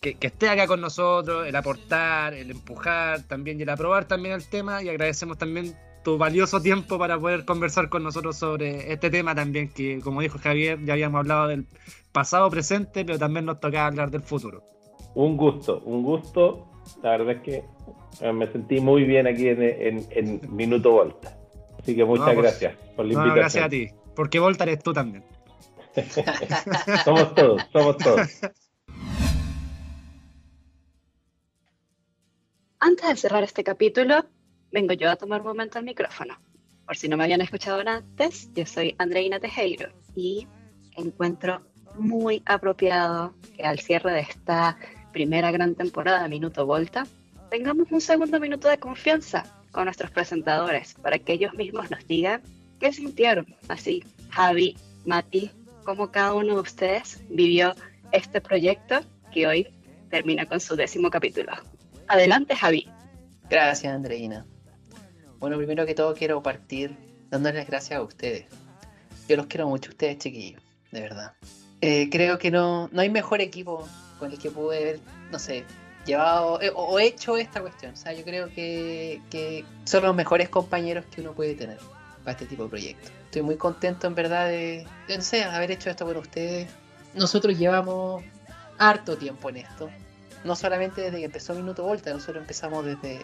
que, 0.00 0.14
que, 0.14 0.28
esté 0.28 0.48
acá 0.48 0.66
con 0.66 0.80
nosotros, 0.80 1.46
el 1.46 1.54
aportar, 1.54 2.34
el 2.34 2.50
empujar 2.50 3.22
también 3.22 3.58
y 3.60 3.62
el 3.62 3.68
aprobar 3.68 4.06
también 4.06 4.34
el 4.34 4.44
tema. 4.44 4.82
Y 4.82 4.88
agradecemos 4.88 5.38
también 5.38 5.76
tu 6.02 6.18
valioso 6.18 6.60
tiempo 6.60 6.98
para 6.98 7.18
poder 7.18 7.44
conversar 7.44 7.88
con 7.88 8.02
nosotros 8.02 8.36
sobre 8.36 8.92
este 8.92 9.10
tema 9.10 9.34
también, 9.34 9.68
que 9.68 10.00
como 10.00 10.20
dijo 10.20 10.38
Javier, 10.38 10.78
ya 10.84 10.94
habíamos 10.94 11.20
hablado 11.20 11.48
del 11.48 11.66
pasado, 12.12 12.50
presente, 12.50 13.04
pero 13.04 13.18
también 13.18 13.44
nos 13.44 13.60
tocaba 13.60 13.86
hablar 13.86 14.10
del 14.10 14.22
futuro. 14.22 14.62
Un 15.14 15.36
gusto, 15.36 15.82
un 15.84 16.02
gusto. 16.02 16.68
La 17.02 17.10
verdad 17.10 17.36
es 17.36 17.42
que 17.42 17.64
eh, 18.20 18.32
me 18.32 18.50
sentí 18.50 18.80
muy 18.80 19.04
bien 19.04 19.26
aquí 19.26 19.48
en, 19.48 20.40
Minuto 20.50 20.90
Volta. 20.92 21.38
Así 21.80 21.94
que 21.94 22.04
muchas 22.04 22.26
pues, 22.26 22.38
gracias 22.38 22.76
por 22.96 23.06
la 23.06 23.12
invitación. 23.12 23.36
gracias 23.36 23.64
a 23.64 23.68
ti, 23.68 23.88
porque 24.14 24.38
Volta 24.38 24.64
eres 24.64 24.82
tú 24.82 24.92
también. 24.92 25.24
somos 27.04 27.34
todos, 27.34 27.62
somos 27.72 27.96
todos. 27.98 28.40
Antes 32.80 33.08
de 33.08 33.16
cerrar 33.16 33.44
este 33.44 33.62
capítulo, 33.62 34.24
vengo 34.72 34.94
yo 34.94 35.10
a 35.10 35.16
tomar 35.16 35.42
un 35.42 35.48
momento 35.48 35.78
al 35.78 35.84
micrófono. 35.84 36.38
Por 36.86 36.96
si 36.96 37.08
no 37.08 37.16
me 37.16 37.24
habían 37.24 37.40
escuchado 37.40 37.82
antes, 37.86 38.50
yo 38.54 38.66
soy 38.66 38.94
Andreina 38.98 39.38
Tejero 39.38 39.90
y 40.16 40.46
encuentro 40.96 41.62
muy 41.98 42.42
apropiado 42.46 43.34
que 43.56 43.64
al 43.64 43.78
cierre 43.78 44.12
de 44.12 44.20
esta 44.20 44.78
primera 45.12 45.50
gran 45.50 45.74
temporada 45.74 46.22
de 46.22 46.28
Minuto 46.28 46.66
Volta 46.66 47.06
tengamos 47.50 47.92
un 47.92 48.00
segundo 48.00 48.40
minuto 48.40 48.68
de 48.68 48.78
confianza 48.78 49.44
con 49.70 49.84
nuestros 49.84 50.10
presentadores 50.10 50.94
para 50.94 51.18
que 51.18 51.34
ellos 51.34 51.54
mismos 51.54 51.90
nos 51.90 52.06
digan 52.06 52.42
qué 52.80 52.92
sintieron. 52.92 53.54
Así, 53.68 54.02
Javi, 54.30 54.76
Mati, 55.04 55.50
cómo 55.84 56.10
cada 56.10 56.34
uno 56.34 56.54
de 56.54 56.60
ustedes 56.60 57.22
vivió 57.28 57.74
este 58.10 58.40
proyecto 58.40 59.00
que 59.32 59.46
hoy 59.46 59.68
termina 60.10 60.46
con 60.46 60.60
su 60.60 60.76
décimo 60.76 61.10
capítulo. 61.10 61.52
Adelante, 62.08 62.56
Javi. 62.56 62.88
Gracias, 63.48 63.92
Andreina. 63.92 64.46
Bueno, 65.42 65.56
primero 65.56 65.84
que 65.84 65.96
todo 65.96 66.14
quiero 66.14 66.40
partir 66.40 66.96
dándoles 67.28 67.56
las 67.56 67.66
gracias 67.66 67.98
a 67.98 68.02
ustedes. 68.04 68.46
Yo 69.28 69.36
los 69.36 69.46
quiero 69.46 69.66
mucho, 69.66 69.90
ustedes 69.90 70.18
chiquillos, 70.18 70.62
de 70.92 71.00
verdad. 71.00 71.32
Eh, 71.80 72.08
creo 72.12 72.38
que 72.38 72.52
no, 72.52 72.88
no 72.92 73.00
hay 73.00 73.10
mejor 73.10 73.40
equipo 73.40 73.88
con 74.20 74.30
el 74.30 74.38
que 74.38 74.52
pude 74.52 74.78
haber, 74.78 75.00
no 75.32 75.40
sé, 75.40 75.64
llevado 76.06 76.62
eh, 76.62 76.70
o 76.72 76.96
hecho 77.00 77.36
esta 77.36 77.60
cuestión. 77.60 77.94
O 77.94 77.96
sea, 77.96 78.12
yo 78.12 78.22
creo 78.22 78.50
que, 78.54 79.20
que, 79.30 79.64
son 79.84 80.04
los 80.04 80.14
mejores 80.14 80.48
compañeros 80.48 81.06
que 81.06 81.22
uno 81.22 81.32
puede 81.32 81.56
tener 81.56 81.78
para 82.20 82.38
este 82.38 82.46
tipo 82.46 82.62
de 82.62 82.68
proyectos. 82.68 83.10
Estoy 83.24 83.42
muy 83.42 83.56
contento 83.56 84.06
en 84.06 84.14
verdad 84.14 84.46
de, 84.46 84.86
de 85.08 85.16
no 85.16 85.22
sé, 85.24 85.42
haber 85.42 85.72
hecho 85.72 85.90
esto 85.90 86.04
con 86.06 86.18
ustedes. 86.18 86.68
Nosotros 87.14 87.58
llevamos 87.58 88.22
harto 88.78 89.18
tiempo 89.18 89.50
en 89.50 89.56
esto. 89.56 89.90
No 90.44 90.54
solamente 90.54 91.00
desde 91.00 91.18
que 91.18 91.24
empezó 91.24 91.52
Minuto 91.52 91.82
Volta, 91.82 92.12
nosotros 92.12 92.42
empezamos 92.42 92.84
desde, 92.84 93.18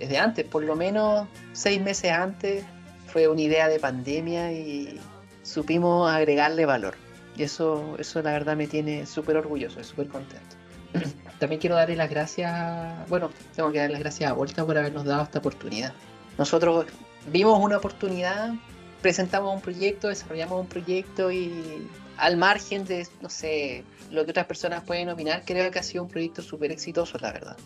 desde 0.00 0.18
antes, 0.18 0.44
por 0.46 0.64
lo 0.64 0.74
menos 0.74 1.28
seis 1.52 1.80
meses 1.80 2.10
antes. 2.10 2.64
Fue 3.06 3.28
una 3.28 3.42
idea 3.42 3.68
de 3.68 3.78
pandemia 3.78 4.52
y 4.52 4.98
supimos 5.42 6.10
agregarle 6.10 6.64
valor. 6.66 6.94
Y 7.36 7.42
eso, 7.42 7.96
eso 7.98 8.22
la 8.22 8.32
verdad 8.32 8.56
me 8.56 8.66
tiene 8.66 9.06
súper 9.06 9.36
orgulloso, 9.36 9.82
súper 9.84 10.08
contento. 10.08 10.56
También 11.38 11.60
quiero 11.60 11.76
darle 11.76 11.96
las 11.96 12.10
gracias, 12.10 13.08
bueno, 13.08 13.30
tengo 13.54 13.70
que 13.72 13.78
darle 13.78 13.92
las 13.92 14.00
gracias 14.00 14.30
a 14.30 14.34
Volta 14.34 14.64
por 14.64 14.76
habernos 14.76 15.04
dado 15.04 15.22
esta 15.22 15.38
oportunidad. 15.38 15.92
Nosotros 16.38 16.86
vimos 17.30 17.58
una 17.60 17.78
oportunidad, 17.78 18.54
presentamos 19.00 19.54
un 19.54 19.60
proyecto, 19.60 20.08
desarrollamos 20.08 20.60
un 20.60 20.66
proyecto 20.66 21.30
y 21.30 21.88
al 22.16 22.36
margen 22.36 22.84
de, 22.84 23.06
no 23.22 23.30
sé, 23.30 23.84
lo 24.10 24.24
que 24.24 24.32
otras 24.32 24.46
personas 24.46 24.82
pueden 24.84 25.08
opinar, 25.08 25.42
creo 25.46 25.70
que 25.70 25.78
ha 25.78 25.82
sido 25.82 26.02
un 26.02 26.10
proyecto 26.10 26.42
súper 26.42 26.70
exitoso, 26.70 27.18
la 27.18 27.32
verdad. 27.32 27.56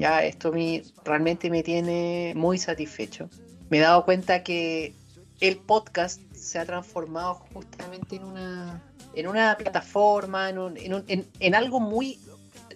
Ya 0.00 0.24
esto 0.24 0.50
me, 0.50 0.82
realmente 1.04 1.50
me 1.50 1.62
tiene 1.62 2.32
muy 2.34 2.56
satisfecho. 2.56 3.28
Me 3.68 3.76
he 3.76 3.80
dado 3.82 4.06
cuenta 4.06 4.42
que 4.42 4.94
el 5.40 5.58
podcast 5.58 6.22
se 6.34 6.58
ha 6.58 6.64
transformado 6.64 7.34
justamente 7.52 8.16
en 8.16 8.24
una, 8.24 8.82
en 9.14 9.28
una 9.28 9.58
plataforma, 9.58 10.48
en, 10.48 11.04
en, 11.06 11.28
en, 11.38 11.54
algo 11.54 11.80
muy, 11.80 12.18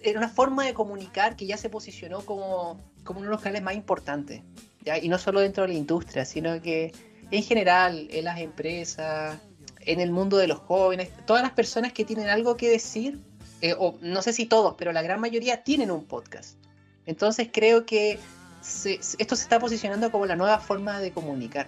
en 0.03 0.17
una 0.17 0.29
forma 0.29 0.65
de 0.65 0.75
comunicar 0.75 1.35
que 1.35 1.47
ya 1.47 1.57
se 1.57 1.67
posicionó 1.67 2.21
como, 2.21 2.79
como 3.03 3.21
uno 3.21 3.29
de 3.29 3.35
los 3.35 3.41
canales 3.41 3.63
más 3.63 3.73
importantes. 3.73 4.43
¿ya? 4.83 4.99
Y 4.99 5.09
no 5.09 5.17
solo 5.17 5.39
dentro 5.39 5.63
de 5.63 5.69
la 5.69 5.79
industria, 5.79 6.25
sino 6.25 6.61
que 6.61 6.91
en 7.31 7.41
general, 7.41 8.07
en 8.11 8.25
las 8.25 8.39
empresas, 8.39 9.39
en 9.79 9.99
el 9.99 10.11
mundo 10.11 10.37
de 10.37 10.45
los 10.45 10.59
jóvenes, 10.59 11.09
todas 11.25 11.41
las 11.41 11.53
personas 11.53 11.91
que 11.91 12.05
tienen 12.05 12.29
algo 12.29 12.55
que 12.55 12.69
decir, 12.69 13.19
eh, 13.61 13.73
o 13.75 13.97
no 14.01 14.21
sé 14.21 14.31
si 14.31 14.45
todos, 14.45 14.75
pero 14.77 14.91
la 14.91 15.01
gran 15.01 15.19
mayoría 15.19 15.63
tienen 15.63 15.89
un 15.89 16.05
podcast. 16.05 16.63
Entonces 17.05 17.49
creo 17.51 17.85
que 17.85 18.19
esto 18.61 19.35
se 19.35 19.43
está 19.43 19.59
posicionando 19.59 20.11
como 20.11 20.25
la 20.25 20.35
nueva 20.35 20.59
forma 20.59 20.99
de 20.99 21.11
comunicar. 21.11 21.67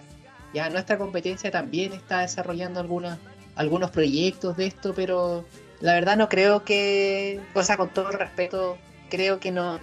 Ya 0.52 0.68
nuestra 0.70 0.98
competencia 0.98 1.50
también 1.50 1.92
está 1.92 2.20
desarrollando 2.20 2.80
algunos, 2.80 3.18
algunos 3.54 3.90
proyectos 3.90 4.56
de 4.56 4.66
esto, 4.66 4.94
pero 4.94 5.44
la 5.80 5.94
verdad 5.94 6.16
no 6.16 6.28
creo 6.28 6.64
que, 6.64 7.40
o 7.54 7.62
sea, 7.62 7.76
con 7.76 7.90
todo 7.90 8.10
respeto, 8.10 8.78
creo 9.10 9.38
que 9.38 9.52
no, 9.52 9.78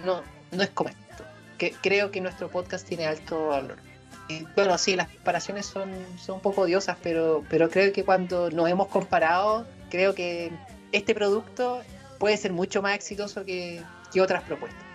es 0.52 0.70
como 0.70 0.90
esto. 0.90 1.24
Creo 1.82 2.10
que 2.10 2.20
nuestro 2.20 2.50
podcast 2.50 2.86
tiene 2.86 3.06
alto 3.06 3.48
valor 3.48 3.78
bueno, 4.54 4.76
sí, 4.78 4.96
las 4.96 5.08
comparaciones 5.08 5.66
son, 5.66 5.90
un 6.28 6.40
poco 6.40 6.62
odiosas, 6.62 6.96
pero 7.02 7.44
creo 7.48 7.92
que 7.92 8.04
cuando 8.04 8.50
nos 8.50 8.68
hemos 8.68 8.88
comparado, 8.88 9.66
creo 9.90 10.14
que 10.14 10.50
este 10.92 11.14
producto 11.14 11.82
puede 12.18 12.36
ser 12.36 12.52
mucho 12.52 12.82
más 12.82 12.94
exitoso 12.94 13.44
que, 13.44 13.82
otras 14.20 14.42
propuestas. 14.44 14.85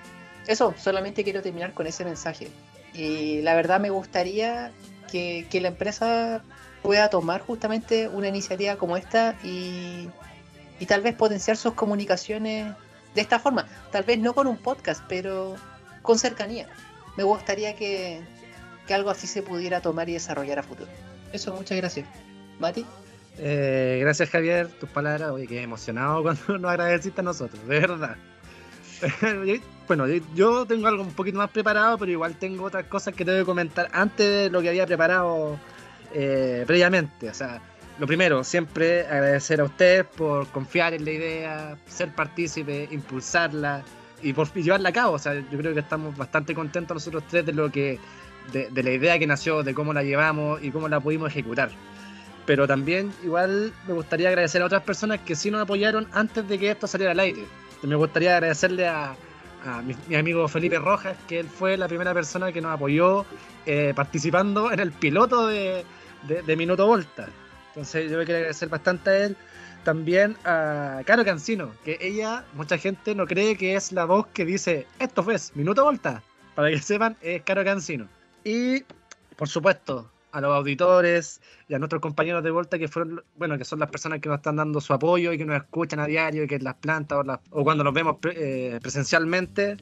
Eso, 0.51 0.73
solamente 0.77 1.23
quiero 1.23 1.41
terminar 1.41 1.73
con 1.73 1.87
ese 1.87 2.03
mensaje. 2.03 2.49
Y 2.93 3.41
la 3.41 3.55
verdad 3.55 3.79
me 3.79 3.89
gustaría 3.89 4.71
que, 5.09 5.47
la 5.61 5.69
empresa 5.69 6.43
pueda 6.81 7.09
tomar 7.09 7.41
justamente 7.41 8.07
una 8.07 8.27
iniciativa 8.27 8.75
como 8.75 8.97
esta 8.97 9.37
y, 9.43 10.09
y 10.79 10.85
tal 10.87 11.01
vez 11.01 11.15
potenciar 11.15 11.57
sus 11.57 11.73
comunicaciones 11.73 12.73
de 13.15 13.21
esta 13.21 13.39
forma. 13.39 13.67
Tal 13.91 14.03
vez 14.03 14.19
no 14.19 14.33
con 14.33 14.47
un 14.47 14.57
podcast, 14.57 15.03
pero 15.07 15.55
con 16.01 16.19
cercanía. 16.19 16.67
Me 17.17 17.23
gustaría 17.23 17.75
que, 17.75 18.21
que 18.87 18.93
algo 18.93 19.09
así 19.09 19.27
se 19.27 19.43
pudiera 19.43 19.81
tomar 19.81 20.09
y 20.09 20.13
desarrollar 20.13 20.59
a 20.59 20.63
futuro. 20.63 20.89
Eso, 21.31 21.53
muchas 21.53 21.77
gracias. 21.77 22.07
Mati. 22.59 22.85
Eh, 23.37 23.99
gracias 24.01 24.29
Javier, 24.29 24.67
tus 24.67 24.89
palabras, 24.89 25.31
oye, 25.31 25.47
qué 25.47 25.61
emocionado 25.61 26.21
cuando 26.23 26.57
nos 26.57 26.71
agradeciste 26.71 27.21
a 27.21 27.23
nosotros, 27.23 27.65
de 27.67 27.79
verdad. 27.79 28.17
bueno, 29.97 30.07
yo 30.33 30.65
tengo 30.65 30.87
algo 30.87 31.03
un 31.03 31.11
poquito 31.11 31.37
más 31.37 31.49
preparado, 31.49 31.97
pero 31.97 32.09
igual 32.13 32.35
tengo 32.35 32.63
otras 32.63 32.85
cosas 32.85 33.13
que 33.13 33.25
tengo 33.25 33.39
que 33.39 33.45
comentar 33.45 33.89
antes 33.91 34.25
de 34.25 34.49
lo 34.49 34.61
que 34.61 34.69
había 34.69 34.85
preparado 34.85 35.59
eh, 36.13 36.63
previamente. 36.65 37.29
O 37.29 37.33
sea, 37.33 37.61
lo 37.99 38.07
primero, 38.07 38.41
siempre 38.45 39.01
agradecer 39.01 39.59
a 39.59 39.65
ustedes 39.65 40.05
por 40.05 40.47
confiar 40.47 40.93
en 40.93 41.03
la 41.03 41.11
idea, 41.11 41.77
ser 41.87 42.15
partícipe, 42.15 42.87
impulsarla 42.89 43.83
y 44.23 44.31
por 44.31 44.53
llevarla 44.53 44.87
a 44.87 44.93
cabo. 44.93 45.15
O 45.15 45.19
sea, 45.19 45.33
yo 45.33 45.57
creo 45.57 45.73
que 45.73 45.81
estamos 45.81 46.15
bastante 46.15 46.55
contentos 46.55 46.95
nosotros 46.95 47.25
tres 47.29 47.45
de 47.45 47.51
lo 47.51 47.69
que 47.69 47.99
de, 48.53 48.83
la 48.83 48.91
idea 48.91 49.19
que 49.19 49.27
nació, 49.27 49.61
de 49.61 49.73
cómo 49.73 49.91
la 49.91 50.03
llevamos 50.03 50.63
y 50.63 50.71
cómo 50.71 50.87
la 50.87 51.01
pudimos 51.01 51.31
ejecutar. 51.31 51.69
Pero 52.45 52.65
también 52.65 53.11
igual 53.25 53.73
me 53.85 53.93
gustaría 53.93 54.29
agradecer 54.29 54.61
a 54.61 54.67
otras 54.67 54.83
personas 54.83 55.19
que 55.19 55.35
sí 55.35 55.51
nos 55.51 55.61
apoyaron 55.61 56.07
antes 56.13 56.47
de 56.47 56.57
que 56.57 56.71
esto 56.71 56.87
saliera 56.87 57.11
al 57.11 57.19
aire. 57.19 57.43
Me 57.83 57.95
gustaría 57.95 58.37
agradecerle 58.37 58.87
a, 58.87 59.17
mi, 59.83 60.15
amigo 60.15 60.47
Felipe 60.47 60.79
Rojas, 60.79 61.17
que 61.27 61.39
él 61.39 61.47
fue 61.47 61.77
la 61.77 61.87
primera 61.87 62.13
persona 62.13 62.51
que 62.51 62.61
nos 62.61 62.73
apoyó 62.73 63.25
eh, 63.65 63.93
participando 63.95 64.71
en 64.71 64.79
el 64.79 64.91
piloto 64.91 65.47
de, 65.47 65.85
de, 66.27 66.55
Minuto 66.55 66.87
Volta. 66.87 67.27
Entonces 67.69 68.11
yo 68.11 68.17
me 68.17 68.25
quiero 68.25 68.39
agradecer 68.39 68.69
bastante 68.69 69.09
a 69.09 69.25
él. 69.25 69.37
También 69.83 70.37
a 70.45 71.01
Caro 71.05 71.25
Cancino, 71.25 71.71
que 71.83 71.97
ella, 72.01 72.43
mucha 72.53 72.77
gente 72.77 73.15
no 73.15 73.25
cree 73.25 73.57
que 73.57 73.75
es 73.75 73.91
la 73.91 74.05
voz 74.05 74.27
que 74.27 74.45
dice, 74.45 74.85
esto 74.99 75.23
fue 75.23 75.37
Minuto 75.55 75.83
Volta. 75.83 76.21
Para 76.55 76.69
que 76.69 76.77
sepan, 76.81 77.17
es 77.21 77.41
Caro 77.43 77.63
Cancino. 77.63 78.07
Y, 78.43 78.83
por 79.35 79.47
supuesto, 79.47 80.09
a 80.31 80.41
los 80.41 80.55
auditores 80.55 81.41
y 81.67 81.73
a 81.73 81.79
nuestros 81.79 82.01
compañeros 82.01 82.43
de 82.43 82.51
vuelta 82.51 82.77
que 82.79 82.87
fueron, 82.87 83.23
bueno, 83.37 83.57
que 83.57 83.65
son 83.65 83.79
las 83.79 83.89
personas 83.89 84.19
que 84.19 84.29
nos 84.29 84.37
están 84.37 84.55
dando 84.55 84.81
su 84.81 84.93
apoyo 84.93 85.33
y 85.33 85.37
que 85.37 85.45
nos 85.45 85.57
escuchan 85.57 85.99
a 85.99 86.05
diario, 86.05 86.43
y 86.43 86.47
que 86.47 86.55
en 86.55 86.63
las 86.63 86.75
plantas 86.75 87.19
o, 87.49 87.63
cuando 87.63 87.83
nos 87.83 87.93
vemos 87.93 88.17
eh, 88.23 88.79
presencialmente 88.81 89.77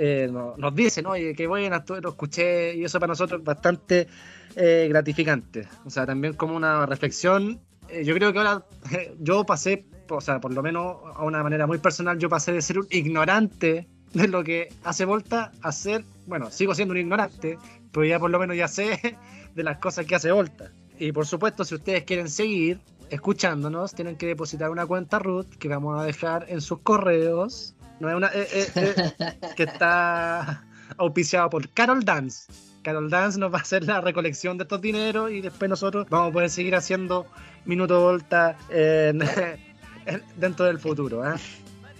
eh, 0.00 0.30
nos, 0.30 0.74
dicen, 0.74 1.06
oye, 1.06 1.34
qué 1.34 1.46
bueno, 1.46 1.82
lo 2.00 2.08
escuché 2.10 2.76
y 2.76 2.84
eso 2.84 3.00
para 3.00 3.10
nosotros 3.10 3.40
es 3.40 3.44
bastante 3.44 4.06
eh, 4.54 4.86
gratificante. 4.88 5.66
O 5.84 5.90
sea, 5.90 6.06
también 6.06 6.34
como 6.34 6.54
una 6.54 6.86
reflexión, 6.86 7.60
yo 8.04 8.14
creo 8.14 8.32
que 8.32 8.38
ahora 8.38 8.64
yo 9.18 9.44
pasé, 9.44 9.86
o 10.08 10.20
sea, 10.20 10.40
por 10.40 10.54
lo 10.54 10.62
menos 10.62 10.98
a 11.16 11.24
una 11.24 11.42
manera 11.42 11.66
muy 11.66 11.78
personal, 11.78 12.18
yo 12.18 12.28
pasé 12.28 12.52
de 12.52 12.62
ser 12.62 12.78
un 12.78 12.86
ignorante 12.90 13.88
de 14.12 14.28
lo 14.28 14.44
que 14.44 14.68
hace 14.84 15.04
Volta 15.04 15.52
a 15.62 15.72
ser, 15.72 16.04
bueno, 16.26 16.50
sigo 16.50 16.74
siendo 16.74 16.92
un 16.92 16.98
ignorante, 16.98 17.58
pero 17.92 18.06
ya 18.06 18.18
por 18.18 18.30
lo 18.30 18.38
menos 18.38 18.56
ya 18.56 18.68
sé 18.68 19.16
de 19.58 19.64
las 19.64 19.78
cosas 19.78 20.06
que 20.06 20.14
hace 20.14 20.30
Volta. 20.32 20.70
Y 20.98 21.12
por 21.12 21.26
supuesto, 21.26 21.64
si 21.64 21.74
ustedes 21.74 22.04
quieren 22.04 22.28
seguir 22.30 22.80
escuchándonos, 23.10 23.92
tienen 23.94 24.16
que 24.16 24.26
depositar 24.26 24.70
una 24.70 24.86
cuenta 24.86 25.18
root 25.18 25.48
que 25.56 25.68
vamos 25.68 26.00
a 26.00 26.04
dejar 26.04 26.46
en 26.48 26.60
sus 26.60 26.78
correos. 26.80 27.74
No 28.00 28.08
es 28.08 28.14
una 28.14 28.28
eh, 28.28 28.46
eh, 28.54 28.68
eh, 28.76 29.38
que 29.56 29.64
está 29.64 30.64
auspiciado 30.96 31.50
por 31.50 31.68
Carol 31.70 32.04
Dance. 32.04 32.50
Carol 32.82 33.10
Dance 33.10 33.38
nos 33.38 33.52
va 33.52 33.58
a 33.58 33.62
hacer 33.62 33.84
la 33.84 34.00
recolección 34.00 34.56
de 34.56 34.62
estos 34.62 34.80
dineros 34.80 35.30
y 35.32 35.40
después 35.40 35.68
nosotros 35.68 36.06
vamos 36.08 36.30
a 36.30 36.32
poder 36.32 36.50
seguir 36.50 36.74
haciendo 36.76 37.26
Minuto 37.64 38.00
Volta 38.00 38.56
en- 38.70 39.20
en- 40.06 40.22
dentro 40.36 40.64
del 40.66 40.78
futuro. 40.78 41.24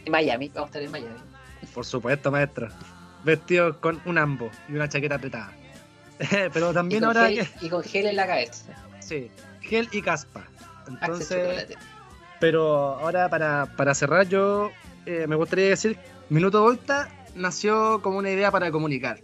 En 0.05 0.13
Miami, 0.13 0.49
vamos 0.55 0.69
a 0.69 0.69
estar 0.69 0.83
en 0.83 0.91
Miami. 0.93 1.19
Por 1.75 1.85
supuesto, 1.85 2.31
maestro. 2.31 2.69
Vestidos 3.25 3.77
con 3.79 4.01
un 4.07 4.17
ambo 4.19 4.49
y 4.69 4.73
una 4.75 4.89
chaqueta 4.89 5.17
apretada. 5.17 5.53
Pero 6.53 6.73
también 6.73 7.05
ahora 7.05 7.29
gel, 7.29 7.49
que... 7.49 7.67
y 7.67 7.69
con 7.69 7.83
gel 7.83 8.07
en 8.07 8.17
la 8.17 8.27
cabeza. 8.27 8.73
Sí, 9.01 9.31
gel 9.61 9.89
y 9.93 10.03
caspa. 10.03 10.45
Entonces, 10.89 11.67
pero 12.41 12.99
ahora 12.99 13.29
para, 13.29 13.67
para 13.77 13.95
cerrar 13.95 14.27
yo 14.29 14.71
eh, 15.07 15.27
me 15.27 15.37
gustaría 15.37 15.69
decir, 15.69 15.99
Minuto 16.29 16.63
Volta 16.63 17.09
nació 17.35 18.01
como 18.03 18.19
una 18.19 18.31
idea 18.31 18.51
para 18.51 18.71
comunicar. 18.71 19.21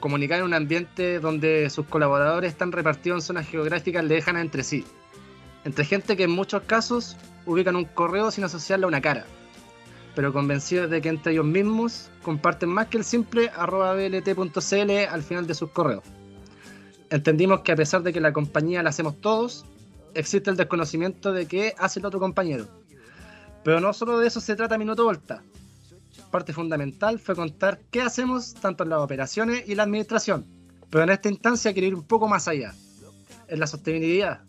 Comunicar 0.00 0.40
en 0.40 0.44
un 0.44 0.54
ambiente 0.54 1.18
donde 1.20 1.70
sus 1.70 1.86
colaboradores 1.86 2.52
están 2.52 2.72
repartidos 2.72 3.22
en 3.22 3.26
zonas 3.26 3.48
geográficas 3.48 4.04
lejanas 4.04 4.42
entre 4.42 4.62
sí. 4.62 4.84
Entre 5.64 5.84
gente 5.84 6.16
que 6.16 6.24
en 6.24 6.30
muchos 6.30 6.62
casos 6.64 7.16
ubican 7.46 7.76
un 7.76 7.84
correo 7.84 8.30
sin 8.30 8.44
asociarle 8.44 8.84
a 8.84 8.88
una 8.88 9.00
cara. 9.00 9.24
Pero 10.14 10.32
convencidos 10.32 10.90
de 10.90 11.02
que 11.02 11.08
entre 11.08 11.32
ellos 11.32 11.44
mismos 11.44 12.10
comparten 12.22 12.68
más 12.68 12.86
que 12.88 12.98
el 12.98 13.04
simple 13.04 13.50
arroba 13.56 13.94
blt.cl 13.94 14.90
al 15.10 15.22
final 15.22 15.46
de 15.46 15.54
sus 15.54 15.70
correos. 15.70 16.04
Entendimos 17.10 17.60
que 17.60 17.72
a 17.72 17.76
pesar 17.76 18.02
de 18.02 18.12
que 18.12 18.20
la 18.20 18.32
compañía 18.32 18.82
la 18.82 18.90
hacemos 18.90 19.20
todos, 19.20 19.64
existe 20.14 20.50
el 20.50 20.56
desconocimiento 20.56 21.32
de 21.32 21.46
qué 21.46 21.74
hace 21.78 22.00
el 22.00 22.06
otro 22.06 22.20
compañero. 22.20 22.66
Pero 23.62 23.80
no 23.80 23.92
solo 23.92 24.18
de 24.18 24.26
eso 24.26 24.40
se 24.40 24.56
trata 24.56 24.78
Minuto 24.78 25.04
Volta. 25.04 25.42
Parte 26.30 26.52
fundamental 26.52 27.18
fue 27.18 27.34
contar 27.34 27.80
qué 27.90 28.02
hacemos 28.02 28.54
tanto 28.54 28.84
en 28.84 28.90
las 28.90 29.00
operaciones 29.00 29.64
y 29.66 29.74
la 29.74 29.84
administración. 29.84 30.44
Pero 30.90 31.04
en 31.04 31.10
esta 31.10 31.28
instancia 31.28 31.72
quiero 31.72 31.88
ir 31.88 31.94
un 31.94 32.04
poco 32.04 32.28
más 32.28 32.46
allá. 32.46 32.74
En 33.48 33.60
la 33.60 33.66
sostenibilidad. 33.66 34.40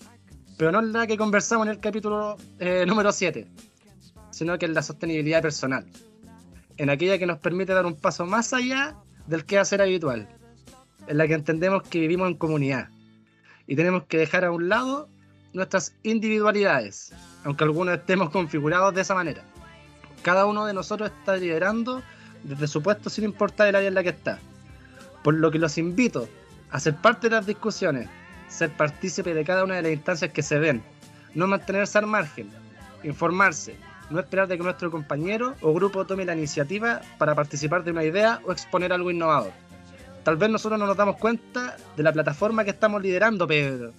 Pero 0.58 0.72
no 0.72 0.80
en 0.80 0.94
la 0.94 1.08
que 1.08 1.18
conversamos 1.18 1.68
en 1.68 1.74
el 1.74 1.80
capítulo 1.80 2.38
eh, 2.60 2.86
número 2.88 3.12
7, 3.12 3.48
sino 4.36 4.60
que 4.60 4.66
en 4.66 4.74
la 4.74 4.82
sostenibilidad 4.82 5.42
personal. 5.42 5.86
En 6.76 6.90
aquella 6.90 7.18
que 7.18 7.26
nos 7.26 7.40
permite 7.40 7.74
dar 7.74 7.86
un 7.86 7.96
paso 7.96 8.26
más 8.26 8.52
allá 8.52 8.98
del 9.28 9.46
que 9.46 9.58
hacer 9.58 9.82
habitual. 9.82 10.28
En 11.08 11.18
la 11.18 11.26
que 11.26 11.36
entendemos 11.36 11.84
que 11.84 12.02
vivimos 12.02 12.28
en 12.28 12.36
comunidad. 12.36 12.90
Y 13.66 13.78
tenemos 13.78 14.04
que 14.04 14.18
dejar 14.18 14.44
a 14.44 14.52
un 14.52 14.68
lado 14.68 15.08
nuestras 15.54 15.96
individualidades, 16.04 17.14
aunque 17.46 17.64
algunos 17.64 17.98
estemos 17.98 18.30
configurados 18.30 18.94
de 18.94 19.04
esa 19.04 19.16
manera. 19.16 19.42
Cada 20.22 20.46
uno 20.46 20.66
de 20.66 20.74
nosotros 20.74 21.12
está 21.18 21.38
liderando 21.38 22.04
desde 22.44 22.68
su 22.68 22.84
puesto 22.84 23.10
sin 23.10 23.24
importar 23.24 23.70
el 23.70 23.76
área 23.76 23.88
en 23.88 23.96
la 23.96 24.04
que 24.04 24.10
está. 24.10 24.40
Por 25.24 25.36
lo 25.36 25.50
que 25.50 25.60
los 25.60 25.78
invito 25.78 26.28
a 26.72 26.82
ser 26.82 26.98
parte 26.98 27.30
de 27.30 27.38
las 27.38 27.46
discusiones, 27.46 28.10
ser 28.50 28.70
partícipe 28.70 29.34
de 29.34 29.46
cada 29.46 29.64
una 29.64 29.76
de 29.76 29.84
las 29.84 29.94
instancias 29.94 30.34
que 30.34 30.44
se 30.44 30.60
den, 30.60 30.84
no 31.34 31.48
mantenerse 31.48 31.98
al 32.00 32.08
margen, 32.08 32.50
informarse, 33.02 33.78
no 34.10 34.20
esperar 34.20 34.48
de 34.48 34.58
que 34.58 34.64
nuestro 34.64 34.92
compañero 34.92 35.56
o 35.62 35.74
grupo 35.74 36.06
tome 36.06 36.26
la 36.26 36.36
iniciativa 36.36 37.02
para 37.18 37.36
participar 37.36 37.84
de 37.84 37.92
una 37.92 38.04
idea 38.04 38.40
o 38.46 38.52
exponer 38.52 38.94
algo 38.94 39.12
innovador. 39.12 39.52
Tal 40.24 40.38
vez 40.38 40.50
nosotros 40.50 40.80
no 40.80 40.88
nos 40.88 40.98
damos 40.98 41.18
cuenta 41.18 41.78
de 41.96 42.04
la 42.04 42.12
plataforma 42.12 42.64
que 42.64 42.72
estamos 42.72 43.02
liderando, 43.02 43.48
pero 43.48 43.92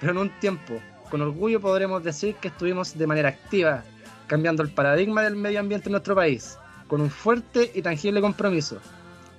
pero 0.00 0.12
en 0.12 0.18
un 0.18 0.30
tiempo, 0.40 0.80
con 1.10 1.22
orgullo 1.22 1.60
podremos 1.60 2.02
decir 2.02 2.34
que 2.34 2.48
estuvimos 2.48 2.98
de 2.98 3.06
manera 3.06 3.28
activa, 3.28 3.84
cambiando 4.26 4.64
el 4.64 4.70
paradigma 4.70 5.22
del 5.22 5.36
medio 5.36 5.60
ambiente 5.60 5.88
en 5.88 5.92
nuestro 5.92 6.16
país, 6.16 6.58
con 6.88 7.00
un 7.00 7.08
fuerte 7.08 7.70
y 7.72 7.82
tangible 7.82 8.20
compromiso, 8.20 8.80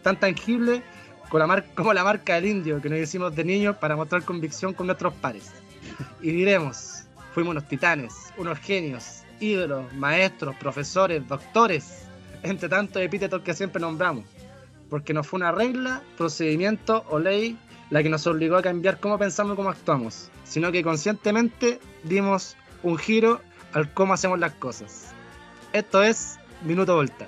tan 0.04 0.18
tangible 0.18 0.82
como 1.76 1.94
la 1.94 2.04
marca 2.06 2.36
del 2.36 2.46
indio 2.46 2.82
que 2.82 2.88
nos 2.88 3.00
hicimos 3.00 3.36
de 3.36 3.44
niños 3.44 3.76
para 3.76 3.98
mostrar 3.98 4.24
convicción 4.24 4.74
con 4.74 4.88
nuestros 4.88 5.14
pares. 5.16 5.52
Y 6.22 6.32
diremos, 6.32 7.04
fuimos 7.34 7.52
unos 7.52 7.68
titanes, 7.68 8.14
unos 8.38 8.58
genios, 8.60 9.23
ídolos, 9.40 9.92
maestros, 9.94 10.56
profesores, 10.56 11.28
doctores, 11.28 12.06
entre 12.44 12.70
tantos 12.70 13.02
epítetos 13.02 13.42
que 13.42 13.54
siempre 13.54 13.82
nombramos, 13.82 14.26
porque 14.90 15.14
no 15.14 15.24
fue 15.24 15.38
una 15.38 15.52
regla, 15.52 16.02
procedimiento 16.18 17.06
o 17.10 17.20
ley 17.20 17.58
la 17.90 18.02
que 18.02 18.10
nos 18.10 18.26
obligó 18.28 18.58
a 18.58 18.62
cambiar 18.62 19.00
cómo 19.00 19.18
pensamos 19.18 19.54
y 19.54 19.56
cómo 19.56 19.70
actuamos, 19.70 20.30
sino 20.44 20.72
que 20.72 20.84
conscientemente 20.84 21.80
dimos 22.04 22.56
un 22.82 22.98
giro 22.98 23.42
al 23.74 23.94
cómo 23.94 24.14
hacemos 24.14 24.40
las 24.40 24.54
cosas. 24.54 25.14
Esto 25.74 26.04
es 26.04 26.40
Minuto 26.64 26.96
Volta. 26.96 27.28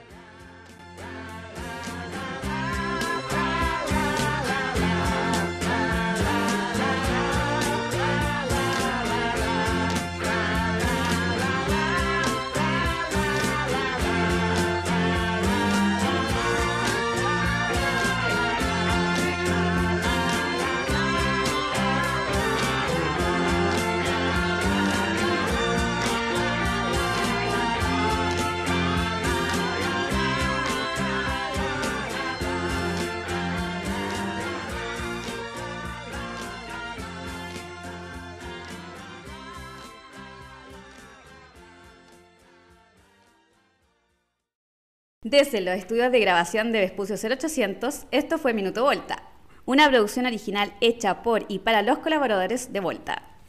Desde 45.37 45.59
los 45.59 45.75
estudios 45.75 46.13
de 46.13 46.21
grabación 46.21 46.71
de 46.71 46.79
Vespucio 46.79 47.17
0800, 47.17 48.05
esto 48.11 48.37
fue 48.37 48.53
Minuto 48.53 48.83
Volta, 48.83 49.21
una 49.65 49.89
producción 49.89 50.25
original 50.25 50.71
hecha 50.79 51.23
por 51.23 51.43
y 51.49 51.59
para 51.59 51.81
los 51.81 51.97
colaboradores 51.97 52.71
de 52.71 52.79
Volta. 52.79 53.34